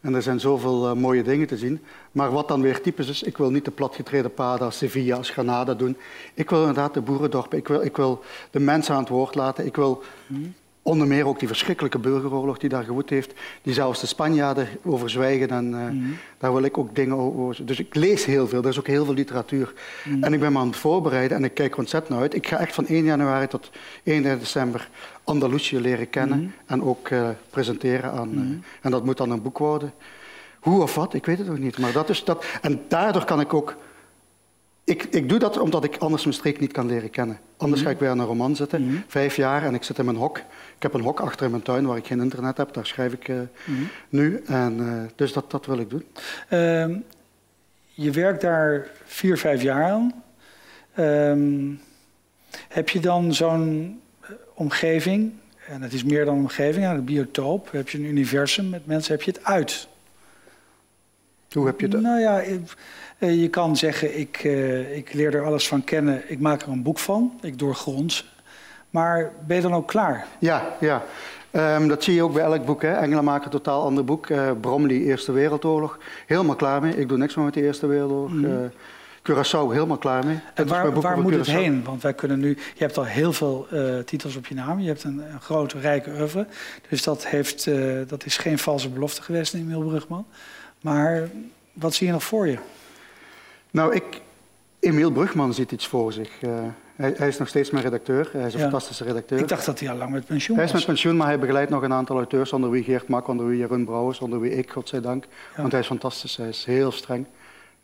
En 0.00 0.14
er 0.14 0.22
zijn 0.22 0.40
zoveel 0.40 0.90
uh, 0.90 0.92
mooie 0.92 1.22
dingen 1.22 1.46
te 1.46 1.56
zien. 1.56 1.80
Maar 2.12 2.30
wat 2.30 2.48
dan 2.48 2.62
weer 2.62 2.80
typisch 2.80 3.08
is, 3.08 3.22
ik 3.22 3.36
wil 3.36 3.50
niet 3.50 3.64
de 3.64 3.70
platgetreden 3.70 4.34
paden 4.34 4.66
als 4.66 4.78
Sevilla, 4.78 5.16
als 5.16 5.30
Granada 5.30 5.74
doen. 5.74 5.96
Ik 6.34 6.50
wil 6.50 6.60
inderdaad 6.60 6.94
de 6.94 7.00
boerendorpen, 7.00 7.58
ik 7.58 7.68
wil, 7.68 7.82
ik 7.82 7.96
wil 7.96 8.22
de 8.50 8.60
mensen 8.60 8.94
aan 8.94 9.00
het 9.00 9.08
woord 9.08 9.34
laten. 9.34 9.66
Ik 9.66 9.76
wil 9.76 10.02
hmm. 10.26 10.54
Onder 10.84 11.06
meer 11.06 11.26
ook 11.26 11.38
die 11.38 11.48
verschrikkelijke 11.48 11.98
burgeroorlog 11.98 12.58
die 12.58 12.68
daar 12.68 12.84
gewoed 12.84 13.10
heeft, 13.10 13.32
die 13.62 13.74
zelfs 13.74 14.00
de 14.00 14.06
Spanjaarden 14.06 14.68
over 14.84 15.10
zwijgen. 15.10 15.48
En 15.48 15.70
uh, 15.70 15.90
mm. 15.90 16.16
daar 16.38 16.52
wil 16.52 16.62
ik 16.62 16.78
ook 16.78 16.94
dingen 16.94 17.16
over. 17.16 17.66
Dus 17.66 17.78
ik 17.78 17.94
lees 17.94 18.24
heel 18.24 18.48
veel, 18.48 18.62
er 18.62 18.68
is 18.68 18.78
ook 18.78 18.86
heel 18.86 19.04
veel 19.04 19.14
literatuur. 19.14 19.72
Mm. 20.04 20.22
En 20.22 20.32
ik 20.32 20.40
ben 20.40 20.52
me 20.52 20.58
aan 20.58 20.66
het 20.66 20.76
voorbereiden 20.76 21.36
en 21.36 21.44
ik 21.44 21.54
kijk 21.54 21.76
ontzettend 21.76 22.12
naar 22.12 22.22
uit. 22.22 22.34
Ik 22.34 22.46
ga 22.46 22.58
echt 22.58 22.74
van 22.74 22.86
1 22.86 23.04
januari 23.04 23.46
tot 23.46 23.70
1 24.02 24.22
december 24.22 24.88
Andalusië 25.24 25.80
leren 25.80 26.10
kennen 26.10 26.38
mm. 26.38 26.52
en 26.66 26.82
ook 26.82 27.08
uh, 27.08 27.28
presenteren 27.50 28.12
aan. 28.12 28.30
Uh, 28.34 28.40
en 28.80 28.90
dat 28.90 29.04
moet 29.04 29.16
dan 29.16 29.30
een 29.30 29.42
boek 29.42 29.58
worden. 29.58 29.92
Hoe 30.60 30.82
of 30.82 30.94
wat, 30.94 31.14
ik 31.14 31.26
weet 31.26 31.38
het 31.38 31.46
nog 31.46 31.58
niet. 31.58 31.78
Maar 31.78 31.92
dat 31.92 32.08
is 32.08 32.24
dat. 32.24 32.44
En 32.60 32.80
daardoor 32.88 33.24
kan 33.24 33.40
ik 33.40 33.54
ook 33.54 33.76
ik, 34.84 35.04
ik, 35.04 35.28
doe 35.28 35.38
dat 35.38 35.58
omdat 35.58 35.84
ik 35.84 35.96
anders 35.96 36.22
mijn 36.22 36.34
streek 36.34 36.60
niet 36.60 36.72
kan 36.72 36.86
leren 36.86 37.10
kennen. 37.10 37.38
Anders 37.56 37.80
mhm. 37.80 37.88
ga 37.88 37.94
ik 37.94 38.00
weer 38.00 38.10
aan 38.10 38.18
een 38.18 38.26
roman 38.26 38.56
zitten, 38.56 38.86
mhm. 38.86 38.96
vijf 39.06 39.36
jaar, 39.36 39.64
en 39.64 39.74
ik 39.74 39.82
zit 39.82 39.98
in 39.98 40.04
mijn 40.04 40.16
hok. 40.16 40.38
Ik 40.76 40.82
heb 40.82 40.94
een 40.94 41.00
hok 41.00 41.20
achter 41.20 41.44
in 41.44 41.50
mijn 41.50 41.62
tuin 41.62 41.86
waar 41.86 41.96
ik 41.96 42.06
geen 42.06 42.20
internet 42.20 42.56
heb, 42.56 42.72
daar 42.74 42.86
schrijf 42.86 43.12
ik 43.12 43.28
uh, 43.28 43.40
nu. 44.08 44.42
En, 44.46 44.78
uh, 44.78 45.02
dus 45.14 45.32
dat, 45.32 45.50
dat 45.50 45.66
wil 45.66 45.78
ik 45.78 45.90
doen. 45.90 46.04
Uh, 46.50 46.96
je 47.94 48.10
werkt 48.10 48.40
daar 48.40 48.90
vier, 49.04 49.38
vijf 49.38 49.62
jaar 49.62 49.90
aan. 49.90 50.22
Ehm, 50.94 51.74
heb 52.68 52.88
je 52.88 53.00
dan 53.00 53.34
zo'n 53.34 54.00
eh, 54.20 54.30
omgeving, 54.54 55.32
en 55.66 55.82
het 55.82 55.92
is 55.92 56.04
meer 56.04 56.24
dan 56.24 56.34
een 56.34 56.40
omgeving, 56.40 56.86
een 56.86 57.04
biotoop, 57.04 57.72
heb 57.72 57.88
je 57.88 57.98
een 57.98 58.04
universum 58.04 58.68
met 58.68 58.86
mensen, 58.86 59.12
heb 59.12 59.22
je 59.22 59.30
het 59.30 59.44
uit? 59.44 59.88
Hoe 61.52 61.66
heb 61.66 61.80
je 61.80 61.88
het? 61.88 62.00
Nou 62.00 62.20
ja, 62.20 62.40
eh, 62.40 62.56
je 63.30 63.48
kan 63.48 63.76
zeggen, 63.76 64.18
ik, 64.18 64.44
uh, 64.44 64.96
ik 64.96 65.12
leer 65.12 65.34
er 65.34 65.44
alles 65.44 65.68
van 65.68 65.84
kennen, 65.84 66.22
ik 66.26 66.40
maak 66.40 66.62
er 66.62 66.68
een 66.68 66.82
boek 66.82 66.98
van, 66.98 67.38
ik 67.40 67.58
doorgrond. 67.58 68.24
Maar 68.90 69.32
ben 69.46 69.56
je 69.56 69.62
dan 69.62 69.74
ook 69.74 69.88
klaar? 69.88 70.26
Ja, 70.38 70.76
ja. 70.80 71.02
Um, 71.52 71.88
dat 71.88 72.04
zie 72.04 72.14
je 72.14 72.22
ook 72.22 72.32
bij 72.32 72.42
elk 72.42 72.64
boek. 72.64 72.82
Hè. 72.82 72.92
Engelen 72.92 73.24
maken 73.24 73.44
een 73.44 73.50
totaal 73.50 73.82
ander 73.82 74.04
boek. 74.04 74.28
Uh, 74.28 74.50
Bromley, 74.60 74.96
Eerste 74.96 75.32
Wereldoorlog. 75.32 75.98
Helemaal 76.26 76.56
klaar 76.56 76.80
mee. 76.80 76.96
Ik 76.96 77.08
doe 77.08 77.18
niks 77.18 77.34
meer 77.34 77.44
met 77.44 77.54
de 77.54 77.62
Eerste 77.62 77.86
Wereldoorlog. 77.86 78.32
Mm. 78.32 78.44
Uh, 78.44 78.52
Curaçao, 79.30 79.72
helemaal 79.72 79.96
klaar 79.96 80.26
mee. 80.26 80.40
En 80.54 80.66
waar, 80.66 81.00
waar 81.00 81.20
moet 81.20 81.34
het 81.34 81.46
heen? 81.46 81.84
Want 81.84 82.02
wij 82.02 82.14
kunnen 82.14 82.38
nu... 82.38 82.48
Je 82.48 82.84
hebt 82.84 82.98
al 82.98 83.04
heel 83.04 83.32
veel 83.32 83.66
uh, 83.72 83.98
titels 83.98 84.36
op 84.36 84.46
je 84.46 84.54
naam. 84.54 84.80
Je 84.80 84.88
hebt 84.88 85.04
een, 85.04 85.22
een 85.32 85.40
grote, 85.40 85.78
rijke 85.78 86.10
oeuvre. 86.10 86.46
Dus 86.88 87.02
dat, 87.02 87.26
heeft, 87.26 87.70
dat 88.06 88.24
is 88.24 88.36
geen 88.36 88.58
valse 88.58 88.88
belofte 88.88 89.22
geweest, 89.22 89.54
Emiel 89.54 89.82
Brugman. 89.82 90.26
Maar 90.80 91.28
wat 91.72 91.94
zie 91.94 92.06
je 92.06 92.12
nog 92.12 92.24
voor 92.24 92.48
je? 92.48 92.58
Nou, 93.72 93.94
ik, 93.94 94.20
Emiel 94.80 95.10
Brugman 95.10 95.54
ziet 95.54 95.72
iets 95.72 95.86
voor 95.86 96.12
zich. 96.12 96.42
Uh, 96.42 96.50
hij, 96.96 97.14
hij, 97.16 97.28
is 97.28 97.38
nog 97.38 97.48
steeds 97.48 97.70
mijn 97.70 97.84
redacteur. 97.84 98.28
Hij 98.32 98.46
is 98.46 98.54
een 98.54 98.60
fantastische 98.60 99.04
redacteur. 99.04 99.38
Ik 99.38 99.48
dacht 99.48 99.66
dat 99.66 99.80
hij 99.80 99.90
al 99.90 99.96
lang 99.96 100.10
met 100.10 100.26
pensioen 100.26 100.56
was. 100.56 100.70
Hij 100.70 100.74
is 100.74 100.86
met 100.86 100.94
pensioen, 100.94 101.16
maar 101.16 101.26
hij 101.26 101.38
begeleidt 101.38 101.70
nog 101.70 101.82
een 101.82 101.92
aantal 101.92 102.16
auteurs. 102.16 102.52
Onder 102.52 102.70
wie 102.70 102.82
Geert 102.84 103.08
Mak, 103.08 103.28
onder 103.28 103.46
wie 103.46 103.58
Jeroen 103.58 103.84
Brouwers, 103.84 104.18
onder 104.18 104.40
wie 104.40 104.56
ik, 104.56 104.70
godzijdank. 104.70 105.24
Ja. 105.24 105.60
Want 105.60 105.72
hij 105.72 105.80
is 105.80 105.86
fantastisch. 105.86 106.36
Hij 106.36 106.48
is 106.48 106.64
heel 106.64 106.92
streng. 106.92 107.26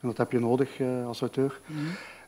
En 0.00 0.08
dat 0.08 0.16
heb 0.16 0.32
je 0.32 0.38
nodig 0.38 0.78
uh, 0.78 1.06
als 1.06 1.20
auteur. 1.20 1.60
Mm 1.66 1.76
-hmm. 1.76 1.86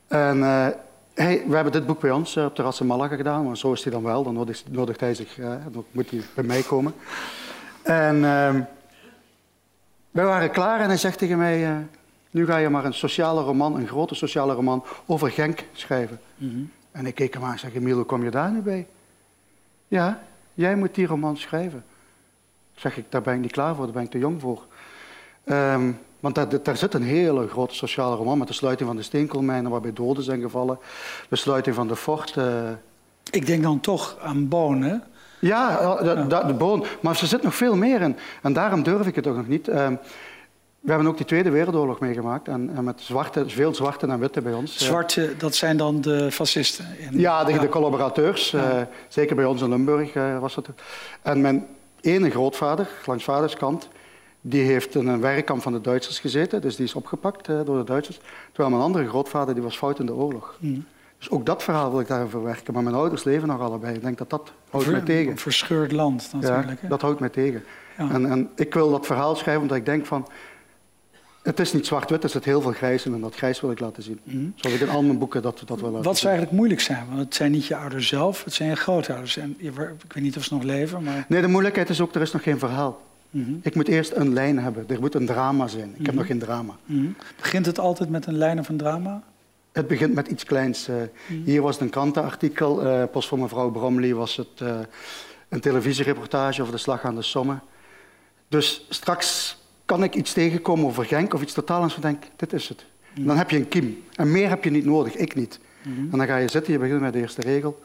En 0.08 0.38
uh, 0.38 0.66
hij, 1.14 1.44
we 1.46 1.54
hebben 1.54 1.72
dit 1.72 1.86
boek 1.86 2.00
bij 2.00 2.10
ons 2.10 2.36
op 2.36 2.54
Terras 2.54 2.80
in 2.80 2.86
Malaga 2.86 3.16
gedaan. 3.16 3.46
Maar 3.46 3.56
zo 3.56 3.72
is 3.72 3.82
hij 3.82 3.92
dan 3.92 4.02
wel. 4.02 4.22
Dan 4.22 4.34
nodigt, 4.34 4.64
nodigt 4.68 5.00
hij 5.00 5.14
zich, 5.14 5.34
dan 5.70 5.84
moet 5.90 6.10
hij 6.10 6.20
bij 6.34 6.44
mij 6.44 6.62
komen. 6.62 6.94
En 7.82 8.24
ehm, 8.24 8.60
wij 10.10 10.24
waren 10.24 10.50
klaar 10.50 10.80
en 10.80 10.88
hij 10.88 10.96
zegt 10.96 11.18
tegen 11.18 11.38
mij... 11.38 11.86
Nu 12.30 12.46
ga 12.46 12.56
je 12.56 12.68
maar 12.68 12.84
een 12.84 12.94
sociale 12.94 13.42
roman, 13.42 13.76
een 13.76 13.86
grote 13.86 14.14
sociale 14.14 14.54
roman, 14.54 14.84
over 15.06 15.30
Genk 15.30 15.64
schrijven. 15.72 16.20
Mm 16.36 16.50
-hmm. 16.50 16.70
En 16.90 17.06
ik 17.06 17.14
keek 17.14 17.34
hem 17.34 17.44
aan 17.44 17.52
en 17.52 17.58
zeg, 17.58 17.74
Emiel, 17.74 17.96
hoe 17.96 18.04
kom 18.04 18.24
je 18.24 18.30
daar 18.30 18.50
nu 18.50 18.60
bij? 18.60 18.86
Ja, 19.88 20.22
jij 20.54 20.76
moet 20.76 20.94
die 20.94 21.06
roman 21.06 21.36
schrijven. 21.36 21.84
Zeg 22.74 22.96
ik, 22.96 23.04
daar 23.08 23.22
ben 23.22 23.34
ik 23.34 23.40
niet 23.40 23.52
klaar 23.52 23.74
voor, 23.74 23.84
daar 23.84 23.94
ben 23.94 24.02
ik 24.02 24.10
te 24.10 24.18
jong 24.18 24.40
voor. 24.40 24.66
Um, 25.44 25.98
want 26.20 26.34
daar, 26.34 26.62
daar, 26.62 26.76
zit 26.76 26.94
een 26.94 27.02
hele 27.02 27.48
grote 27.48 27.74
sociale 27.74 28.16
roman 28.16 28.38
met 28.38 28.48
de 28.48 28.54
sluiting 28.54 28.88
van 28.88 28.96
de 28.96 29.02
steenkoolmijnen 29.02 29.70
waarbij 29.70 29.92
doden 29.92 30.24
zijn 30.24 30.40
gevallen. 30.40 30.78
De 31.28 31.36
sluiting 31.36 31.74
van 31.74 31.88
de 31.88 31.96
fort. 31.96 32.34
Uh... 32.36 32.70
Ik 33.30 33.46
denk 33.46 33.62
dan 33.62 33.80
toch 33.80 34.16
aan 34.22 34.48
Boon, 34.48 35.02
Ja, 35.40 35.96
de, 35.96 36.26
de, 36.26 36.42
de 36.46 36.54
Boon. 36.54 36.84
Maar 37.00 37.20
er 37.20 37.26
zit 37.26 37.42
nog 37.42 37.54
veel 37.54 37.76
meer 37.76 38.00
in. 38.00 38.16
En 38.42 38.52
daarom 38.52 38.82
durf 38.82 39.06
ik 39.06 39.14
het 39.14 39.26
ook 39.26 39.36
nog 39.36 39.48
niet. 39.48 39.68
Um, 39.68 39.98
we 40.80 40.90
hebben 40.90 41.06
ook 41.06 41.16
die 41.16 41.26
Tweede 41.26 41.50
Wereldoorlog 41.50 42.00
meegemaakt. 42.00 42.48
En, 42.48 42.70
en 42.76 42.84
met 42.84 43.00
zwarte, 43.00 43.48
veel 43.48 43.74
zwarte 43.74 44.06
en 44.06 44.18
witte 44.18 44.40
bij 44.40 44.52
ons. 44.52 44.76
Zwarte, 44.78 45.34
dat 45.38 45.54
zijn 45.54 45.76
dan 45.76 46.00
de 46.00 46.30
fascisten? 46.30 46.86
In, 46.98 47.18
ja, 47.18 47.44
de, 47.44 47.58
de 47.58 47.68
collaborateurs. 47.68 48.50
Ja. 48.50 48.78
Uh, 48.78 48.82
zeker 49.08 49.36
bij 49.36 49.44
ons 49.44 49.62
in 49.62 49.68
Limburg 49.68 50.14
uh, 50.14 50.38
was 50.38 50.54
dat. 50.54 50.68
En 51.22 51.40
men, 51.40 51.66
ene 52.00 52.30
grootvader, 52.30 52.88
langs 53.06 53.24
vaderskant, 53.24 53.88
die 54.40 54.62
heeft 54.62 54.94
in 54.94 55.06
een 55.06 55.20
werkkamp 55.20 55.62
van 55.62 55.72
de 55.72 55.80
Duitsers 55.80 56.18
gezeten, 56.18 56.60
dus 56.60 56.76
die 56.76 56.84
is 56.84 56.94
opgepakt 56.94 57.48
uh, 57.48 57.60
door 57.64 57.78
de 57.78 57.84
Duitsers. 57.84 58.20
Terwijl 58.52 58.70
mijn 58.70 58.82
andere 58.82 59.08
grootvader 59.08 59.54
die 59.54 59.62
was 59.62 59.76
fout 59.76 59.98
in 59.98 60.06
de 60.06 60.14
oorlog. 60.14 60.56
Mm. 60.58 60.86
Dus 61.18 61.30
ook 61.30 61.46
dat 61.46 61.62
verhaal 61.62 61.90
wil 61.90 62.00
ik 62.00 62.08
daar 62.08 62.28
verwerken. 62.28 62.74
Maar 62.74 62.82
mijn 62.82 62.94
ouders 62.94 63.24
leven 63.24 63.48
nog 63.48 63.60
allebei. 63.60 63.94
Ik 63.94 64.02
denk 64.02 64.18
dat 64.18 64.30
dat 64.30 64.52
houdt 64.70 64.86
Ver, 64.86 64.94
mij 64.94 65.04
tegen. 65.04 65.30
Een 65.30 65.38
verscheurd 65.38 65.92
land 65.92 66.30
natuurlijk. 66.32 66.82
Ja, 66.82 66.88
dat 66.88 67.00
houdt 67.00 67.20
mij 67.20 67.28
tegen. 67.28 67.64
Ja. 67.98 68.10
En, 68.10 68.30
en, 68.30 68.50
ik 68.54 68.74
wil 68.74 68.90
dat 68.90 69.06
verhaal 69.06 69.36
schrijven 69.36 69.62
omdat 69.62 69.76
ik 69.76 69.84
denk 69.84 70.06
van... 70.06 70.26
Het 71.42 71.60
is 71.60 71.72
niet 71.72 71.86
zwart-wit, 71.86 72.22
er 72.22 72.28
zit 72.28 72.44
heel 72.44 72.60
veel 72.60 72.72
grijs 72.72 73.06
in 73.06 73.14
en 73.14 73.20
dat 73.20 73.34
grijs 73.34 73.60
wil 73.60 73.70
ik 73.70 73.80
laten 73.80 74.02
zien. 74.02 74.20
Mm. 74.22 74.52
Zoals 74.56 74.76
ik 74.76 74.82
in 74.82 74.88
al 74.88 75.02
mijn 75.02 75.18
boeken 75.18 75.42
dat, 75.42 75.62
dat 75.66 75.80
wil 75.80 75.90
laten 75.90 76.04
Wat 76.04 76.18
zou 76.18 76.28
eigenlijk 76.28 76.56
moeilijk 76.56 76.80
zijn? 76.80 77.06
Want 77.08 77.18
het 77.18 77.34
zijn 77.34 77.50
niet 77.50 77.66
je 77.66 77.76
ouders 77.76 78.08
zelf, 78.08 78.44
het 78.44 78.54
zijn 78.54 78.68
je 78.68 78.76
grootouders. 78.76 79.36
En 79.36 79.54
ik 79.58 79.72
weet 79.74 80.22
niet 80.22 80.36
of 80.36 80.44
ze 80.44 80.54
nog 80.54 80.62
leven, 80.62 81.02
maar... 81.02 81.24
Nee, 81.28 81.40
de 81.40 81.48
moeilijkheid 81.48 81.88
is 81.88 82.00
ook, 82.00 82.14
er 82.14 82.20
is 82.20 82.32
nog 82.32 82.42
geen 82.42 82.58
verhaal. 82.58 83.00
Mm 83.30 83.60
Ik 83.62 83.74
moet 83.74 83.88
eerst 83.88 84.12
een 84.12 84.32
lijn 84.32 84.58
hebben, 84.58 84.84
er 84.88 85.00
moet 85.00 85.14
een 85.14 85.26
drama 85.26 85.66
zijn. 85.66 85.90
Ik 85.90 85.96
heb 85.96 86.06
mhm. 86.06 86.16
nog 86.16 86.26
geen 86.26 86.38
drama. 86.38 86.76
Mhm. 86.84 87.06
Begint 87.36 87.66
het 87.66 87.78
altijd 87.78 88.10
met 88.10 88.26
een 88.26 88.36
lijn 88.36 88.58
of 88.58 88.68
een 88.68 88.76
drama? 88.76 89.22
Het 89.72 89.86
begint 89.86 90.14
met 90.14 90.28
iets 90.28 90.44
kleins. 90.44 90.88
Uh, 90.88 90.96
Hier 91.44 91.62
was 91.62 91.74
het 91.74 91.84
een 91.84 91.90
krantenartikel. 91.90 92.86
Uh, 92.86 93.02
post 93.12 93.28
voor 93.28 93.38
mevrouw 93.38 93.70
Bromley 93.70 94.14
was 94.14 94.36
het 94.36 94.60
uh, 94.62 94.78
een 95.48 95.60
televisiereportage 95.60 96.60
over 96.60 96.74
de 96.74 96.80
slag 96.80 97.04
aan 97.04 97.14
de 97.14 97.22
Somme. 97.22 97.58
Dus 98.48 98.86
straks 98.88 99.58
kan 99.90 100.02
ik 100.02 100.14
iets 100.14 100.32
tegenkomen 100.32 100.86
over 100.86 101.04
Genk 101.04 101.34
of 101.34 101.42
iets 101.42 101.52
totaal 101.52 101.76
anders 101.76 101.94
van 101.94 102.02
denk, 102.02 102.22
dit 102.36 102.52
is 102.52 102.68
het. 102.68 102.84
Dan 103.14 103.36
heb 103.36 103.50
je 103.50 103.56
een 103.56 103.68
kiem. 103.68 104.04
En 104.14 104.30
meer 104.30 104.48
heb 104.48 104.64
je 104.64 104.70
niet 104.70 104.84
nodig, 104.84 105.14
ik 105.16 105.34
niet. 105.34 105.58
Mm. 105.82 106.08
En 106.12 106.18
dan 106.18 106.26
ga 106.26 106.36
je 106.36 106.48
zitten, 106.48 106.72
je 106.72 106.78
begint 106.78 107.00
met 107.00 107.12
de 107.12 107.18
eerste 107.18 107.40
regel. 107.40 107.82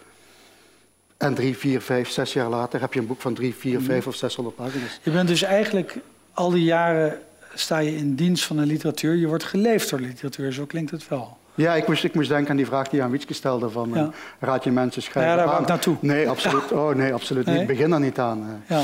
En 1.18 1.34
drie, 1.34 1.58
vier, 1.58 1.82
vijf, 1.82 2.10
zes 2.10 2.34
jaar 2.34 2.50
later 2.50 2.82
heb 2.82 2.94
je 2.94 3.00
een 3.00 3.08
boek 3.08 3.22
van 3.22 3.34
drie, 3.34 3.56
vier, 3.56 3.80
mm. 3.80 3.86
vijf 3.86 4.08
of 4.08 4.16
zeshonderd 4.16 4.56
pagina's. 4.56 5.00
Je 5.04 5.12
bent 5.12 5.28
dus 5.28 5.42
eigenlijk 5.42 5.98
al 6.34 6.50
die 6.50 6.64
jaren 6.64 7.20
sta 7.54 7.78
je 7.78 7.96
in 7.96 8.16
dienst 8.16 8.46
van 8.46 8.58
de 8.58 8.66
literatuur. 8.66 9.16
Je 9.16 9.28
wordt 9.28 9.44
geleefd 9.44 9.90
door 9.90 10.00
de 10.00 10.06
literatuur, 10.06 10.52
zo 10.52 10.66
klinkt 10.66 10.92
het 10.92 11.08
wel. 11.08 11.38
Ja, 11.56 11.76
ik 11.76 11.88
moest, 11.88 12.04
ik 12.04 12.16
moest 12.16 12.30
denken 12.30 12.50
aan 12.50 12.58
die 12.58 12.66
vraag 12.66 12.90
die 12.90 13.04
aan 13.04 13.12
Wietske 13.12 13.34
stelde 13.34 13.70
van 13.70 13.92
ja. 13.94 14.04
uh, 14.04 14.08
raad 14.40 14.64
je 14.64 14.72
mensen 14.72 15.02
schrijven 15.02 15.32
Ja, 15.32 15.38
daar 15.38 15.48
wou 15.48 15.62
ik 15.62 15.68
naartoe. 15.68 15.96
Nee, 16.00 16.30
absoluut, 16.30 16.72
oh, 16.72 16.96
nee, 16.96 17.14
absoluut 17.14 17.46
niet. 17.46 17.68
Begin 17.68 17.90
daar 17.90 18.00
niet 18.00 18.20
aan. 18.20 18.40
Uh. 18.40 18.78
Ja. 18.78 18.84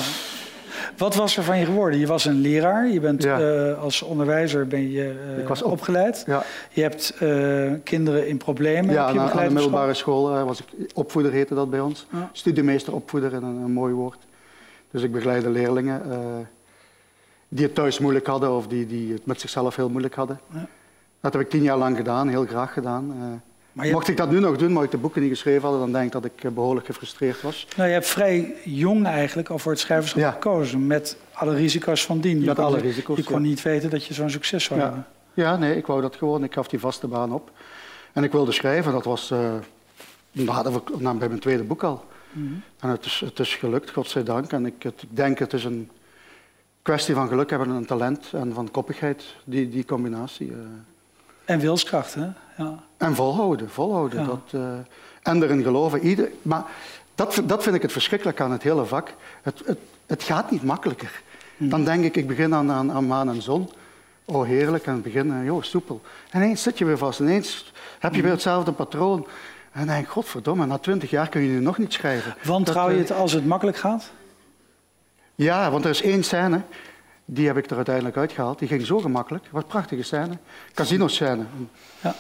Wat 0.98 1.16
was 1.16 1.38
er 1.38 1.44
van 1.44 1.58
je 1.58 1.66
geworden? 1.66 2.00
Je 2.00 2.08
was 2.08 2.26
een 2.26 2.40
leraar, 2.40 2.88
je 2.88 3.00
bent 3.00 3.26
uh, 3.26 3.82
als 3.82 4.02
onderwijzer 4.02 4.68
ben 4.68 4.92
je 4.92 5.36
ik 5.40 5.48
was 5.48 5.62
op, 5.62 5.72
opgeleid. 5.72 6.24
Ja. 6.28 6.44
Je 6.70 6.82
hebt 6.82 7.14
kinderen 7.84 8.28
in 8.28 8.38
problemen. 8.38 8.94
Ja, 8.94 9.06
heb 9.06 9.14
je 9.14 9.20
aan, 9.20 9.32
aan 9.32 9.48
de 9.48 9.54
middelbare 9.54 9.94
school, 9.94 10.46
was 10.46 10.60
ik 10.60 10.66
opvoeder, 10.94 11.32
heette 11.32 11.54
dat 11.56 11.70
bij 11.70 11.80
ons. 11.80 12.08
Ja. 12.12 12.30
Studiemeester 12.32 12.94
opvoeder, 12.94 13.34
een, 13.34 13.44
een 13.44 13.72
mooi 13.72 13.94
woord. 13.94 14.20
Dus 14.92 15.04
ik 15.04 15.12
begeleide 15.12 15.50
leerlingen 15.50 16.02
die 17.48 17.66
het 17.66 17.76
thuis 17.76 18.00
moeilijk 18.00 18.28
hadden 18.28 18.52
of 18.52 18.68
die, 18.68 18.88
die 18.88 19.14
het 19.14 19.26
met 19.26 19.42
zichzelf 19.42 19.76
heel 19.76 19.90
moeilijk 19.90 20.16
hadden. 20.16 20.40
Ja. 20.54 20.68
Dat 21.22 21.34
heb 21.34 21.42
ik 21.42 21.50
tien 21.50 21.64
jaar 21.64 21.78
lang 21.78 21.98
gedaan, 21.98 22.28
heel 22.28 22.46
graag 22.46 22.74
gedaan. 22.74 23.42
Mocht 23.74 24.08
ik 24.08 24.18
dat 24.18 24.32
nu 24.32 24.40
nog 24.40 24.58
doen, 24.58 24.74
maar 24.74 24.84
ik 24.84 24.92
de 24.92 24.98
boeken 24.98 25.22
niet 25.22 25.32
geschreven 25.32 25.62
hadden, 25.62 25.80
dan 25.80 25.92
denk 25.92 26.06
ik 26.06 26.12
dat 26.12 26.26
ik 26.26 26.44
eh, 26.44 26.52
behoorlijk 26.52 26.86
gefrustreerd 26.86 27.42
was. 27.42 27.68
Nou, 27.76 27.88
je 27.88 27.94
hebt 27.94 28.08
vrij 28.08 28.56
jong 28.64 29.06
eigenlijk 29.06 29.50
al 29.50 29.60
voor 29.60 29.72
het 29.72 29.82
schrijverschap 29.82 30.34
gekozen, 30.34 30.88
met 30.88 31.18
alle 31.32 31.56
risico's 31.56 32.06
van 32.06 32.20
dien. 32.20 32.40
Je 32.40 32.46
met 32.46 32.56
kon, 32.56 32.66
alle 32.66 32.80
risico's, 32.80 33.18
Je 33.18 33.24
kon 33.24 33.42
niet 33.42 33.62
weten 33.62 33.90
dat 33.90 34.06
je 34.06 34.14
zo'n 34.14 34.30
succes 34.30 34.64
zou 34.64 34.80
ja. 34.80 34.86
hebben. 34.86 35.06
Ja, 35.34 35.58
nee, 35.58 35.78
ik 35.78 35.86
wou 35.86 36.02
dat 36.02 36.16
gewoon. 36.16 36.44
Ik 36.44 36.54
gaf 36.54 36.68
die 36.68 36.80
vaste 36.80 37.08
baan 37.08 37.34
op. 37.34 37.52
En 38.14 38.24
ik 38.24 38.32
wilde 38.32 38.52
schrijven, 38.52 38.92
dat 38.92 39.06
was 39.06 39.32
uh, 39.32 39.54
nou, 40.32 41.18
bij 41.18 41.28
mijn 41.28 41.40
tweede 41.40 41.64
boek 41.64 41.84
al. 41.84 42.06
Mm 42.32 42.48
-hmm. 42.48 42.64
En 42.80 42.90
het 42.90 43.06
is, 43.06 43.22
het 43.26 43.40
is 43.40 43.56
gelukt, 43.56 43.92
godzijdank. 43.92 44.52
En 44.52 44.66
ik, 44.66 44.84
het, 44.84 45.02
ik 45.02 45.16
denk, 45.16 45.40
het 45.40 45.54
is 45.54 45.64
een 45.64 45.90
kwestie 46.82 47.16
van 47.16 47.28
geluk 47.28 47.50
hebben 47.50 47.76
en 47.76 47.86
talent 47.86 48.30
en 48.34 48.54
van 48.54 48.72
koppigheid, 48.72 49.24
die, 49.44 49.70
die 49.70 49.86
combinatie. 49.86 50.48
Uh. 50.48 50.58
En 51.46 51.60
wilskracht, 51.60 52.14
hè? 52.14 52.28
Ja. 52.64 52.84
En 52.98 53.16
volhouden, 53.16 53.70
volhouden. 53.70 54.20
Ja. 54.20 54.26
Dat, 54.26 54.52
uh, 54.52 54.62
en 55.22 55.44
erin 55.44 55.64
geloven. 55.64 56.00
Ieder, 56.00 56.30
maar 56.42 56.64
dat, 57.16 57.42
dat 57.44 57.64
vind 57.64 57.76
ik 57.76 57.82
het 57.82 57.92
verschrikkelijk 57.92 58.42
aan 58.42 58.52
het 58.52 58.64
hele 58.64 58.86
vak. 58.86 59.14
Het, 59.42 59.62
het, 59.66 59.80
het 60.06 60.24
gaat 60.24 60.52
niet 60.52 60.64
makkelijker. 60.64 61.22
Hmm. 61.58 61.70
Dan 61.70 61.84
denk 61.84 62.04
ik, 62.04 62.16
ik 62.16 62.28
begin 62.28 62.54
aan, 62.54 62.72
aan, 62.72 62.92
aan 62.92 63.08
maan 63.08 63.30
en 63.30 63.42
zon. 63.42 63.70
Oh, 64.26 64.46
heerlijk. 64.46 64.86
En 64.86 64.94
het 64.94 65.04
begin, 65.04 65.28
uh, 65.28 65.46
joh, 65.46 65.64
soepel. 65.64 66.02
En 66.30 66.42
ineens 66.42 66.62
zit 66.62 66.78
je 66.78 66.86
weer 66.86 66.98
vast. 66.98 67.20
Ineens 67.20 67.74
heb 68.00 68.12
je 68.12 68.18
weer 68.18 68.22
hmm. 68.22 68.32
hetzelfde 68.32 68.72
patroon. 68.72 69.28
En 69.72 69.88
denk 69.88 70.04
ik, 70.04 70.10
godverdomme, 70.10 70.66
na 70.66 70.78
twintig 70.78 71.10
jaar 71.10 71.30
kun 71.30 71.42
je 71.42 71.50
nu 71.50 71.60
nog 71.60 71.78
niet 71.78 71.94
schrijven. 71.94 72.36
Wantrouw 72.44 72.90
je 72.90 72.98
het 72.98 73.12
als 73.12 73.32
het 73.32 73.46
makkelijk 73.46 73.78
gaat? 73.78 74.12
Ja, 75.36 75.72
want 75.72 75.84
er 75.84 75.90
is 75.90 76.02
één 76.02 76.24
scène, 76.24 76.62
die 77.26 77.48
heb 77.48 77.58
ik 77.58 77.70
er 77.70 77.76
uiteindelijk 77.76 78.18
uitgehaald. 78.18 78.60
Die 78.60 78.68
ging 78.68 78.86
zo 78.86 79.00
gemakkelijk. 79.00 79.46
Wat 79.52 79.68
prachtige 79.68 80.04
scène. 80.04 80.38
Casino-scène. 80.74 81.44
Ja. 82.02 82.16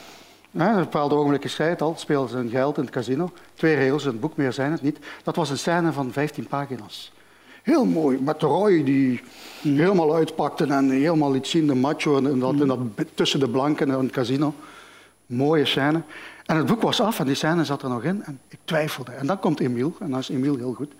Ja, 0.51 0.73
een 0.73 0.79
bepaalde 0.79 1.15
ogenblik 1.15 1.43
het 1.57 1.81
al, 1.81 1.95
spelen 1.97 2.29
ze 2.29 2.35
hun 2.35 2.49
geld 2.49 2.77
in 2.77 2.83
het 2.83 2.91
casino. 2.91 3.31
Twee 3.53 3.75
regels 3.75 4.03
in 4.03 4.09
het 4.09 4.19
boek, 4.19 4.35
meer 4.37 4.53
zijn 4.53 4.71
het 4.71 4.81
niet. 4.81 4.99
Dat 5.23 5.35
was 5.35 5.49
een 5.49 5.57
scène 5.57 5.91
van 5.91 6.11
15 6.11 6.47
pagina's. 6.47 7.11
Heel 7.63 7.85
mooi, 7.85 8.19
met 8.21 8.41
Roy 8.41 8.83
die 8.83 9.21
mm. 9.61 9.77
helemaal 9.77 10.15
uitpakte 10.15 10.65
en 10.65 10.89
helemaal 10.89 11.35
iets 11.35 11.49
zien, 11.49 11.67
de 11.67 11.75
macho 11.75 12.17
en 12.17 12.39
dat, 12.39 12.53
mm. 12.53 12.61
en 12.61 12.67
dat 12.67 12.79
tussen 13.13 13.39
de 13.39 13.49
blanken 13.49 13.91
en 13.91 13.99
het 13.99 14.11
casino. 14.11 14.53
Mooie 15.25 15.65
scène. 15.65 16.01
En 16.45 16.57
het 16.57 16.65
boek 16.65 16.81
was 16.81 17.01
af 17.01 17.19
en 17.19 17.25
die 17.25 17.35
scène 17.35 17.65
zat 17.65 17.83
er 17.83 17.89
nog 17.89 18.03
in 18.03 18.23
en 18.23 18.39
ik 18.47 18.59
twijfelde. 18.63 19.11
En 19.11 19.27
dan 19.27 19.39
komt 19.39 19.59
Emiel, 19.59 19.95
en 19.99 20.09
dan 20.09 20.19
is 20.19 20.29
Emiel 20.29 20.55
heel 20.55 20.73
goed. 20.73 20.91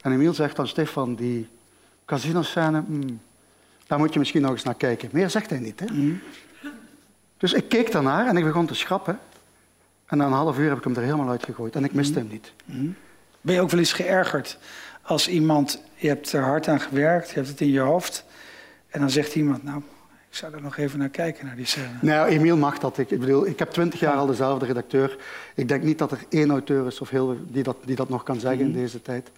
En 0.00 0.12
Emiel 0.12 0.34
zegt 0.34 0.56
dan, 0.56 0.68
Stefan, 0.68 1.14
die 1.14 1.48
casino-scène, 2.04 2.82
mm, 2.86 3.20
daar 3.86 3.98
moet 3.98 4.12
je 4.12 4.18
misschien 4.18 4.42
nog 4.42 4.50
eens 4.50 4.62
naar 4.62 4.74
kijken. 4.74 5.08
Meer 5.12 5.30
zegt 5.30 5.50
hij 5.50 5.58
niet. 5.58 5.80
Hè? 5.80 5.86
Dus 7.42 7.52
ik 7.52 7.68
keek 7.68 7.92
daarnaar 7.92 8.26
en 8.26 8.36
ik 8.36 8.44
begon 8.44 8.66
te 8.66 8.74
schrappen. 8.74 9.18
En 10.06 10.18
na 10.18 10.26
een 10.26 10.32
half 10.32 10.58
uur 10.58 10.68
heb 10.68 10.78
ik 10.78 10.84
hem 10.84 10.96
er 10.96 11.02
helemaal 11.02 11.30
uitgegooid. 11.30 11.76
En 11.76 11.84
ik 11.84 11.92
miste 11.92 12.18
hem 12.18 12.28
niet. 12.28 12.52
Mm. 12.64 12.94
Ben 13.40 13.54
je 13.54 13.60
ook 13.60 13.70
wel 13.70 13.78
eens 13.78 13.92
geërgerd 13.92 14.58
als 15.02 15.28
iemand, 15.28 15.82
je 15.94 16.08
hebt 16.08 16.32
er 16.32 16.42
hard 16.42 16.68
aan 16.68 16.80
gewerkt, 16.80 17.28
je 17.28 17.34
hebt 17.34 17.48
het 17.48 17.60
in 17.60 17.70
je 17.70 17.80
hoofd. 17.80 18.24
En 18.88 19.00
dan 19.00 19.10
zegt 19.10 19.34
iemand, 19.34 19.62
nou, 19.62 19.82
ik 20.30 20.36
zou 20.36 20.54
er 20.54 20.62
nog 20.62 20.76
even 20.76 20.98
naar 20.98 21.08
kijken, 21.08 21.46
naar 21.46 21.56
die 21.56 21.66
scène. 21.66 21.98
Nou, 22.00 22.28
Emiel 22.28 22.56
mag 22.56 22.78
dat. 22.78 22.98
Ik, 22.98 23.10
ik 23.10 23.20
bedoel, 23.20 23.46
ik 23.46 23.58
heb 23.58 23.70
twintig 23.70 24.00
jaar 24.00 24.16
al 24.16 24.26
dezelfde 24.26 24.66
redacteur. 24.66 25.16
Ik 25.54 25.68
denk 25.68 25.82
niet 25.82 25.98
dat 25.98 26.12
er 26.12 26.24
één 26.28 26.50
auteur 26.50 26.86
is 26.86 27.00
of 27.00 27.08
heel, 27.08 27.36
die, 27.48 27.62
dat, 27.62 27.76
die 27.84 27.96
dat 27.96 28.08
nog 28.08 28.22
kan 28.22 28.40
zeggen 28.40 28.66
in 28.66 28.72
deze 28.72 29.02
tijd. 29.02 29.30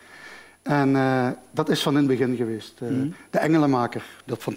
En 0.62 0.88
uh, 0.88 1.29
dat 1.51 1.69
is 1.69 1.83
van 1.83 1.93
in 1.93 1.99
het 1.99 2.19
begin 2.19 2.37
geweest. 2.37 2.81
Uh, 2.83 2.88
mm. 2.88 3.14
De 3.31 3.38
Engelenmaker, 3.38 4.05
dat, 4.25 4.43
van, 4.43 4.57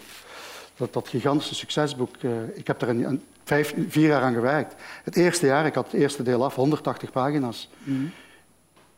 dat, 0.75 0.93
dat 0.93 1.07
gigantische 1.07 1.55
succesboek. 1.55 2.15
Uh, 2.21 2.31
ik 2.53 2.67
heb 2.67 2.81
er 2.81 2.89
een, 2.89 3.03
een, 3.03 3.23
vijf, 3.47 3.73
vier 3.89 4.07
jaar 4.07 4.21
aan 4.21 4.33
gewerkt. 4.33 4.75
Het 5.03 5.15
eerste 5.15 5.45
jaar, 5.45 5.65
ik 5.65 5.73
had 5.73 5.85
het 5.91 6.01
eerste 6.01 6.23
deel 6.23 6.43
af, 6.43 6.55
180 6.55 7.11
pagina's. 7.11 7.69
Mm. 7.83 8.11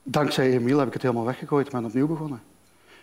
Dankzij 0.04 0.52
Emiel 0.52 0.78
heb 0.78 0.88
ik 0.88 0.94
het 0.94 1.02
helemaal 1.02 1.26
weggegooid 1.26 1.66
en 1.66 1.72
ben 1.72 1.86
opnieuw 1.86 2.08
begonnen. 2.08 2.42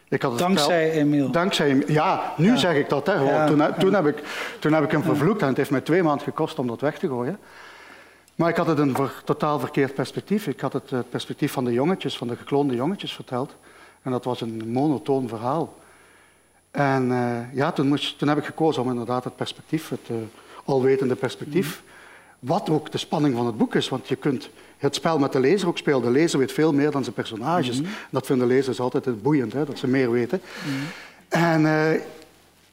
Ik 0.08 0.22
had 0.22 0.30
het 0.30 0.40
dankzij 0.40 0.90
Emiel? 0.90 1.30
Dankzij 1.30 1.68
Emiel. 1.68 1.90
Ja, 1.90 2.34
nu 2.36 2.46
ja. 2.46 2.56
zeg 2.56 2.74
ik 2.76 2.88
dat. 2.88 3.06
Hè, 3.06 3.12
ja. 3.12 3.46
toen, 3.46 3.62
toen, 3.78 3.94
heb 3.94 4.06
ik, 4.06 4.22
toen 4.58 4.72
heb 4.72 4.84
ik 4.84 4.90
hem 4.90 5.02
vervloekt 5.02 5.42
en 5.42 5.48
het 5.48 5.56
heeft 5.56 5.70
mij 5.70 5.80
twee 5.80 6.02
maanden 6.02 6.24
gekost 6.24 6.58
om 6.58 6.66
dat 6.66 6.80
weg 6.80 6.98
te 6.98 7.08
gooien. 7.08 7.38
Maar 8.34 8.48
ik 8.48 8.56
had 8.56 8.66
het 8.66 8.78
een 8.78 8.94
ver, 8.94 9.22
totaal 9.24 9.58
verkeerd 9.58 9.94
perspectief. 9.94 10.46
Ik 10.46 10.60
had 10.60 10.72
het, 10.72 10.90
het 10.90 11.10
perspectief 11.10 11.52
van 11.52 11.64
de 11.64 11.72
jongetjes, 11.72 12.16
van 12.16 12.28
de 12.28 12.36
gekloonde 12.36 12.74
jongetjes 12.74 13.12
verteld. 13.12 13.56
En 14.02 14.10
dat 14.10 14.24
was 14.24 14.40
een 14.40 14.62
monotoon 14.66 15.28
verhaal. 15.28 15.74
En 16.70 17.10
uh, 17.10 17.54
ja, 17.54 17.72
toen, 17.72 17.88
moest, 17.88 18.18
toen, 18.18 18.28
heb 18.28 18.38
ik 18.38 18.44
gekozen 18.44 18.82
om 18.82 18.90
inderdaad 18.90 19.24
het 19.24 19.36
perspectief, 19.36 19.88
het 19.88 20.08
uh, 20.10 20.16
alwetende 20.66 21.14
perspectief, 21.14 21.82
wat 22.38 22.70
ook 22.70 22.90
de 22.92 22.98
spanning 22.98 23.34
van 23.34 23.46
het 23.46 23.56
boek 23.56 23.74
is. 23.74 23.88
Want 23.88 24.08
je 24.08 24.16
kunt 24.16 24.50
het 24.78 24.94
spel 24.94 25.18
met 25.18 25.32
de 25.32 25.40
lezer 25.40 25.68
ook 25.68 25.78
spelen. 25.78 26.02
De 26.02 26.10
lezer 26.10 26.38
weet 26.38 26.52
veel 26.52 26.72
meer 26.72 26.90
dan 26.90 27.02
zijn 27.02 27.14
personages. 27.14 27.80
Mm. 27.80 27.86
Dat 28.10 28.26
vinden 28.26 28.46
lezers 28.46 28.80
altijd 28.80 29.22
boeiend, 29.22 29.52
hè, 29.52 29.64
dat 29.64 29.78
ze 29.78 29.86
meer 29.86 30.10
weten. 30.10 30.40
Mm. 30.66 30.72
En 31.28 31.60
uh, 31.60 32.00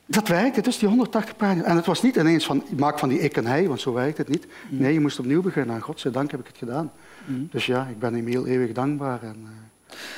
dat 0.05 0.27
werkte, 0.27 0.61
dus 0.61 0.77
die 0.77 0.87
180 0.87 1.35
pagina's. 1.35 1.65
En 1.65 1.75
het 1.75 1.85
was 1.85 2.01
niet 2.01 2.15
ineens 2.15 2.45
van, 2.45 2.63
maak 2.77 2.99
van 2.99 3.09
die 3.09 3.19
ik 3.19 3.37
en 3.37 3.45
hij, 3.45 3.67
want 3.67 3.81
zo 3.81 3.93
werkt 3.93 4.17
het 4.17 4.29
niet. 4.29 4.47
Nee, 4.69 4.93
je 4.93 4.99
moest 4.99 5.19
opnieuw 5.19 5.41
beginnen. 5.41 5.75
En 5.75 5.81
godzijdank 5.81 6.31
heb 6.31 6.39
ik 6.39 6.47
het 6.47 6.57
gedaan. 6.57 6.91
Dus 7.25 7.65
ja, 7.65 7.87
ik 7.89 7.99
ben 7.99 8.15
Emiel 8.15 8.45
eeuwig 8.45 8.71
dankbaar. 8.71 9.23
En, 9.23 9.47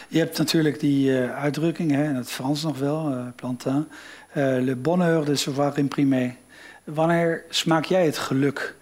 je 0.08 0.20
hebt 0.20 0.38
natuurlijk 0.38 0.80
die 0.80 1.10
uh, 1.10 1.36
uitdrukking, 1.36 1.92
hè, 1.92 2.04
in 2.04 2.16
het 2.16 2.32
Frans 2.32 2.64
nog 2.64 2.80
wel, 2.80 3.34
Plantin. 3.36 3.88
Uh, 4.38 4.44
le 4.44 4.76
bonheur 4.76 5.26
de 5.26 5.36
savoir 5.36 5.78
imprimer. 5.78 6.36
Wanneer 6.86 7.44
smaak 7.50 7.86
jij 7.86 8.06
het 8.06 8.18
geluk? 8.18 8.76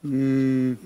Mm. 0.00 0.78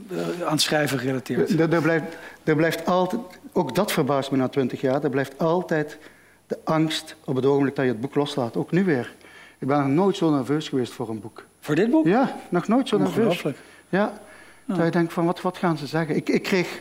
aan 0.45 0.53
het 0.53 0.61
schrijven 0.61 0.99
gerelateerd. 0.99 1.61
Er, 1.61 1.83
blijft, 1.83 2.17
er 2.45 2.57
blijft 2.57 2.87
altijd, 2.87 3.21
ook 3.53 3.75
dat 3.75 3.93
verbaast 3.93 4.31
me 4.31 4.37
na 4.37 4.49
twintig 4.49 4.81
jaar, 4.81 5.05
er 5.05 5.11
blijft 5.11 5.39
altijd 5.39 5.99
de 6.47 6.59
angst 6.65 7.17
op 7.25 7.37
het 7.37 7.47
ogenblik 7.47 7.77
dat 7.77 7.85
je 7.85 7.91
het 7.91 8.01
boek 8.01 8.15
loslaat. 8.15 8.57
Ook 8.57 8.71
nu 8.71 8.85
weer. 8.85 9.15
Ik 9.59 9.67
ben 9.67 9.79
nog 9.79 9.89
nooit 9.89 10.17
zo 10.17 10.31
nerveus 10.31 10.69
geweest 10.69 10.93
voor 10.93 11.09
een 11.09 11.21
boek. 11.21 11.45
Voor 11.61 11.75
dit 11.75 11.91
boek? 11.91 12.07
Ja, 12.07 12.37
nog 12.49 12.69
nooit 12.69 12.89
zo 12.89 12.99
nerveus. 12.99 13.45
Ja. 13.89 14.21
Dat 14.65 14.85
je 14.85 14.91
denkt 14.91 15.13
van, 15.13 15.25
wat, 15.25 15.41
wat 15.41 15.57
gaan 15.57 15.79
ze 15.79 15.87
zeggen? 15.87 16.17
Ik, 16.17 16.29
ik 16.29 16.43
kreeg 16.43 16.81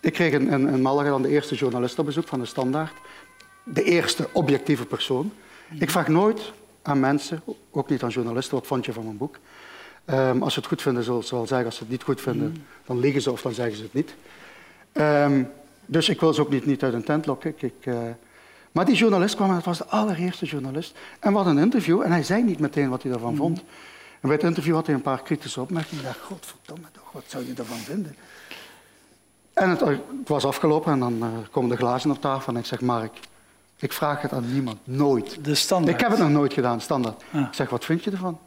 ik 0.00 0.12
kreeg 0.12 0.32
in, 0.32 0.48
in, 0.50 0.68
in 0.68 0.82
Malaga 0.82 1.08
dan 1.08 1.22
de 1.22 1.28
eerste 1.28 1.54
journalist 1.54 1.98
op 1.98 2.04
bezoek 2.04 2.28
van 2.28 2.40
de 2.40 2.46
Standaard. 2.46 2.92
de 3.64 3.82
eerste 3.82 4.28
objectieve 4.32 4.84
persoon. 4.84 5.32
Ik 5.78 5.90
vraag 5.90 6.08
nooit 6.08 6.52
aan 6.88 7.00
mensen, 7.00 7.42
ook 7.70 7.88
niet 7.88 8.02
aan 8.02 8.08
journalisten, 8.08 8.54
wat 8.54 8.66
vond 8.66 8.84
je 8.84 8.92
van 8.92 9.04
mijn 9.04 9.16
boek. 9.16 9.38
Um, 10.10 10.42
als 10.42 10.52
ze 10.52 10.58
het 10.58 10.68
goed 10.68 10.82
vinden, 10.82 11.02
zullen 11.02 11.24
ze 11.24 11.34
wel 11.34 11.46
zeggen. 11.46 11.66
Als 11.66 11.76
ze 11.76 11.82
het 11.82 11.90
niet 11.90 12.02
goed 12.02 12.20
vinden, 12.20 12.48
mm. 12.48 12.64
dan 12.86 13.00
liegen 13.00 13.22
ze 13.22 13.32
of 13.32 13.42
dan 13.42 13.52
zeggen 13.52 13.76
ze 13.76 13.82
het 13.82 13.94
niet. 13.94 14.14
Um, 14.92 15.50
dus 15.86 16.08
ik 16.08 16.20
wil 16.20 16.34
ze 16.34 16.40
ook 16.40 16.50
niet, 16.50 16.66
niet 16.66 16.82
uit 16.82 16.94
een 16.94 17.04
tent 17.04 17.26
lokken. 17.26 17.54
Ik, 17.56 17.86
uh, 17.86 17.98
maar 18.72 18.84
die 18.84 18.96
journalist 18.96 19.34
kwam 19.34 19.48
en 19.48 19.54
het 19.54 19.64
was 19.64 19.78
de 19.78 19.86
allereerste 19.86 20.46
journalist. 20.46 20.98
En 21.20 21.30
we 21.30 21.36
hadden 21.36 21.56
een 21.56 21.62
interview 21.62 22.02
en 22.02 22.10
hij 22.10 22.22
zei 22.22 22.42
niet 22.42 22.58
meteen 22.58 22.88
wat 22.88 23.02
hij 23.02 23.12
ervan 23.12 23.30
mm. 23.30 23.36
vond. 23.36 23.58
En 24.20 24.28
bij 24.28 24.32
het 24.32 24.42
interview 24.42 24.74
had 24.74 24.86
hij 24.86 24.94
een 24.94 25.02
paar 25.02 25.22
kritische 25.22 25.60
opmerkingen. 25.60 26.04
Ik 26.04 26.10
dacht, 26.10 26.20
godverdomme 26.20 26.86
toch, 26.92 27.12
wat 27.12 27.24
zou 27.26 27.46
je 27.46 27.52
ervan 27.56 27.76
vinden? 27.76 28.16
En 29.52 29.70
het, 29.70 29.80
het 29.80 30.00
was 30.24 30.44
afgelopen 30.44 30.92
en 30.92 30.98
dan 30.98 31.16
uh, 31.16 31.28
komen 31.50 31.70
de 31.70 31.76
glazen 31.76 32.10
op 32.10 32.20
tafel 32.20 32.52
en 32.52 32.58
ik 32.58 32.66
zeg, 32.66 32.80
Mark, 32.80 33.18
ik 33.78 33.92
vraag 33.92 34.22
het 34.22 34.32
aan 34.32 34.52
niemand, 34.52 34.78
nooit. 34.84 35.44
De 35.44 35.54
standaard. 35.54 35.94
Ik 35.94 36.00
heb 36.00 36.10
het 36.10 36.20
nog 36.20 36.30
nooit 36.30 36.52
gedaan, 36.52 36.80
standaard. 36.80 37.24
Ah. 37.32 37.40
Ik 37.40 37.54
zeg, 37.54 37.70
wat 37.70 37.84
vind 37.84 38.04
je 38.04 38.10
ervan? 38.10 38.38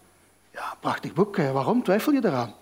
Ja, 0.53 0.75
prachtig 0.79 1.13
boek. 1.13 1.37
Waarom 1.37 1.83
twijfel 1.83 2.13
je 2.13 2.25
eraan? 2.25 2.53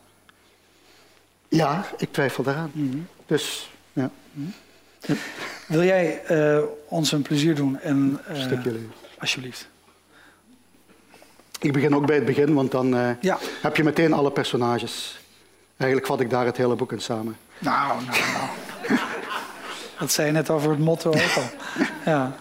Ja, 1.48 1.86
ik 1.98 2.12
twijfel 2.12 2.44
eraan. 2.48 2.72
Mhm. 2.74 2.98
Dus, 3.26 3.72
ja. 3.94 4.10
Mhm. 4.32 4.50
Wil 5.68 5.84
jij 5.84 6.22
uh, 6.32 6.64
ons 6.88 7.12
een 7.12 7.22
plezier 7.22 7.56
doen? 7.56 7.80
En, 7.80 8.20
uh, 8.32 8.42
Stukje 8.42 8.80
Alsjeblieft. 9.20 9.68
Ik 11.60 11.74
begin 11.74 11.96
ook 11.96 12.06
bij 12.06 12.16
het 12.16 12.26
begin, 12.26 12.54
want 12.54 12.72
dan 12.72 12.96
uh, 12.96 13.10
ja. 13.22 13.38
heb 13.62 13.76
je 13.76 13.84
meteen 13.84 14.14
alle 14.14 14.32
personages. 14.32 15.20
Eigenlijk 15.78 16.10
vat 16.10 16.20
ik 16.20 16.30
daar 16.30 16.46
het 16.46 16.58
hele 16.58 16.76
boek 16.76 16.92
in 16.92 17.02
samen. 17.02 17.38
Nou, 17.60 18.04
nou, 18.06 18.18
nou. 18.18 19.00
Dat 20.00 20.12
zei 20.12 20.28
je 20.28 20.34
net 20.34 20.50
over 20.50 20.70
het 20.70 20.80
motto 20.80 21.10
ook 21.10 21.36
al. 21.36 21.50
Ja. 22.06 22.36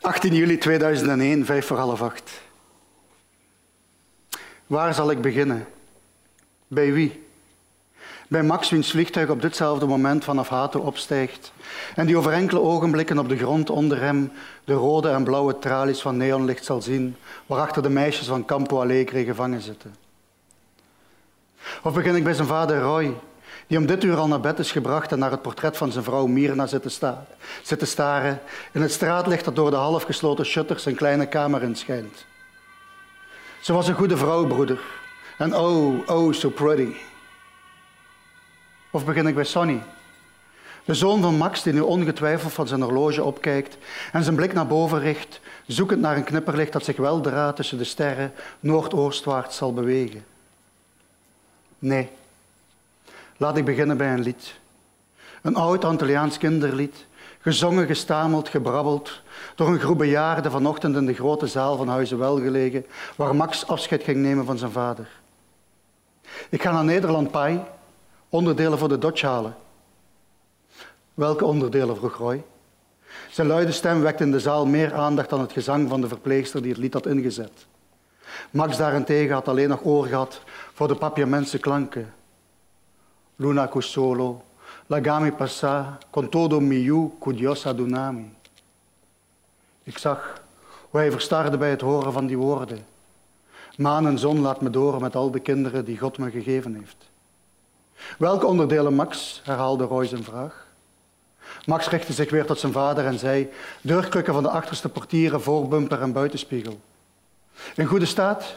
18 0.00 0.34
juli 0.34 0.58
2001, 0.58 1.44
vijf 1.44 1.66
voor 1.66 1.76
half 1.76 2.02
acht. 2.02 2.40
Waar 4.66 4.94
zal 4.94 5.10
ik 5.10 5.20
beginnen? 5.20 5.66
Bij 6.66 6.92
wie? 6.92 7.26
Bij 8.28 8.42
Max, 8.42 8.70
wiens 8.70 8.90
vliegtuig 8.90 9.30
op 9.30 9.42
ditzelfde 9.42 9.86
moment 9.86 10.24
vanaf 10.24 10.48
Hato 10.48 10.80
opstijgt 10.80 11.52
en 11.94 12.06
die 12.06 12.16
over 12.16 12.32
enkele 12.32 12.60
ogenblikken 12.60 13.18
op 13.18 13.28
de 13.28 13.36
grond 13.36 13.70
onder 13.70 14.00
hem 14.00 14.32
de 14.64 14.72
rode 14.72 15.08
en 15.08 15.24
blauwe 15.24 15.58
tralies 15.58 16.00
van 16.00 16.16
neonlicht 16.16 16.64
zal 16.64 16.82
zien, 16.82 17.16
waarachter 17.46 17.82
de 17.82 17.88
meisjes 17.88 18.26
van 18.26 18.44
Campo 18.44 18.80
Alegre 18.80 19.24
gevangen 19.24 19.60
zitten. 19.60 19.94
Of 21.82 21.94
begin 21.94 22.14
ik 22.14 22.24
bij 22.24 22.34
zijn 22.34 22.48
vader 22.48 22.80
Roy, 22.80 23.14
die 23.68 23.78
om 23.78 23.86
dit 23.86 24.04
uur 24.04 24.16
al 24.16 24.28
naar 24.28 24.40
bed 24.40 24.58
is 24.58 24.72
gebracht 24.72 25.12
en 25.12 25.18
naar 25.18 25.30
het 25.30 25.42
portret 25.42 25.76
van 25.76 25.92
zijn 25.92 26.04
vrouw 26.04 26.26
Mirna 26.26 26.66
zit 26.66 26.82
te, 26.82 26.88
staren, 26.88 27.26
zit 27.62 27.78
te 27.78 27.86
staren 27.86 28.40
in 28.72 28.82
het 28.82 28.92
straatlicht 28.92 29.44
dat 29.44 29.56
door 29.56 29.70
de 29.70 29.76
halfgesloten 29.76 30.46
shutters 30.46 30.82
zijn 30.82 30.94
kleine 30.94 31.26
kamer 31.26 31.62
inschijnt. 31.62 32.26
Ze 33.60 33.72
was 33.72 33.88
een 33.88 33.94
goede 33.94 34.16
vrouw, 34.16 34.46
broeder. 34.46 34.80
En 35.38 35.56
oh, 35.56 36.08
oh, 36.08 36.32
so 36.32 36.50
pretty. 36.50 36.92
Of 38.90 39.04
begin 39.04 39.26
ik 39.26 39.34
bij 39.34 39.44
Sonny? 39.44 39.82
De 40.84 40.94
zoon 40.94 41.22
van 41.22 41.36
Max, 41.36 41.62
die 41.62 41.72
nu 41.72 41.80
ongetwijfeld 41.80 42.52
van 42.52 42.68
zijn 42.68 42.82
horloge 42.82 43.22
opkijkt 43.22 43.78
en 44.12 44.22
zijn 44.22 44.36
blik 44.36 44.52
naar 44.52 44.66
boven 44.66 45.00
richt, 45.00 45.40
zoekend 45.66 46.00
naar 46.00 46.16
een 46.16 46.24
knipperlicht 46.24 46.72
dat 46.72 46.84
zich 46.84 46.96
weldra 46.96 47.52
tussen 47.52 47.78
de 47.78 47.84
sterren 47.84 48.32
noordoostwaarts 48.60 49.56
zal 49.56 49.72
bewegen. 49.72 50.24
Nee. 51.78 52.10
Laat 53.38 53.56
ik 53.56 53.64
beginnen 53.64 53.96
bij 53.96 54.12
een 54.12 54.22
lied. 54.22 54.60
Een 55.42 55.56
oud 55.56 55.84
Antilliaans 55.84 56.38
kinderlied, 56.38 57.06
gezongen, 57.40 57.86
gestameld, 57.86 58.48
gebrabbeld, 58.48 59.22
door 59.54 59.68
een 59.68 59.80
groep 59.80 59.98
bejaarden 59.98 60.50
vanochtend 60.50 60.96
in 60.96 61.06
de 61.06 61.14
grote 61.14 61.46
zaal 61.46 61.76
van 61.76 61.88
Huizen 61.88 62.18
Welgelegen, 62.18 62.86
waar 63.16 63.36
Max 63.36 63.66
afscheid 63.66 64.02
ging 64.02 64.16
nemen 64.16 64.44
van 64.44 64.58
zijn 64.58 64.70
vader. 64.70 65.08
Ik 66.48 66.62
ga 66.62 66.72
naar 66.72 66.84
Nederland 66.84 67.30
Pai, 67.30 67.60
onderdelen 68.28 68.78
voor 68.78 68.88
de 68.88 68.98
Dodge 68.98 69.26
halen. 69.26 69.56
Welke 71.14 71.44
onderdelen, 71.44 71.96
vroeg 71.96 72.16
Roy. 72.16 72.44
Zijn 73.30 73.46
luide 73.46 73.72
stem 73.72 74.00
wekte 74.00 74.24
in 74.24 74.30
de 74.30 74.40
zaal 74.40 74.66
meer 74.66 74.94
aandacht 74.94 75.30
dan 75.30 75.40
het 75.40 75.52
gezang 75.52 75.88
van 75.88 76.00
de 76.00 76.08
verpleegster 76.08 76.62
die 76.62 76.70
het 76.70 76.80
lied 76.80 76.92
had 76.92 77.06
ingezet. 77.06 77.66
Max 78.50 78.76
daarentegen 78.76 79.34
had 79.34 79.48
alleen 79.48 79.68
nog 79.68 79.84
oor 79.84 80.06
gehad 80.06 80.42
voor 80.72 80.88
de 80.88 80.94
papiamense 80.94 81.58
klanken. 81.58 82.12
Luna 83.40 83.70
solo, 83.78 84.42
lagami 84.88 85.30
passa, 85.30 85.98
con 86.10 86.28
todo 86.28 86.60
miu 86.60 87.12
cudiosa 87.20 87.72
dunami. 87.72 88.34
Ik 89.84 89.98
zag 89.98 90.42
hoe 90.90 91.00
hij 91.00 91.10
verstarde 91.10 91.56
bij 91.56 91.70
het 91.70 91.80
horen 91.80 92.12
van 92.12 92.26
die 92.26 92.38
woorden. 92.38 92.86
Maan 93.76 94.06
en 94.06 94.18
zon 94.18 94.40
laat 94.40 94.60
me 94.60 94.70
door 94.70 95.00
met 95.00 95.16
al 95.16 95.30
de 95.30 95.40
kinderen 95.40 95.84
die 95.84 95.98
God 95.98 96.18
me 96.18 96.30
gegeven 96.30 96.74
heeft. 96.74 97.10
Welke 98.18 98.46
onderdelen, 98.46 98.94
Max? 98.94 99.40
herhaalde 99.44 99.84
Roy 99.84 100.06
zijn 100.06 100.24
vraag. 100.24 100.66
Max 101.64 101.88
richtte 101.88 102.12
zich 102.12 102.30
weer 102.30 102.46
tot 102.46 102.58
zijn 102.58 102.72
vader 102.72 103.06
en 103.06 103.18
zei: 103.18 103.50
Deurklukken 103.80 104.34
van 104.34 104.42
de 104.42 104.50
achterste 104.50 104.88
portieren, 104.88 105.42
voorbumper 105.42 106.00
en 106.00 106.12
buitenspiegel. 106.12 106.80
In 107.74 107.86
goede 107.86 108.06
staat? 108.06 108.56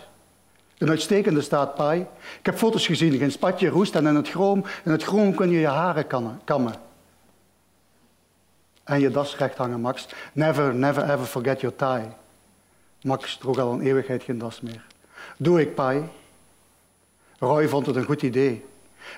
Een 0.81 0.89
uitstekende 0.89 1.41
staat, 1.41 1.75
Pai. 1.75 1.99
Ik 2.39 2.45
heb 2.45 2.55
foto's 2.55 2.85
gezien, 2.85 3.17
geen 3.17 3.31
spatje 3.31 3.69
roest 3.69 3.95
en 3.95 4.07
in 4.07 4.15
het 4.15 4.29
chroom, 4.29 4.65
in 4.83 4.91
het 4.91 5.03
chroom 5.03 5.35
kun 5.35 5.49
je 5.49 5.59
je 5.59 5.67
haren 5.67 6.07
kammen 6.43 6.75
en 8.83 8.99
je 8.99 9.09
das 9.09 9.37
recht 9.37 9.57
hangen, 9.57 9.81
Max. 9.81 10.07
Never, 10.33 10.75
never 10.75 11.03
ever 11.03 11.25
forget 11.25 11.61
your 11.61 11.75
tie. 11.75 12.09
Max 13.01 13.37
droeg 13.37 13.59
al 13.59 13.71
een 13.71 13.81
eeuwigheid 13.81 14.23
geen 14.23 14.37
das 14.37 14.61
meer. 14.61 14.85
Doe 15.37 15.61
ik, 15.61 15.75
Pai? 15.75 16.03
Roy 17.39 17.67
vond 17.67 17.85
het 17.85 17.95
een 17.95 18.03
goed 18.03 18.21
idee. 18.21 18.65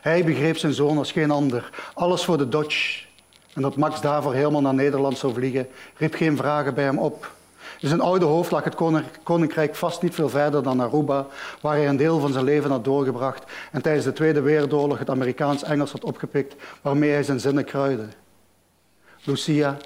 Hij 0.02 0.26
begreep 0.26 0.58
zijn 0.58 0.74
zoon 0.74 0.98
als 0.98 1.12
geen 1.12 1.32
ander. 1.32 1.70
Alles 1.94 2.26
voor 2.26 2.38
de 2.38 2.50
Dodge. 2.50 3.06
En 3.54 3.62
dat 3.62 3.76
Max 3.76 4.02
daarvoor 4.02 4.34
helemaal 4.34 4.62
naar 4.62 4.74
Nederland 4.74 5.18
zou 5.18 5.34
vliegen, 5.34 5.68
riep 5.98 6.14
geen 6.14 6.38
vragen 6.38 6.74
bij 6.74 6.84
hem 6.84 7.00
op. 7.00 7.32
In 7.84 7.90
zijn 7.90 8.02
oude 8.02 8.26
hoofd 8.26 8.52
lag 8.52 8.64
het 8.64 8.76
koninkrijk 9.24 9.76
vast 9.76 10.02
niet 10.02 10.16
veel 10.16 10.30
verder 10.30 10.64
dan 10.64 10.82
Aruba, 10.82 11.28
waar 11.62 11.76
hij 11.76 11.88
een 11.88 11.98
deel 11.98 12.20
van 12.20 12.32
zijn 12.32 12.44
leven 12.44 12.72
had 12.72 12.84
doorgebracht 12.84 13.44
en 13.72 13.82
tijdens 13.82 14.06
de 14.06 14.14
Tweede 14.14 14.42
Wereldoorlog 14.42 15.00
het 15.00 15.10
Amerikaans-Engels 15.10 15.92
had 15.92 16.04
opgepikt, 16.04 16.56
waarmee 16.82 17.12
hij 17.12 17.24
zijn 17.24 17.40
zinnen 17.40 17.66
kruidde. 17.66 18.08
Lucia, 19.24 19.78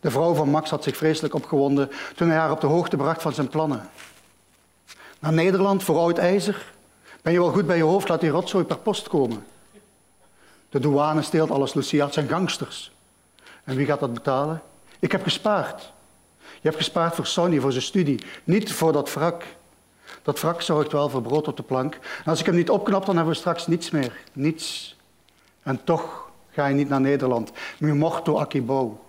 de 0.00 0.10
vrouw 0.10 0.34
van 0.34 0.48
Max, 0.48 0.70
had 0.70 0.82
zich 0.82 0.96
vreselijk 0.96 1.34
opgewonden 1.34 1.90
toen 2.16 2.28
hij 2.28 2.38
haar 2.38 2.50
op 2.50 2.60
de 2.60 2.66
hoogte 2.66 2.96
bracht 2.96 3.22
van 3.22 3.32
zijn 3.32 3.48
plannen. 3.48 3.88
Naar 5.18 5.32
Nederland 5.32 5.82
voor 5.82 5.98
oud 5.98 6.18
ijzer? 6.18 6.72
Ben 7.22 7.32
je 7.32 7.38
wel 7.38 7.52
goed 7.52 7.66
bij 7.66 7.76
je 7.76 7.82
hoofd? 7.82 8.08
Laat 8.08 8.20
die 8.20 8.30
rotzooi 8.30 8.64
per 8.64 8.78
post 8.78 9.08
komen. 9.08 9.44
De 10.68 10.78
douane 10.78 11.22
steelt 11.22 11.50
alles, 11.50 11.74
Lucia. 11.74 12.04
Het 12.04 12.14
zijn 12.14 12.28
gangsters. 12.28 12.92
En 13.64 13.76
wie 13.76 13.86
gaat 13.86 14.00
dat 14.00 14.14
betalen? 14.14 14.62
Ik 14.98 15.12
heb 15.12 15.22
gespaard. 15.22 15.92
Je 16.64 16.70
hebt 16.70 16.82
gespaard 16.82 17.14
voor 17.14 17.26
Sonny, 17.26 17.60
voor 17.60 17.72
zijn 17.72 17.84
studie. 17.84 18.24
Niet 18.44 18.72
voor 18.72 18.92
dat 18.92 19.14
wrak. 19.14 19.44
Dat 20.22 20.40
wrak 20.40 20.62
zorgt 20.62 20.92
wel 20.92 21.08
voor 21.08 21.22
brood 21.22 21.48
op 21.48 21.56
de 21.56 21.62
plank. 21.62 21.94
En 21.94 22.24
als 22.24 22.40
ik 22.40 22.46
hem 22.46 22.54
niet 22.54 22.70
opknap, 22.70 23.06
dan 23.06 23.16
hebben 23.16 23.32
we 23.32 23.38
straks 23.38 23.66
niets 23.66 23.90
meer. 23.90 24.16
Niets. 24.32 24.96
En 25.62 25.84
toch 25.84 26.24
Ga 26.54 26.66
je 26.66 26.74
niet 26.74 26.88
naar 26.88 27.00
Nederland. 27.00 27.52
Mi 27.78 27.92
morto 27.92 28.36
akibo. 28.36 29.04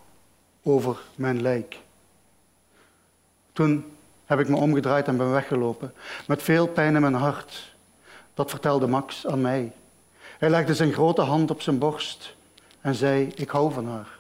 Over 0.64 0.98
mijn 1.16 1.42
lijk. 1.42 1.80
Toen 3.54 3.86
heb 4.26 4.40
ik 4.40 4.50
me 4.50 4.56
omgedraaid 4.56 5.08
en 5.08 5.18
ben 5.18 5.32
weggelopen. 5.32 5.94
Met 6.28 6.44
veel 6.44 6.68
pijn 6.68 6.96
in 6.96 7.02
mijn 7.02 7.14
hart. 7.14 7.76
Dat 8.34 8.50
vertelde 8.50 8.88
Max 8.88 9.28
aan 9.28 9.42
mij. 9.42 9.72
Hij 10.38 10.50
legde 10.50 10.76
zijn 10.76 10.94
grote 10.94 11.22
hand 11.22 11.52
op 11.52 11.62
zijn 11.62 11.78
borst 11.78 12.36
en 12.82 12.96
zei: 12.96 13.32
Ik 13.36 13.50
hou 13.50 13.74
van 13.74 13.88
haar. 13.88 14.20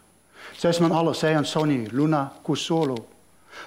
Zij 0.56 0.70
is 0.70 0.80
mijn 0.80 0.92
alles, 0.92 1.20
zij 1.20 1.36
en 1.36 1.46
Sonny, 1.46 1.88
Luna 1.92 2.34
Cusolo. 2.44 3.08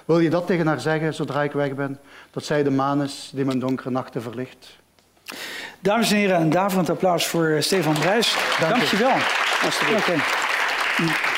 Wil 0.05 0.19
je 0.19 0.29
dat 0.29 0.47
tegen 0.47 0.67
haar 0.67 0.79
zeggen 0.79 1.13
zodra 1.13 1.43
ik 1.43 1.51
weg 1.51 1.75
ben? 1.75 1.99
Dat 2.31 2.43
zij 2.45 2.63
de 2.63 2.71
maan 2.71 3.03
is 3.03 3.31
die 3.33 3.45
mijn 3.45 3.59
donkere 3.59 3.89
nachten 3.89 4.21
verlicht. 4.21 4.77
Dames 5.79 6.11
en 6.11 6.17
heren, 6.17 6.41
een 6.41 6.49
daverend 6.49 6.89
applaus 6.89 7.27
voor 7.27 7.57
Stefan 7.59 7.93
Brijs. 7.93 8.35
Dank, 8.59 8.71
Dank 8.71 8.83
je 8.83 8.97
wel. 8.97 9.17
Alsjeblieft. 9.63 10.07
Okay. 10.07 11.28